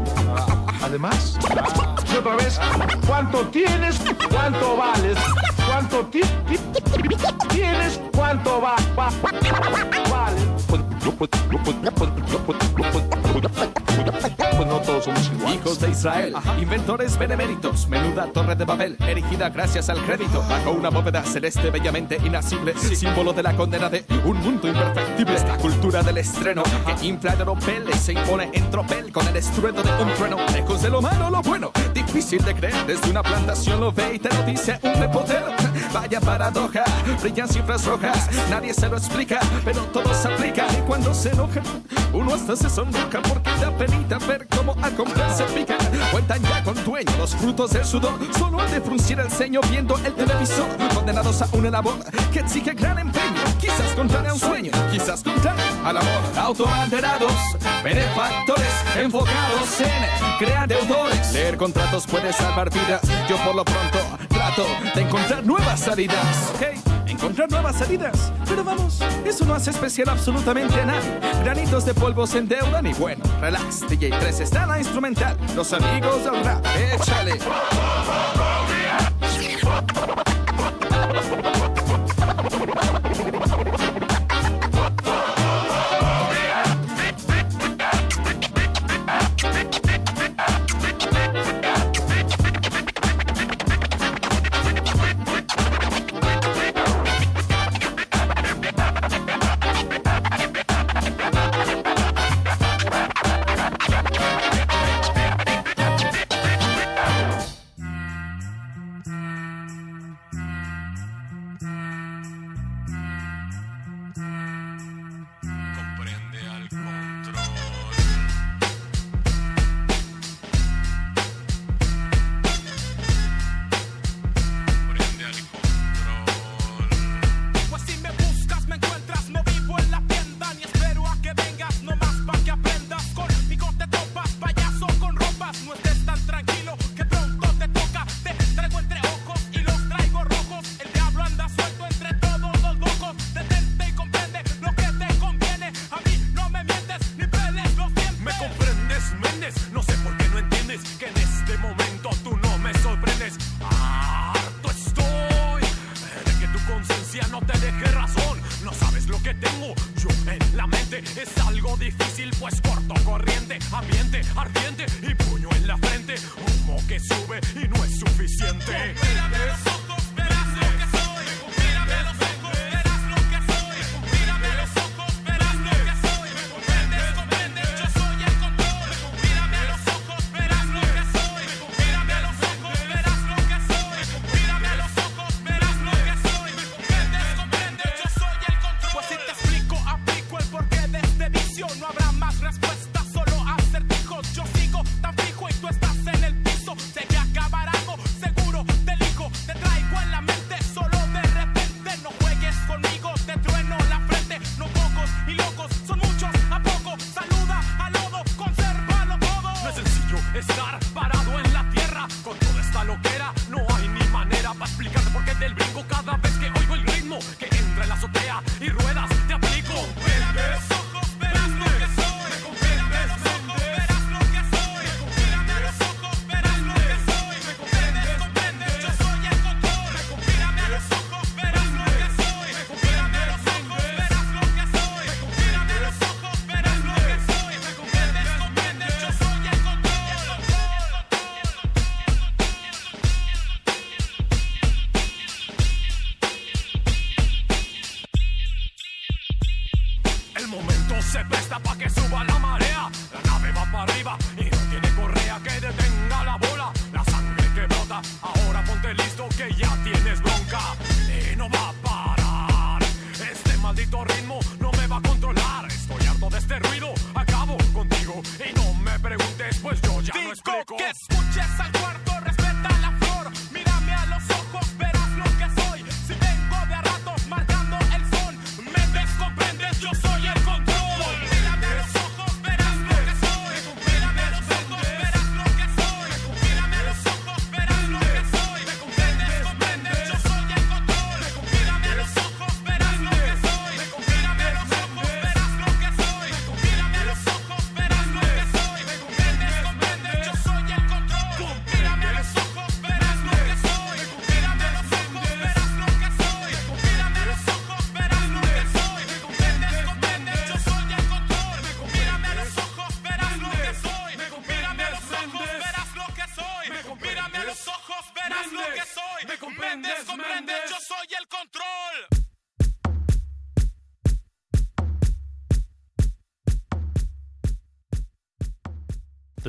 Además, 0.84 1.38
y 2.12 2.16
otra 2.16 2.36
vez, 2.36 2.60
¿cuánto 3.06 3.46
tienes? 3.48 4.00
¿Cuánto 4.30 4.76
vales? 4.76 5.16
¿Cuánto 5.66 6.00
ti- 6.06 6.20
ti- 6.48 6.58
tienes? 7.48 8.00
¿Cuánto 8.14 8.60
va? 8.60 8.76
va- 8.98 9.10
vales? 10.10 10.42
Pues, 10.54 10.61
no 14.66 14.80
todos 14.80 15.04
somos 15.04 15.30
iguales. 15.32 15.60
Hijos 15.60 15.80
de 15.80 15.90
Israel, 15.90 16.34
inventores 16.60 17.18
beneméritos, 17.18 17.88
menuda 17.88 18.26
torre 18.32 18.54
de 18.54 18.64
Babel, 18.64 18.96
erigida 19.00 19.48
gracias 19.50 19.88
al 19.88 19.98
crédito, 20.04 20.42
bajo 20.48 20.70
una 20.70 20.90
bóveda 20.90 21.22
celeste 21.24 21.70
bellamente 21.70 22.18
inacible, 22.24 22.74
símbolo 22.76 23.32
de 23.32 23.42
la 23.42 23.54
condena 23.54 23.88
de 23.88 24.04
un 24.24 24.38
mundo 24.38 24.68
imperfectible. 24.68 25.34
Esta 25.34 25.56
cultura 25.58 26.02
del 26.02 26.18
estreno 26.18 26.62
que 26.62 27.06
infla 27.06 27.36
de 27.36 27.44
ropeles 27.44 27.96
se 27.96 28.12
impone 28.12 28.50
en 28.52 28.70
tropel 28.70 29.12
con 29.12 29.26
el 29.26 29.36
estruendo 29.36 29.82
de 29.82 29.90
un 30.02 30.12
trueno, 30.14 30.36
lejos 30.52 30.82
de 30.82 30.90
lo 30.90 31.02
malo, 31.02 31.30
lo 31.30 31.42
bueno, 31.42 31.70
difícil 31.92 32.44
de 32.44 32.54
creer, 32.54 32.86
desde 32.86 33.10
una 33.10 33.22
plantación 33.22 33.80
lo 33.80 33.92
ve 33.92 34.14
y 34.14 34.18
te 34.18 34.34
lo 34.34 34.42
dice 34.42 34.78
un 34.82 34.94
repotero. 34.94 35.46
Vaya 35.92 36.20
paradoja, 36.20 36.84
brillan 37.20 37.48
cifras 37.48 37.84
rojas, 37.84 38.28
nadie 38.48 38.72
se 38.72 38.88
lo 38.88 38.96
explica, 38.96 39.40
pero 39.64 39.82
todo 39.86 40.12
se 40.14 40.28
aplica 40.28 40.66
y 40.72 40.80
cuando 40.92 41.14
se 41.14 41.30
enoja, 41.30 41.62
uno 42.12 42.34
hasta 42.34 42.54
se 42.54 42.68
sonroja 42.68 43.22
porque 43.22 43.50
da 43.58 43.74
penita 43.78 44.18
ver 44.28 44.46
cómo 44.54 44.76
a 44.82 44.90
comprar 44.90 45.34
pica. 45.54 45.78
Cuentan 46.10 46.42
ya 46.42 46.62
con 46.62 46.74
dueño 46.84 47.10
los 47.16 47.34
frutos 47.34 47.70
del 47.70 47.86
sudor, 47.86 48.20
solo 48.38 48.62
de 48.68 48.78
fruncir 48.78 49.18
el 49.18 49.30
ceño 49.30 49.62
viendo 49.70 49.96
el 50.04 50.12
televisor, 50.12 50.66
condenados 50.94 51.40
a 51.40 51.48
una 51.52 51.70
labor 51.70 51.94
que 52.30 52.40
exige 52.40 52.74
gran 52.74 52.98
empeño, 52.98 53.40
quizás 53.58 53.90
contrario 53.96 54.32
a 54.32 54.34
un 54.34 54.40
sueño, 54.40 54.70
quizás 54.90 55.22
contrario 55.22 55.64
al 55.82 55.96
amor. 55.96 56.20
Autobanderados, 56.36 57.32
benefactores, 57.82 58.74
enfocados 58.94 59.80
en 59.80 60.44
crear 60.44 60.68
deudores. 60.68 61.32
Leer 61.32 61.56
contratos 61.56 62.06
puede 62.06 62.34
salvar 62.34 62.68
vidas, 62.68 63.00
yo 63.30 63.38
por 63.38 63.54
lo 63.54 63.64
pronto 63.64 63.98
trato 64.28 64.66
de 64.94 65.00
encontrar 65.00 65.42
nuevas 65.42 65.80
salidas. 65.80 66.52
¿ok? 66.54 66.91
Encontrar 67.12 67.50
nuevas 67.50 67.76
salidas. 67.76 68.32
Pero 68.48 68.64
vamos, 68.64 69.00
eso 69.26 69.44
no 69.44 69.52
hace 69.52 69.70
especial 69.70 70.08
absolutamente 70.08 70.80
a 70.80 70.86
nadie. 70.86 71.20
Granitos 71.44 71.84
de 71.84 71.92
polvo 71.92 72.26
se 72.26 72.38
endeudan 72.38 72.86
y 72.86 72.94
bueno, 72.94 73.22
relax. 73.38 73.86
DJ 73.86 74.10
3 74.18 74.40
está 74.40 74.66
la 74.66 74.78
instrumental. 74.78 75.36
Los 75.54 75.74
amigos 75.74 76.24
del 76.24 76.42
rap, 76.42 76.64
échale. 76.94 77.38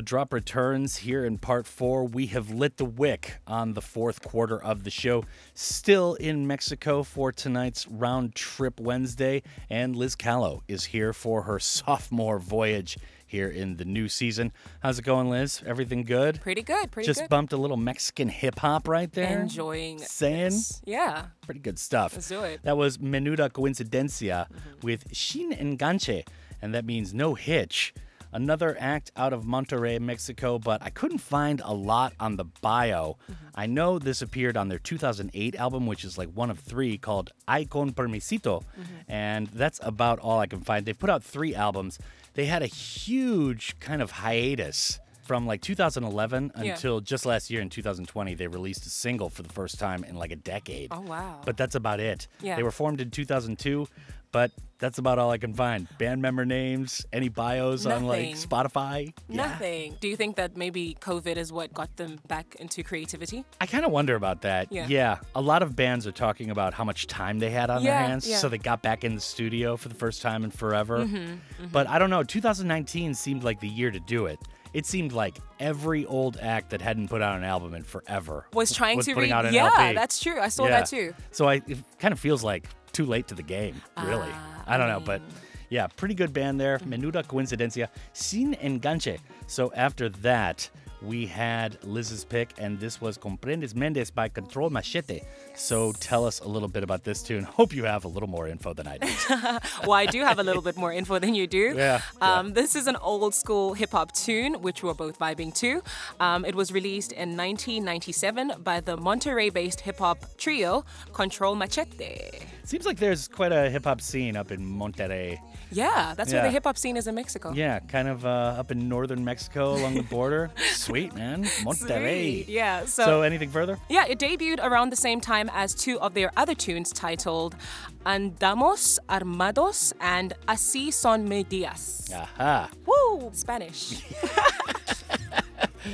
Drop 0.04 0.34
returns 0.34 0.98
here 0.98 1.24
in 1.24 1.38
part 1.38 1.66
four. 1.66 2.04
We 2.04 2.26
have 2.26 2.50
lit 2.50 2.76
the 2.76 2.84
wick 2.84 3.38
on 3.46 3.72
the 3.72 3.80
fourth 3.80 4.22
quarter 4.22 4.62
of 4.62 4.84
the 4.84 4.90
show. 4.90 5.24
Still 5.54 6.14
in 6.14 6.46
Mexico 6.46 7.02
for 7.02 7.32
tonight's 7.32 7.88
round 7.88 8.34
trip 8.34 8.78
Wednesday, 8.78 9.42
and 9.70 9.96
Lizz 9.96 10.14
Kalo 10.14 10.62
is 10.68 10.84
here 10.86 11.14
for 11.14 11.42
her 11.42 11.58
sophomore 11.58 12.38
voyage 12.38 12.98
here 13.26 13.48
in 13.48 13.78
the 13.78 13.84
new 13.86 14.08
season. 14.08 14.52
How's 14.80 14.98
it 14.98 15.04
going, 15.06 15.30
Lizz? 15.30 15.62
Everything 15.64 16.02
good? 16.02 16.40
Pretty 16.42 16.62
good, 16.62 16.90
pretty 16.90 17.06
good. 17.06 17.14
Just 17.14 17.22
good. 17.22 17.30
bumped 17.30 17.52
a 17.54 17.56
little 17.56 17.78
Mexican 17.78 18.28
hip 18.28 18.58
hop 18.58 18.86
right 18.86 19.10
there. 19.10 19.40
Enjoying 19.40 20.00
Saying? 20.00 20.44
this. 20.44 20.82
Yeah. 20.84 21.26
Pretty 21.46 21.60
good 21.60 21.78
stuff. 21.78 22.12
Let's 22.14 22.28
do 22.28 22.42
it. 22.42 22.60
That 22.62 22.76
was 22.76 22.98
Menuda 22.98 23.50
Coincidencia 23.50 24.48
mm-hmm. 24.48 24.80
with 24.82 25.16
Sin 25.16 25.52
Enganche, 25.52 26.26
and 26.60 26.74
that 26.74 26.84
means 26.84 27.14
no 27.14 27.34
hitch. 27.34 27.94
Another 28.34 28.76
act 28.80 29.12
out 29.16 29.32
of 29.32 29.44
Monterrey, 29.44 30.00
Mexico, 30.00 30.58
but 30.58 30.82
I 30.82 30.90
couldn't 30.90 31.18
find 31.18 31.62
a 31.64 31.72
lot 31.72 32.12
on 32.18 32.36
the 32.36 32.44
bio. 32.60 33.16
Mm-hmm. 33.30 33.46
I 33.54 33.66
know 33.66 33.98
this 34.00 34.20
appeared 34.22 34.56
on 34.56 34.68
their 34.68 34.80
2008 34.80 35.54
album, 35.54 35.86
which 35.86 36.04
is 36.04 36.18
like 36.18 36.30
one 36.30 36.50
of 36.50 36.58
three 36.58 36.98
called 36.98 37.30
Ay 37.46 37.64
con 37.64 37.92
Permisito, 37.92 38.62
mm-hmm. 38.62 38.82
and 39.08 39.46
that's 39.46 39.78
about 39.84 40.18
all 40.18 40.40
I 40.40 40.46
can 40.46 40.60
find. 40.62 40.84
They 40.84 40.92
put 40.94 41.10
out 41.10 41.22
three 41.22 41.54
albums. 41.54 41.98
They 42.34 42.46
had 42.46 42.62
a 42.62 42.66
huge 42.66 43.78
kind 43.78 44.02
of 44.02 44.10
hiatus 44.10 44.98
from 45.22 45.46
like 45.46 45.60
2011 45.62 46.52
Yeah. 46.56 46.72
until 46.74 47.00
just 47.00 47.24
last 47.24 47.50
year 47.50 47.62
in 47.62 47.70
2020 47.70 48.34
they 48.34 48.46
released 48.46 48.84
a 48.84 48.90
single 48.90 49.30
for 49.30 49.42
the 49.42 49.48
first 49.48 49.78
time 49.78 50.04
in 50.04 50.16
like 50.16 50.32
a 50.32 50.36
decade 50.36 50.88
Oh, 50.90 51.00
wow. 51.00 51.40
but 51.46 51.56
that's 51.56 51.74
about 51.74 51.98
it 51.98 52.28
Yeah. 52.42 52.56
they 52.56 52.62
were 52.62 52.70
formed 52.70 53.00
in 53.00 53.10
2002 53.10 53.88
but 54.34 54.50
that's 54.78 54.98
about 54.98 55.18
all 55.18 55.30
i 55.30 55.38
can 55.38 55.54
find 55.54 55.86
band 55.98 56.20
member 56.20 56.44
names 56.44 57.06
any 57.12 57.28
bios 57.30 57.86
on 57.86 58.04
like 58.04 58.30
spotify 58.34 59.10
Nothing. 59.28 59.96
Do 60.00 60.08
you 60.08 60.16
think 60.16 60.36
that 60.36 60.56
maybe 60.56 60.96
COVID 61.00 61.36
is 61.36 61.52
what 61.52 61.72
got 61.72 61.96
them 61.96 62.18
back 62.28 62.56
into 62.58 62.82
creativity? 62.82 63.44
i 63.60 63.66
kind 63.66 63.84
of 63.86 63.92
wonder 63.92 64.14
about 64.16 64.42
that 64.42 64.70
Yeah. 64.70 64.86
yeah. 64.88 65.18
a 65.34 65.40
lot 65.40 65.62
of 65.62 65.74
bands 65.76 66.06
are 66.06 66.12
talking 66.12 66.50
about 66.50 66.74
how 66.74 66.84
much 66.84 67.06
time 67.06 67.38
they 67.38 67.50
had 67.50 67.70
on 67.70 67.82
their 67.84 67.96
hands 67.96 68.28
yeah. 68.28 68.36
so 68.38 68.48
they 68.48 68.58
got 68.58 68.82
back 68.82 69.04
in 69.04 69.14
the 69.14 69.20
studio 69.20 69.76
for 69.76 69.88
the 69.88 69.94
first 69.94 70.20
time 70.20 70.44
in 70.44 70.50
forever 70.50 70.98
Mhm, 71.06 71.38
but 71.72 71.86
i 71.88 71.98
don't 71.98 72.10
know 72.10 72.22
2019 72.22 73.14
seemed 73.14 73.44
like 73.44 73.60
the 73.60 73.68
year 73.68 73.90
to 73.90 74.00
do 74.00 74.26
it 74.26 74.38
it 74.74 74.86
seemed 74.86 75.12
like 75.12 75.38
every 75.60 76.04
old 76.06 76.36
act 76.42 76.70
that 76.70 76.82
hadn't 76.82 77.06
put 77.08 77.22
out 77.22 77.36
an 77.38 77.44
album 77.44 77.74
in 77.74 77.84
forever 77.84 78.46
Was 78.52 78.72
trying 78.72 79.00
to 79.00 79.14
putting 79.14 79.30
re- 79.30 79.32
out 79.32 79.46
an 79.46 79.54
yeah, 79.54 79.66
LP. 79.72 79.94
that's 79.94 80.18
true. 80.20 80.40
I 80.40 80.48
saw 80.48 80.66
that 80.66 80.86
too. 80.86 81.14
So 81.30 81.48
I 81.48 81.62
it 81.68 81.78
kind 82.00 82.10
of 82.12 82.18
feels 82.18 82.42
like 82.42 82.68
too 82.94 83.04
late 83.04 83.28
to 83.28 83.34
the 83.34 83.42
game, 83.42 83.82
really. 84.04 84.30
Ah, 84.30 84.64
I 84.66 84.78
don't 84.78 84.88
know, 84.88 85.00
but 85.00 85.20
yeah, 85.68 85.86
pretty 85.88 86.14
good 86.14 86.32
band 86.32 86.58
there. 86.58 86.78
Menuda 86.78 87.24
Coincidencia, 87.24 87.88
Sin 88.12 88.56
Enganche. 88.62 89.18
So 89.46 89.72
after 89.74 90.08
that, 90.08 90.70
we 91.06 91.26
had 91.26 91.82
Lizz's 91.84 92.24
pick, 92.24 92.54
and 92.58 92.78
this 92.80 93.00
was 93.00 93.18
Comprendes 93.18 93.74
Mendes 93.74 94.10
by 94.10 94.28
Control 94.28 94.70
Machete. 94.70 95.20
So 95.54 95.92
tell 95.92 96.24
us 96.26 96.40
a 96.40 96.48
little 96.48 96.68
bit 96.68 96.82
about 96.82 97.04
this 97.04 97.22
tune. 97.22 97.44
Hope 97.44 97.72
you 97.74 97.84
have 97.84 98.04
a 98.04 98.08
little 98.08 98.28
more 98.28 98.48
info 98.48 98.72
than 98.74 98.86
I 98.86 98.98
do. 98.98 99.08
well, 99.82 99.92
I 99.92 100.06
do 100.06 100.20
have 100.22 100.38
a 100.38 100.42
little 100.42 100.62
bit 100.62 100.76
more 100.76 100.92
info 100.92 101.18
than 101.18 101.34
you 101.34 101.46
do. 101.46 101.74
Yeah, 101.84 102.00
Um, 102.20 102.52
This 102.54 102.76
is 102.76 102.86
an 102.86 102.96
old 102.96 103.34
school 103.34 103.74
hip 103.74 103.90
hop 103.92 104.12
tune, 104.12 104.62
which 104.62 104.82
we're 104.82 104.94
both 104.94 105.18
vibing 105.18 105.54
to. 105.56 105.82
Um, 106.20 106.44
it 106.44 106.54
was 106.54 106.72
released 106.72 107.12
in 107.12 107.36
1997 107.36 108.52
by 108.62 108.80
the 108.80 108.96
Monterrey 108.96 109.52
based 109.52 109.80
hip 109.80 109.98
hop 109.98 110.24
trio 110.38 110.84
Control 111.12 111.54
Machete. 111.54 112.30
Seems 112.64 112.86
like 112.86 112.98
there's 112.98 113.28
quite 113.28 113.52
a 113.52 113.68
hip 113.68 113.84
hop 113.84 114.00
scene 114.00 114.36
up 114.36 114.50
in 114.50 114.60
Monterrey. 114.64 115.38
Yeah, 115.70 116.14
that's 116.16 116.32
where 116.32 116.42
the 116.42 116.50
hip 116.50 116.64
hop 116.64 116.78
scene 116.78 116.96
is 116.96 117.06
in 117.06 117.14
Mexico. 117.14 117.52
Yeah, 117.52 117.78
kind 117.80 118.08
of 118.08 118.24
uh, 118.24 118.28
up 118.58 118.70
in 118.70 118.88
northern 118.88 119.24
Mexico 119.24 119.74
along 119.74 119.94
the 119.94 120.02
border. 120.02 120.50
Sweet, 120.72 121.14
man. 121.14 121.44
Monterrey. 121.44 122.44
Sweet, 122.44 122.48
yeah, 122.48 122.84
so- 122.84 123.04
so 123.04 123.22
anything 123.22 123.50
further? 123.50 123.78
Yeah, 123.88 124.04
it 124.06 124.18
debuted 124.18 124.58
around 124.62 124.90
the 124.90 124.96
same 124.96 125.20
time 125.20 125.50
as 125.52 125.74
two 125.74 125.98
of 126.00 126.14
their 126.14 126.30
other 126.36 126.54
tunes 126.54 126.92
titled 126.92 127.56
Andamos 128.04 128.98
Armados 129.08 129.92
and 130.00 130.34
Así 130.46 130.92
son 130.92 131.26
mis 131.28 131.44
días. 131.48 132.04
Aha. 132.12 132.68
Woo! 132.86 133.30
Spanish. 133.32 134.02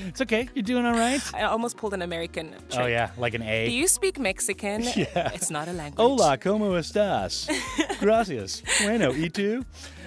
It's 0.08 0.20
okay. 0.20 0.48
You're 0.54 0.62
doing 0.62 0.86
all 0.86 0.94
right. 0.94 1.20
I 1.34 1.42
almost 1.42 1.76
pulled 1.76 1.94
an 1.94 2.02
American 2.02 2.50
trick. 2.70 2.80
Oh, 2.80 2.86
yeah, 2.86 3.10
like 3.18 3.34
an 3.34 3.42
A. 3.42 3.66
Do 3.66 3.72
you 3.72 3.88
speak 3.88 4.18
Mexican? 4.20 4.82
Yeah. 4.96 5.32
It's 5.34 5.50
not 5.50 5.66
a 5.68 5.72
language. 5.72 5.98
Hola, 5.98 6.36
¿cómo 6.38 6.76
estás? 6.78 7.48
Gracias. 8.00 8.62
Bueno, 8.84 9.12
¿y 9.12 9.30
tú? 9.30 9.64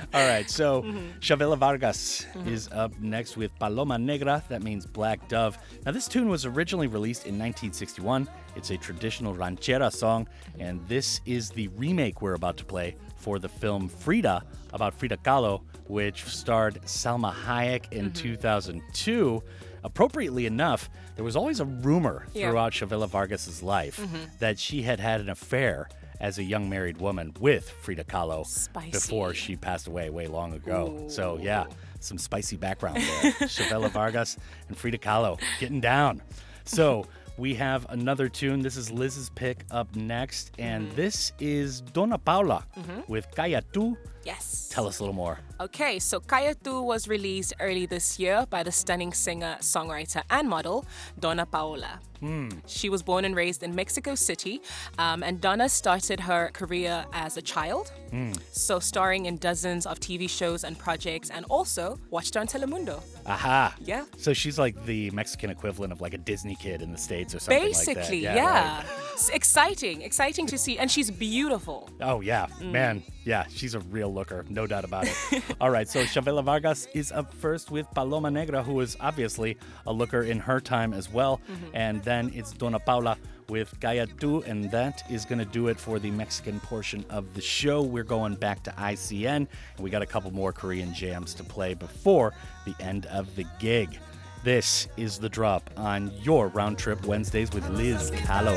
All 0.14 0.28
right, 0.28 0.50
so 0.50 0.82
Mm-hmm. 0.84 1.20
Chavela 1.20 1.58
Vargas 1.58 2.26
is 2.46 2.68
up 2.72 2.98
next 3.00 3.38
with 3.38 3.58
Paloma 3.60 3.98
Negra. 3.98 4.44
That 4.50 4.62
means 4.64 4.86
Black 4.86 5.28
Dove. 5.28 5.58
Now, 5.86 5.92
this 5.92 6.08
tune 6.08 6.30
was 6.30 6.46
originally 6.46 6.88
released 6.88 7.24
in 7.26 7.34
1961. 7.40 8.28
It's 8.56 8.70
a 8.70 8.78
traditional 8.78 9.34
ranchera 9.36 9.92
song, 9.92 10.28
and 10.60 10.86
this 10.88 11.22
is 11.26 11.50
the 11.50 11.68
remake 11.70 12.22
we're 12.22 12.34
about 12.36 12.58
to 12.58 12.66
play 12.66 12.96
for 13.18 13.40
the 13.40 13.50
film 13.50 13.88
Frida 13.88 14.44
about 14.74 14.94
Frida 14.94 15.18
Kahlo, 15.18 15.62
which 15.88 16.26
starred 16.26 16.82
Salma 16.84 17.34
Hayek 17.34 17.92
in 17.92 18.06
Mm-hmm. 18.12 18.14
2002. 18.14 19.42
Appropriately 19.86 20.46
enough, 20.46 20.90
there 21.16 21.26
was 21.26 21.36
always 21.36 21.60
a 21.60 21.66
rumor 21.66 22.26
Yeah. 22.34 22.50
throughout 22.50 22.72
Chavela 22.74 23.08
Vargas's 23.08 23.62
life 23.62 24.00
Mhm. 24.00 24.40
that 24.40 24.58
she 24.60 24.82
had 24.84 25.00
had 25.00 25.20
an 25.22 25.30
affair 25.30 25.90
as 26.24 26.38
a 26.40 26.44
young 26.44 26.70
married 26.70 26.98
woman 26.98 27.34
with 27.42 27.70
Frida 27.70 28.06
Kahlo 28.06 28.46
Spicy. 28.48 28.92
before 28.92 29.34
she 29.34 29.56
passed 29.58 29.88
away 29.88 30.10
way 30.10 30.26
long 30.26 30.54
ago. 30.54 31.04
So 31.10 31.38
yeah, 31.40 31.66
some 32.00 32.18
spicy 32.18 32.56
background 32.56 32.96
there. 32.98 33.32
Chavela 33.56 33.92
Vargas 33.92 34.38
and 34.70 34.78
Frida 34.78 35.00
Kahlo 35.00 35.38
getting 35.60 35.82
down. 35.82 36.22
So 36.64 37.06
we 37.38 37.54
have 37.56 37.86
another 37.90 38.30
tune. 38.30 38.62
This 38.62 38.78
is 38.78 38.90
Lizz's 38.90 39.30
pick 39.32 39.66
up 39.70 39.94
next, 39.98 40.52
and 40.58 40.90
this 40.94 41.34
is 41.40 41.82
Donna 41.82 42.18
Paola 42.18 42.66
Mhm. 42.78 43.10
with 43.10 43.28
Calla 43.36 43.62
Tu. 43.74 43.98
Yes. 44.26 44.70
Tell 44.72 44.88
us 44.88 45.00
a 45.00 45.04
little 45.04 45.14
more. 45.16 45.40
Okay, 45.60 46.00
so 46.00 46.20
Calla 46.20 46.56
Tu 46.56 46.82
was 46.82 47.08
released 47.08 47.54
early 47.60 47.86
this 47.86 48.20
year 48.20 48.46
by 48.50 48.64
the 48.64 48.72
stunning 48.72 49.14
singer, 49.14 49.58
songwriter, 49.60 50.24
and 50.30 50.50
model 50.50 50.86
Donna 51.20 51.46
Paola. 51.46 52.00
Hmm. 52.22 52.50
She 52.68 52.90
was 52.90 53.04
born 53.04 53.26
and 53.26 53.36
raised 53.36 53.64
in 53.64 53.76
Mexico 53.76 54.16
City, 54.16 54.62
um, 54.98 55.24
and 55.24 55.42
Donna 55.42 55.68
started 55.68 56.22
her 56.22 56.50
career 56.54 57.06
as 57.12 57.36
a 57.38 57.42
child, 57.42 57.92
Hmm. 58.12 58.32
so 58.52 58.80
starring 58.80 59.26
in 59.26 59.36
dozens 59.38 59.86
of 59.86 60.00
TV 60.00 60.28
shows 60.30 60.64
and 60.64 60.78
projects, 60.78 61.30
and 61.30 61.46
also 61.50 62.00
watched 62.10 62.38
on 62.38 62.48
Telemundo. 62.48 63.02
Aha. 63.26 63.76
Yeah. 63.80 64.06
So 64.18 64.34
she's 64.34 64.58
like 64.58 64.86
the 64.86 65.12
Mexican 65.12 65.50
equivalent 65.50 65.92
of 65.92 66.00
like 66.02 66.14
a 66.14 66.18
Disney 66.18 66.56
kid 66.56 66.82
in 66.82 66.92
the 66.94 66.98
States 66.98 67.36
or 67.36 67.40
something 67.40 67.62
Basically, 67.62 67.94
like 67.94 67.96
that. 67.96 68.10
Basically, 68.10 68.24
yeah. 68.24 68.78
right. 68.78 69.13
It's 69.14 69.30
exciting, 69.30 70.02
exciting 70.02 70.48
to 70.48 70.58
see, 70.58 70.80
and 70.80 70.90
she's 70.90 71.12
beautiful. 71.12 71.88
Oh, 72.02 72.22
yeah. 72.22 72.48
Mm. 72.60 72.72
Man, 72.72 73.04
yeah, 73.26 73.46
she's 73.48 73.76
a 73.76 73.80
real 73.80 74.12
looker, 74.12 74.44
no 74.50 74.66
doubt 74.66 74.86
about 74.86 75.06
it. 75.06 75.44
All 75.62 75.70
right, 75.70 75.88
so 75.88 76.02
Chavela 76.02 76.44
Vargas 76.44 76.88
is 76.96 77.12
up 77.12 77.32
first 77.32 77.70
with 77.70 77.86
Paloma 77.92 78.32
Negra, 78.32 78.64
who 78.64 78.80
is 78.80 78.98
obviously 79.00 79.56
a 79.86 79.94
looker 79.94 80.24
in 80.24 80.40
her 80.40 80.60
time 80.60 80.94
as 80.94 81.12
well. 81.14 81.40
Mm-hmm. 81.48 81.76
And 81.76 82.04
then 82.04 82.32
it's 82.34 82.54
Donna 82.54 82.80
Paola 82.80 83.18
with 83.50 83.80
Calla 83.80 84.08
Tu, 84.08 84.42
and 84.48 84.72
that 84.72 85.04
is 85.12 85.26
going 85.26 85.40
to 85.40 85.46
do 85.46 85.68
it 85.68 85.80
for 85.80 86.00
the 86.00 86.10
Mexican 86.10 86.60
portion 86.62 87.06
of 87.12 87.36
the 87.36 87.42
show. 87.42 87.84
We're 87.84 88.04
going 88.04 88.34
back 88.34 88.64
to 88.64 88.72
ICN, 88.72 89.28
and 89.36 89.48
we 89.80 89.92
got 89.92 90.02
a 90.02 90.08
couple 90.08 90.32
more 90.32 90.52
Korean 90.52 90.92
jams 90.92 91.36
to 91.36 91.44
play 91.44 91.76
before 91.76 92.34
the 92.66 92.74
end 92.80 93.06
of 93.06 93.36
the 93.36 93.46
gig. 93.60 94.00
This 94.44 94.90
is 94.98 95.20
the 95.20 95.30
drop 95.30 95.70
on 95.78 96.12
your 96.22 96.50
round 96.50 96.78
trip 96.78 97.06
Wednesdays 97.06 97.50
with 97.54 97.66
Lizz 97.70 98.12
Kalo. 98.26 98.54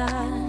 pasar. 0.00 0.39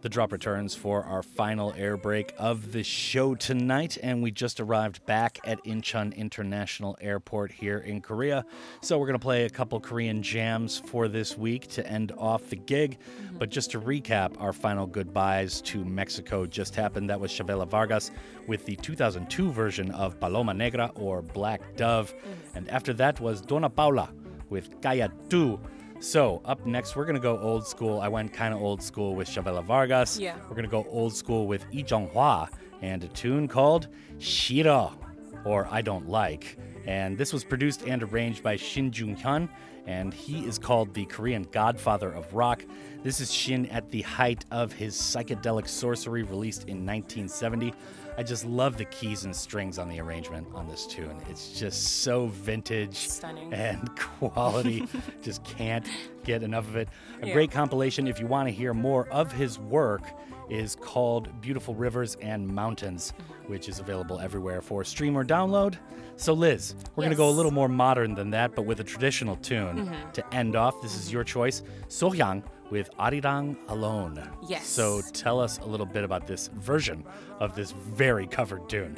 The 0.00 0.08
drop 0.08 0.32
returns 0.32 0.74
for 0.74 1.04
our 1.04 1.22
final 1.22 1.74
air 1.76 1.98
break 1.98 2.32
of 2.38 2.72
the 2.72 2.82
show 2.82 3.34
tonight, 3.34 3.98
and 4.02 4.22
we 4.22 4.30
just 4.30 4.60
arrived 4.60 5.04
back 5.04 5.38
at 5.44 5.62
Incheon 5.64 6.16
International 6.16 6.96
Airport 7.02 7.52
here 7.52 7.80
in 7.80 8.00
Korea. 8.00 8.46
So 8.80 8.98
we're 8.98 9.08
going 9.08 9.18
to 9.18 9.22
play 9.22 9.44
a 9.44 9.50
couple 9.50 9.78
Korean 9.78 10.22
jams 10.22 10.78
for 10.86 11.06
this 11.06 11.36
week 11.36 11.68
to 11.68 11.86
end 11.86 12.12
off 12.16 12.48
the 12.48 12.56
gig. 12.56 12.96
But 13.34 13.50
just 13.50 13.70
to 13.72 13.80
recap, 13.80 14.40
our 14.40 14.54
final 14.54 14.86
goodbyes 14.86 15.60
to 15.60 15.84
Mexico 15.84 16.46
just 16.46 16.74
happened. 16.74 17.10
That 17.10 17.20
was 17.20 17.30
Chavela 17.30 17.68
Vargas 17.68 18.10
with 18.48 18.64
the 18.64 18.76
2002 18.76 19.52
version 19.52 19.90
of 19.90 20.18
Paloma 20.18 20.54
Negra 20.54 20.90
or 20.94 21.20
Black 21.20 21.76
Dove. 21.76 22.14
And 22.54 22.70
after 22.70 22.94
that 22.94 23.20
was 23.20 23.42
Donna 23.42 23.68
Paola 23.68 24.08
with 24.48 24.80
Calla 24.80 25.10
Tu. 25.28 25.60
So, 26.02 26.42
up 26.44 26.66
next, 26.66 26.96
we're 26.96 27.04
to 27.14 27.20
go 27.20 27.38
old 27.38 27.64
school. 27.64 28.00
I 28.00 28.08
went 28.08 28.32
kind 28.32 28.52
of 28.52 28.60
old 28.60 28.82
school 28.82 29.14
with 29.14 29.28
Chavela 29.28 29.62
Vargas. 29.62 30.18
Yeah. 30.18 30.34
We're 30.48 30.56
to 30.64 30.68
go 30.68 30.84
old 30.90 31.14
school 31.14 31.46
with 31.46 31.64
Lee 31.72 31.84
Jong 31.84 32.08
Hwa 32.08 32.48
and 32.80 33.04
a 33.04 33.06
tune 33.06 33.46
called 33.46 33.86
Shiro, 34.18 34.98
or 35.44 35.68
I 35.70 35.80
Don't 35.80 36.08
Like. 36.08 36.58
And 36.86 37.16
this 37.16 37.32
was 37.32 37.44
produced 37.44 37.82
and 37.82 38.02
arranged 38.02 38.42
by 38.42 38.56
Shin 38.56 38.92
Jung 38.92 39.14
Hyun, 39.14 39.48
and 39.86 40.12
he 40.12 40.44
is 40.44 40.58
called 40.58 40.92
the 40.92 41.04
Korean 41.04 41.46
godfather 41.52 42.10
of 42.10 42.34
rock. 42.34 42.64
This 43.04 43.20
is 43.20 43.32
Shin 43.32 43.66
at 43.66 43.88
the 43.92 44.02
height 44.02 44.44
of 44.50 44.72
his 44.72 44.96
psychedelic 44.96 45.68
sorcery, 45.68 46.24
released 46.24 46.62
in 46.62 46.84
1970. 46.84 47.72
I 48.18 48.22
just 48.22 48.44
love 48.44 48.76
the 48.76 48.84
keys 48.86 49.24
and 49.24 49.34
strings 49.34 49.78
on 49.78 49.88
the 49.88 49.98
arrangement 50.00 50.46
on 50.54 50.68
this 50.68 50.86
tune. 50.86 51.16
It's 51.30 51.58
just 51.58 52.02
so 52.02 52.26
vintage 52.26 52.96
Stunning. 53.08 53.52
and 53.54 53.88
quality. 54.20 54.86
just 55.22 55.42
can't 55.44 55.86
get 56.24 56.42
enough 56.42 56.68
of 56.68 56.76
it. 56.76 56.88
A 57.22 57.26
Yeah. 57.28 57.32
great 57.32 57.50
compilation 57.50 58.06
if 58.06 58.20
you 58.20 58.26
want 58.26 58.48
to 58.48 58.52
hear 58.52 58.74
more 58.74 59.08
of 59.08 59.32
his 59.32 59.58
work 59.58 60.02
is 60.50 60.76
called 60.76 61.40
Beautiful 61.40 61.74
Rivers 61.74 62.16
and 62.16 62.46
Mountains, 62.46 63.14
Mm-hmm. 63.18 63.52
which 63.52 63.68
is 63.68 63.78
available 63.80 64.20
everywhere 64.20 64.60
for 64.60 64.84
stream 64.84 65.16
or 65.16 65.24
download. 65.24 65.76
So 66.16 66.34
Lizz, 66.34 66.74
we're 66.94 67.02
going 67.02 67.10
to 67.10 67.16
go 67.16 67.28
a 67.28 67.30
little 67.30 67.50
more 67.52 67.68
modern 67.68 68.14
than 68.14 68.30
that 68.30 68.54
but 68.54 68.62
with 68.66 68.80
a 68.80 68.84
traditional 68.84 69.36
tune 69.36 69.86
Mhm. 69.88 70.12
to 70.12 70.34
end 70.34 70.54
off. 70.54 70.80
This 70.82 70.94
is 70.96 71.10
your 71.10 71.24
choice. 71.24 71.62
Sohyang 71.88 72.42
with 72.72 72.88
Arirang 72.96 73.54
Alone. 73.68 74.18
Yes. 74.48 74.66
So 74.66 75.02
tell 75.12 75.38
us 75.38 75.58
a 75.58 75.66
little 75.66 75.84
bit 75.84 76.04
about 76.04 76.26
this 76.26 76.48
version 76.54 77.04
of 77.38 77.54
this 77.54 77.72
very 77.72 78.26
covered 78.26 78.66
tune. 78.66 78.96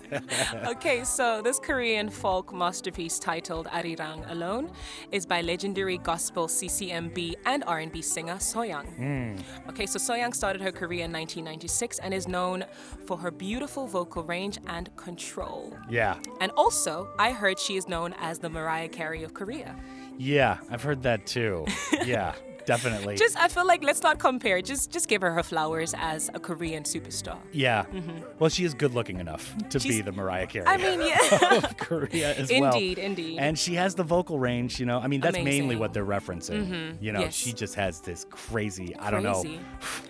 okay, 0.66 1.04
so 1.04 1.40
this 1.40 1.60
Korean 1.60 2.10
folk 2.10 2.52
masterpiece 2.52 3.20
titled 3.20 3.68
Arirang 3.68 4.28
Alone 4.28 4.72
is 5.12 5.24
by 5.24 5.40
legendary 5.40 5.98
gospel 5.98 6.48
CCMB 6.48 7.36
and 7.46 7.62
R&B 7.64 8.02
singer 8.02 8.38
Sohyang. 8.38 8.88
Mm. 8.98 9.40
Okay, 9.68 9.86
so 9.86 10.00
Sohyang 10.00 10.34
started 10.34 10.60
her 10.60 10.72
career 10.72 11.04
in 11.04 11.12
1996 11.12 12.00
and 12.00 12.12
is 12.12 12.26
known 12.26 12.64
for 13.06 13.16
her 13.18 13.30
beautiful 13.30 13.86
vocal 13.86 14.24
range 14.24 14.58
and 14.66 14.94
control. 14.96 15.76
Yeah. 15.88 16.16
And 16.40 16.50
also, 16.56 17.08
I 17.20 17.30
heard 17.30 17.60
she 17.60 17.76
is 17.76 17.86
known 17.88 18.16
as 18.18 18.40
the 18.40 18.50
Mariah 18.50 18.88
Carey 18.88 19.22
of 19.22 19.32
Korea. 19.32 19.76
Yeah, 20.18 20.58
I've 20.70 20.82
heard 20.82 21.02
that 21.04 21.24
too. 21.26 21.66
Yeah, 22.04 22.34
definitely. 22.66 23.16
Just, 23.16 23.36
I 23.38 23.48
feel 23.48 23.66
like 23.66 23.82
let's 23.82 24.02
not 24.02 24.18
compare. 24.18 24.60
Just, 24.62 24.90
just 24.90 25.08
give 25.08 25.22
her 25.22 25.32
her 25.32 25.42
flowers 25.42 25.94
as 25.98 26.30
a 26.34 26.40
Korean 26.40 26.82
superstar. 26.84 27.38
yeah. 27.52 27.84
Mhm. 27.92 28.22
Well, 28.38 28.50
she 28.50 28.64
is 28.64 28.74
good 28.74 28.94
looking 28.94 29.18
enough 29.20 29.54
to 29.70 29.78
be 29.80 30.00
the 30.00 30.12
Mariah 30.12 30.46
Carey. 30.46 30.66
I 30.66 30.76
mean, 30.76 31.00
yeah. 31.00 31.56
of 31.64 31.76
Korea 31.76 32.34
as 32.34 32.50
well. 32.50 32.72
Indeed, 32.74 32.98
indeed. 32.98 33.38
And 33.38 33.58
she 33.58 33.74
has 33.74 33.94
the 33.94 34.04
vocal 34.04 34.38
range, 34.38 34.78
you 34.80 34.86
know. 34.86 34.98
I 34.98 35.06
mean, 35.06 35.20
that's 35.20 35.38
mainly 35.38 35.76
what 35.76 35.92
they're 35.92 36.04
referencing. 36.06 36.66
Mhm, 36.66 36.96
You 37.02 37.12
know, 37.12 37.20
yes. 37.20 37.34
she 37.34 37.52
just 37.52 37.74
has 37.76 38.00
this 38.00 38.26
crazy, 38.30 38.94
I 38.96 39.10
don't 39.10 39.22
Crazy. 39.24 39.58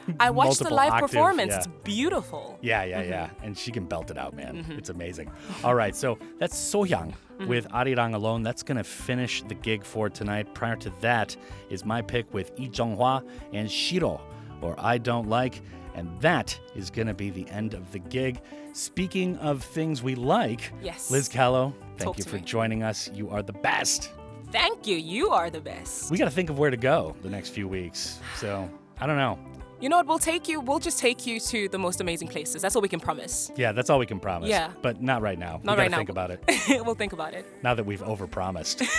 know. 0.09 0.15
I 0.21 0.31
watched 0.31 0.59
the 0.61 0.73
live 0.73 0.93
octave- 0.93 1.11
performance. 1.11 1.51
yeah. 1.51 1.59
It's 1.59 1.67
beautiful. 1.85 2.59
Yeah, 2.63 2.85
yeah, 2.85 3.03
Mhm. 3.03 3.09
yeah. 3.09 3.31
And 3.43 3.57
she 3.57 3.71
can 3.71 3.85
belt 3.85 4.11
it 4.11 4.19
out, 4.19 4.35
man. 4.35 4.65
Mhm. 4.65 4.79
It's 4.79 4.89
amazing. 4.91 5.31
All 5.65 5.75
right, 5.75 5.95
so 5.95 6.19
that's 6.39 6.57
Sohyang 6.57 7.13
Mhm. 7.43 7.49
with 7.49 7.69
Arirang 7.71 8.15
alone. 8.15 8.43
That's 8.43 8.63
going 8.63 8.77
to 8.79 8.85
finish 8.85 9.43
the 9.43 9.55
gig 9.55 9.85
for 9.85 10.09
tonight. 10.09 10.53
Prior 10.55 10.77
to 10.77 10.91
that 11.01 11.37
is 11.71 11.85
my 11.85 12.03
pick 12.03 12.33
with 12.33 12.53
Lee 12.59 12.69
Jong-hwa 12.69 13.23
and 13.53 13.71
Shiro, 13.71 14.21
or 14.61 14.75
I 14.79 14.99
Don't 14.99 15.29
Like. 15.29 15.61
And 15.95 16.09
that 16.21 16.59
is 16.75 16.89
going 16.91 17.09
to 17.09 17.15
be 17.15 17.29
the 17.31 17.47
end 17.51 17.75
of 17.75 17.93
the 17.93 17.99
gig. 17.99 18.41
Speaking 18.73 19.37
of 19.39 19.63
things 19.63 20.03
we 20.03 20.15
like, 20.15 20.73
Yes. 20.83 21.11
Lizz 21.11 21.29
Kalo, 21.29 21.75
thank 21.99 22.05
Talk 22.05 22.19
you 22.19 22.25
for 22.25 22.37
me. 22.37 22.43
joining 22.43 22.83
us. 22.83 23.11
You 23.15 23.29
are 23.29 23.43
the 23.43 23.53
best. 23.53 24.11
Thank 24.51 24.87
you. 24.87 24.97
You 24.97 25.31
are 25.31 25.51
the 25.51 25.61
best. 25.61 26.11
We 26.11 26.17
got 26.19 26.25
to 26.27 26.31
think 26.31 26.49
of 26.51 26.59
where 26.59 26.71
to 26.71 26.77
go 26.79 27.15
the 27.23 27.29
next 27.29 27.51
few 27.51 27.69
weeks. 27.69 28.21
So 28.37 28.69
I 29.01 29.07
don't 29.07 29.17
know. 29.19 29.39
You 29.83 29.89
know 29.89 29.97
what? 29.97 30.07
We'll 30.07 30.21
take 30.21 30.49
you. 30.49 30.61
We'll 30.61 30.79
just 30.79 31.01
take 31.01 31.27
you 31.27 31.41
to 31.41 31.69
the 31.69 31.79
most 31.79 32.01
amazing 32.01 32.29
places. 32.29 32.63
That's 32.63 32.77
all 32.77 32.83
we 32.83 32.89
can 32.89 33.01
promise. 33.01 33.51
Yeah, 33.57 33.73
that's 33.73 33.91
all 33.91 33.99
we 33.99 34.07
can 34.07 34.21
promise. 34.21 34.49
Yeah. 34.49 34.71
But 34.81 35.03
not 35.03 35.23
right 35.23 35.39
now. 35.39 35.61
Not 35.65 35.77
we 35.77 35.83
right 35.83 35.91
now. 35.91 35.97
think 35.97 36.09
about 36.09 36.31
it 36.31 36.41
we'll 36.87 36.95
think 36.95 37.13
about 37.13 37.35
it. 37.35 37.45
now 37.65 37.75
that 37.75 37.85
we've 37.85 38.01
overpromised. 38.03 38.87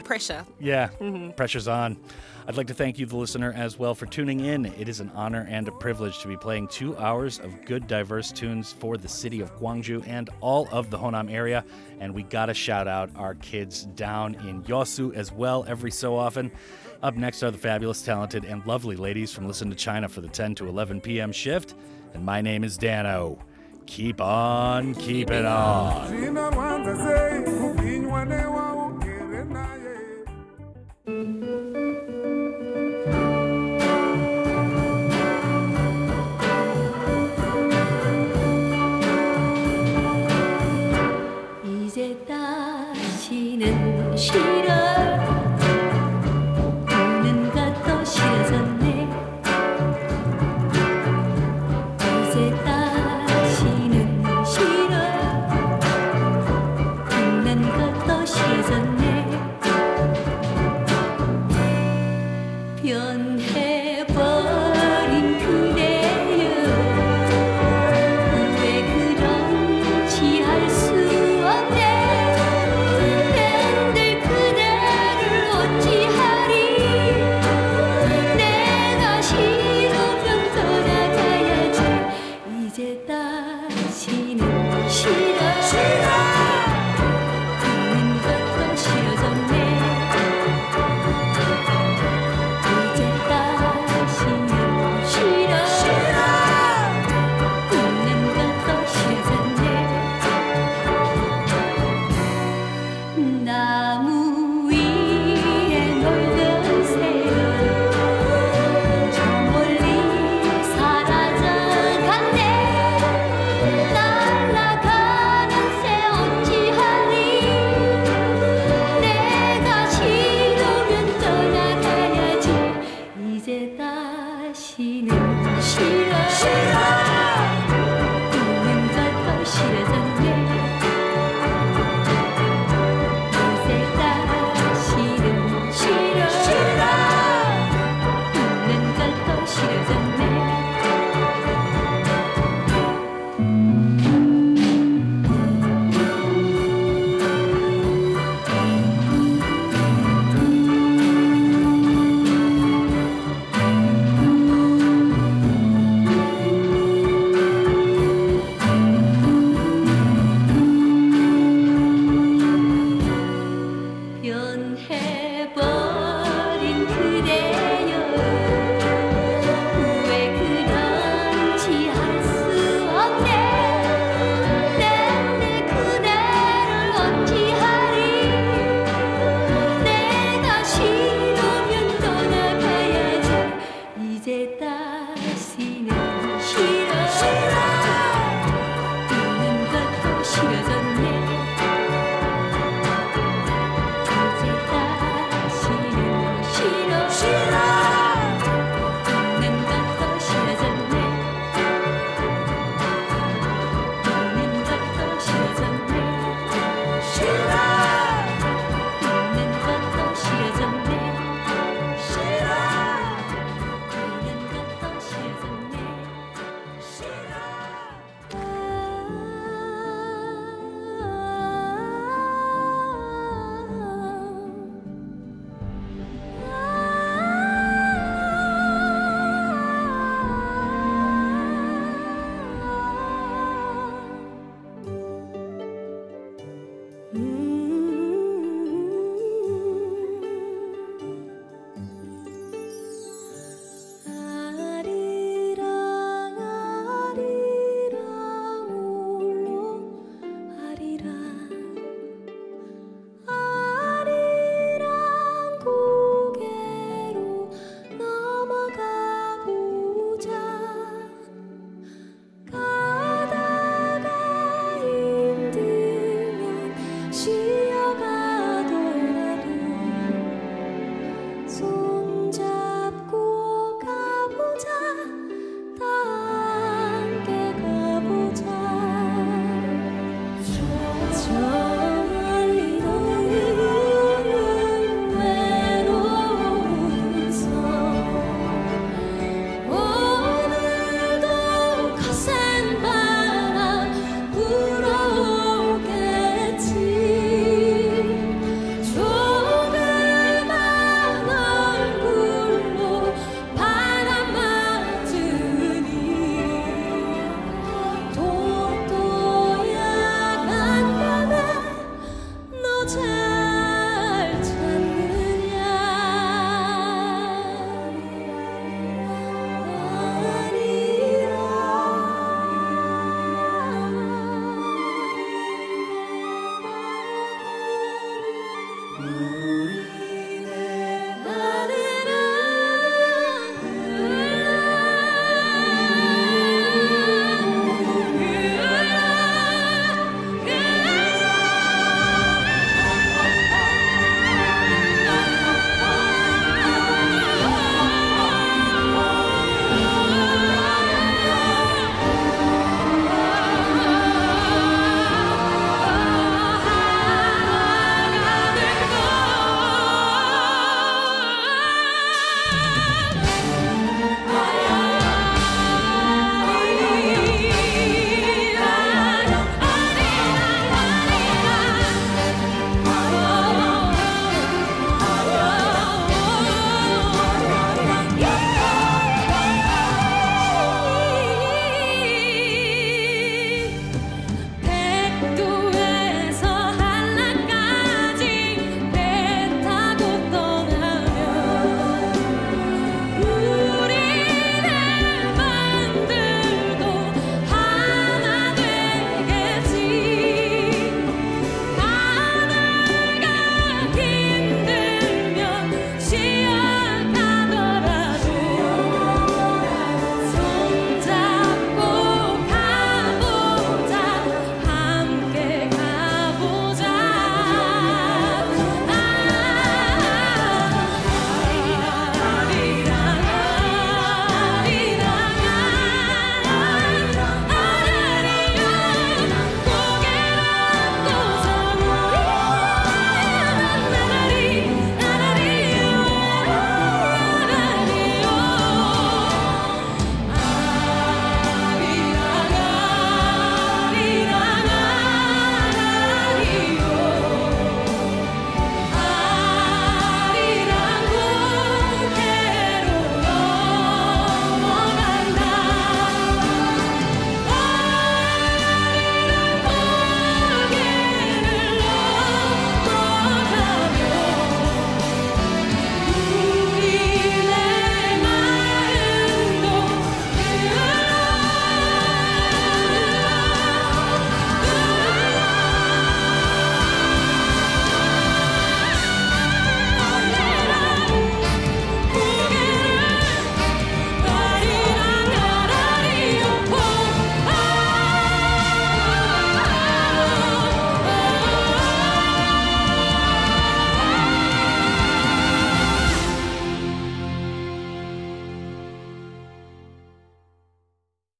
Pressure. 0.04 0.44
Yeah, 0.58 0.88
Mhm. 1.00 1.36
pressure's 1.36 1.68
on. 1.68 1.96
I'd 2.48 2.56
like 2.56 2.66
to 2.68 2.74
thank 2.74 2.98
you, 2.98 3.06
the 3.06 3.16
listener, 3.16 3.52
as 3.54 3.78
well, 3.78 3.94
for 3.94 4.06
tuning 4.06 4.40
in. 4.40 4.66
It 4.66 4.88
is 4.88 4.98
an 5.00 5.10
honor 5.14 5.46
and 5.48 5.68
a 5.68 5.72
privilege 5.72 6.18
to 6.20 6.28
be 6.28 6.36
playing 6.36 6.66
two 6.68 6.96
hours 6.96 7.38
of 7.38 7.64
good, 7.64 7.86
diverse 7.86 8.32
tunes 8.32 8.72
for 8.72 8.96
the 8.96 9.06
city 9.08 9.40
of 9.40 9.54
Gwangju 9.58 10.06
and 10.08 10.28
all 10.40 10.68
of 10.72 10.90
the 10.90 10.98
Honam 10.98 11.32
area. 11.32 11.64
And 12.00 12.12
we 12.14 12.22
gotta 12.24 12.54
shout 12.54 12.88
out 12.88 13.10
our 13.16 13.34
kids 13.36 13.84
down 13.84 14.34
in 14.46 14.62
Yeosu 14.64 15.14
as 15.14 15.30
well 15.32 15.64
every 15.68 15.90
so 15.92 16.16
often. 16.16 16.50
Up 17.02 17.16
next 17.16 17.42
are 17.42 17.50
the 17.50 17.56
fabulous, 17.56 18.02
talented, 18.02 18.44
and 18.44 18.64
lovely 18.66 18.94
ladies 18.94 19.32
from 19.32 19.46
Listen 19.46 19.70
to 19.70 19.76
China 19.76 20.06
for 20.08 20.20
the 20.20 20.28
10 20.28 20.54
to 20.56 20.68
11 20.68 21.00
p.m. 21.00 21.32
shift. 21.32 21.74
And 22.12 22.24
my 22.24 22.42
name 22.42 22.62
is 22.62 22.76
Dano. 22.76 23.38
Keep 23.86 24.20
on 24.20 24.94
keeping 24.94 25.46
on. 25.46 26.10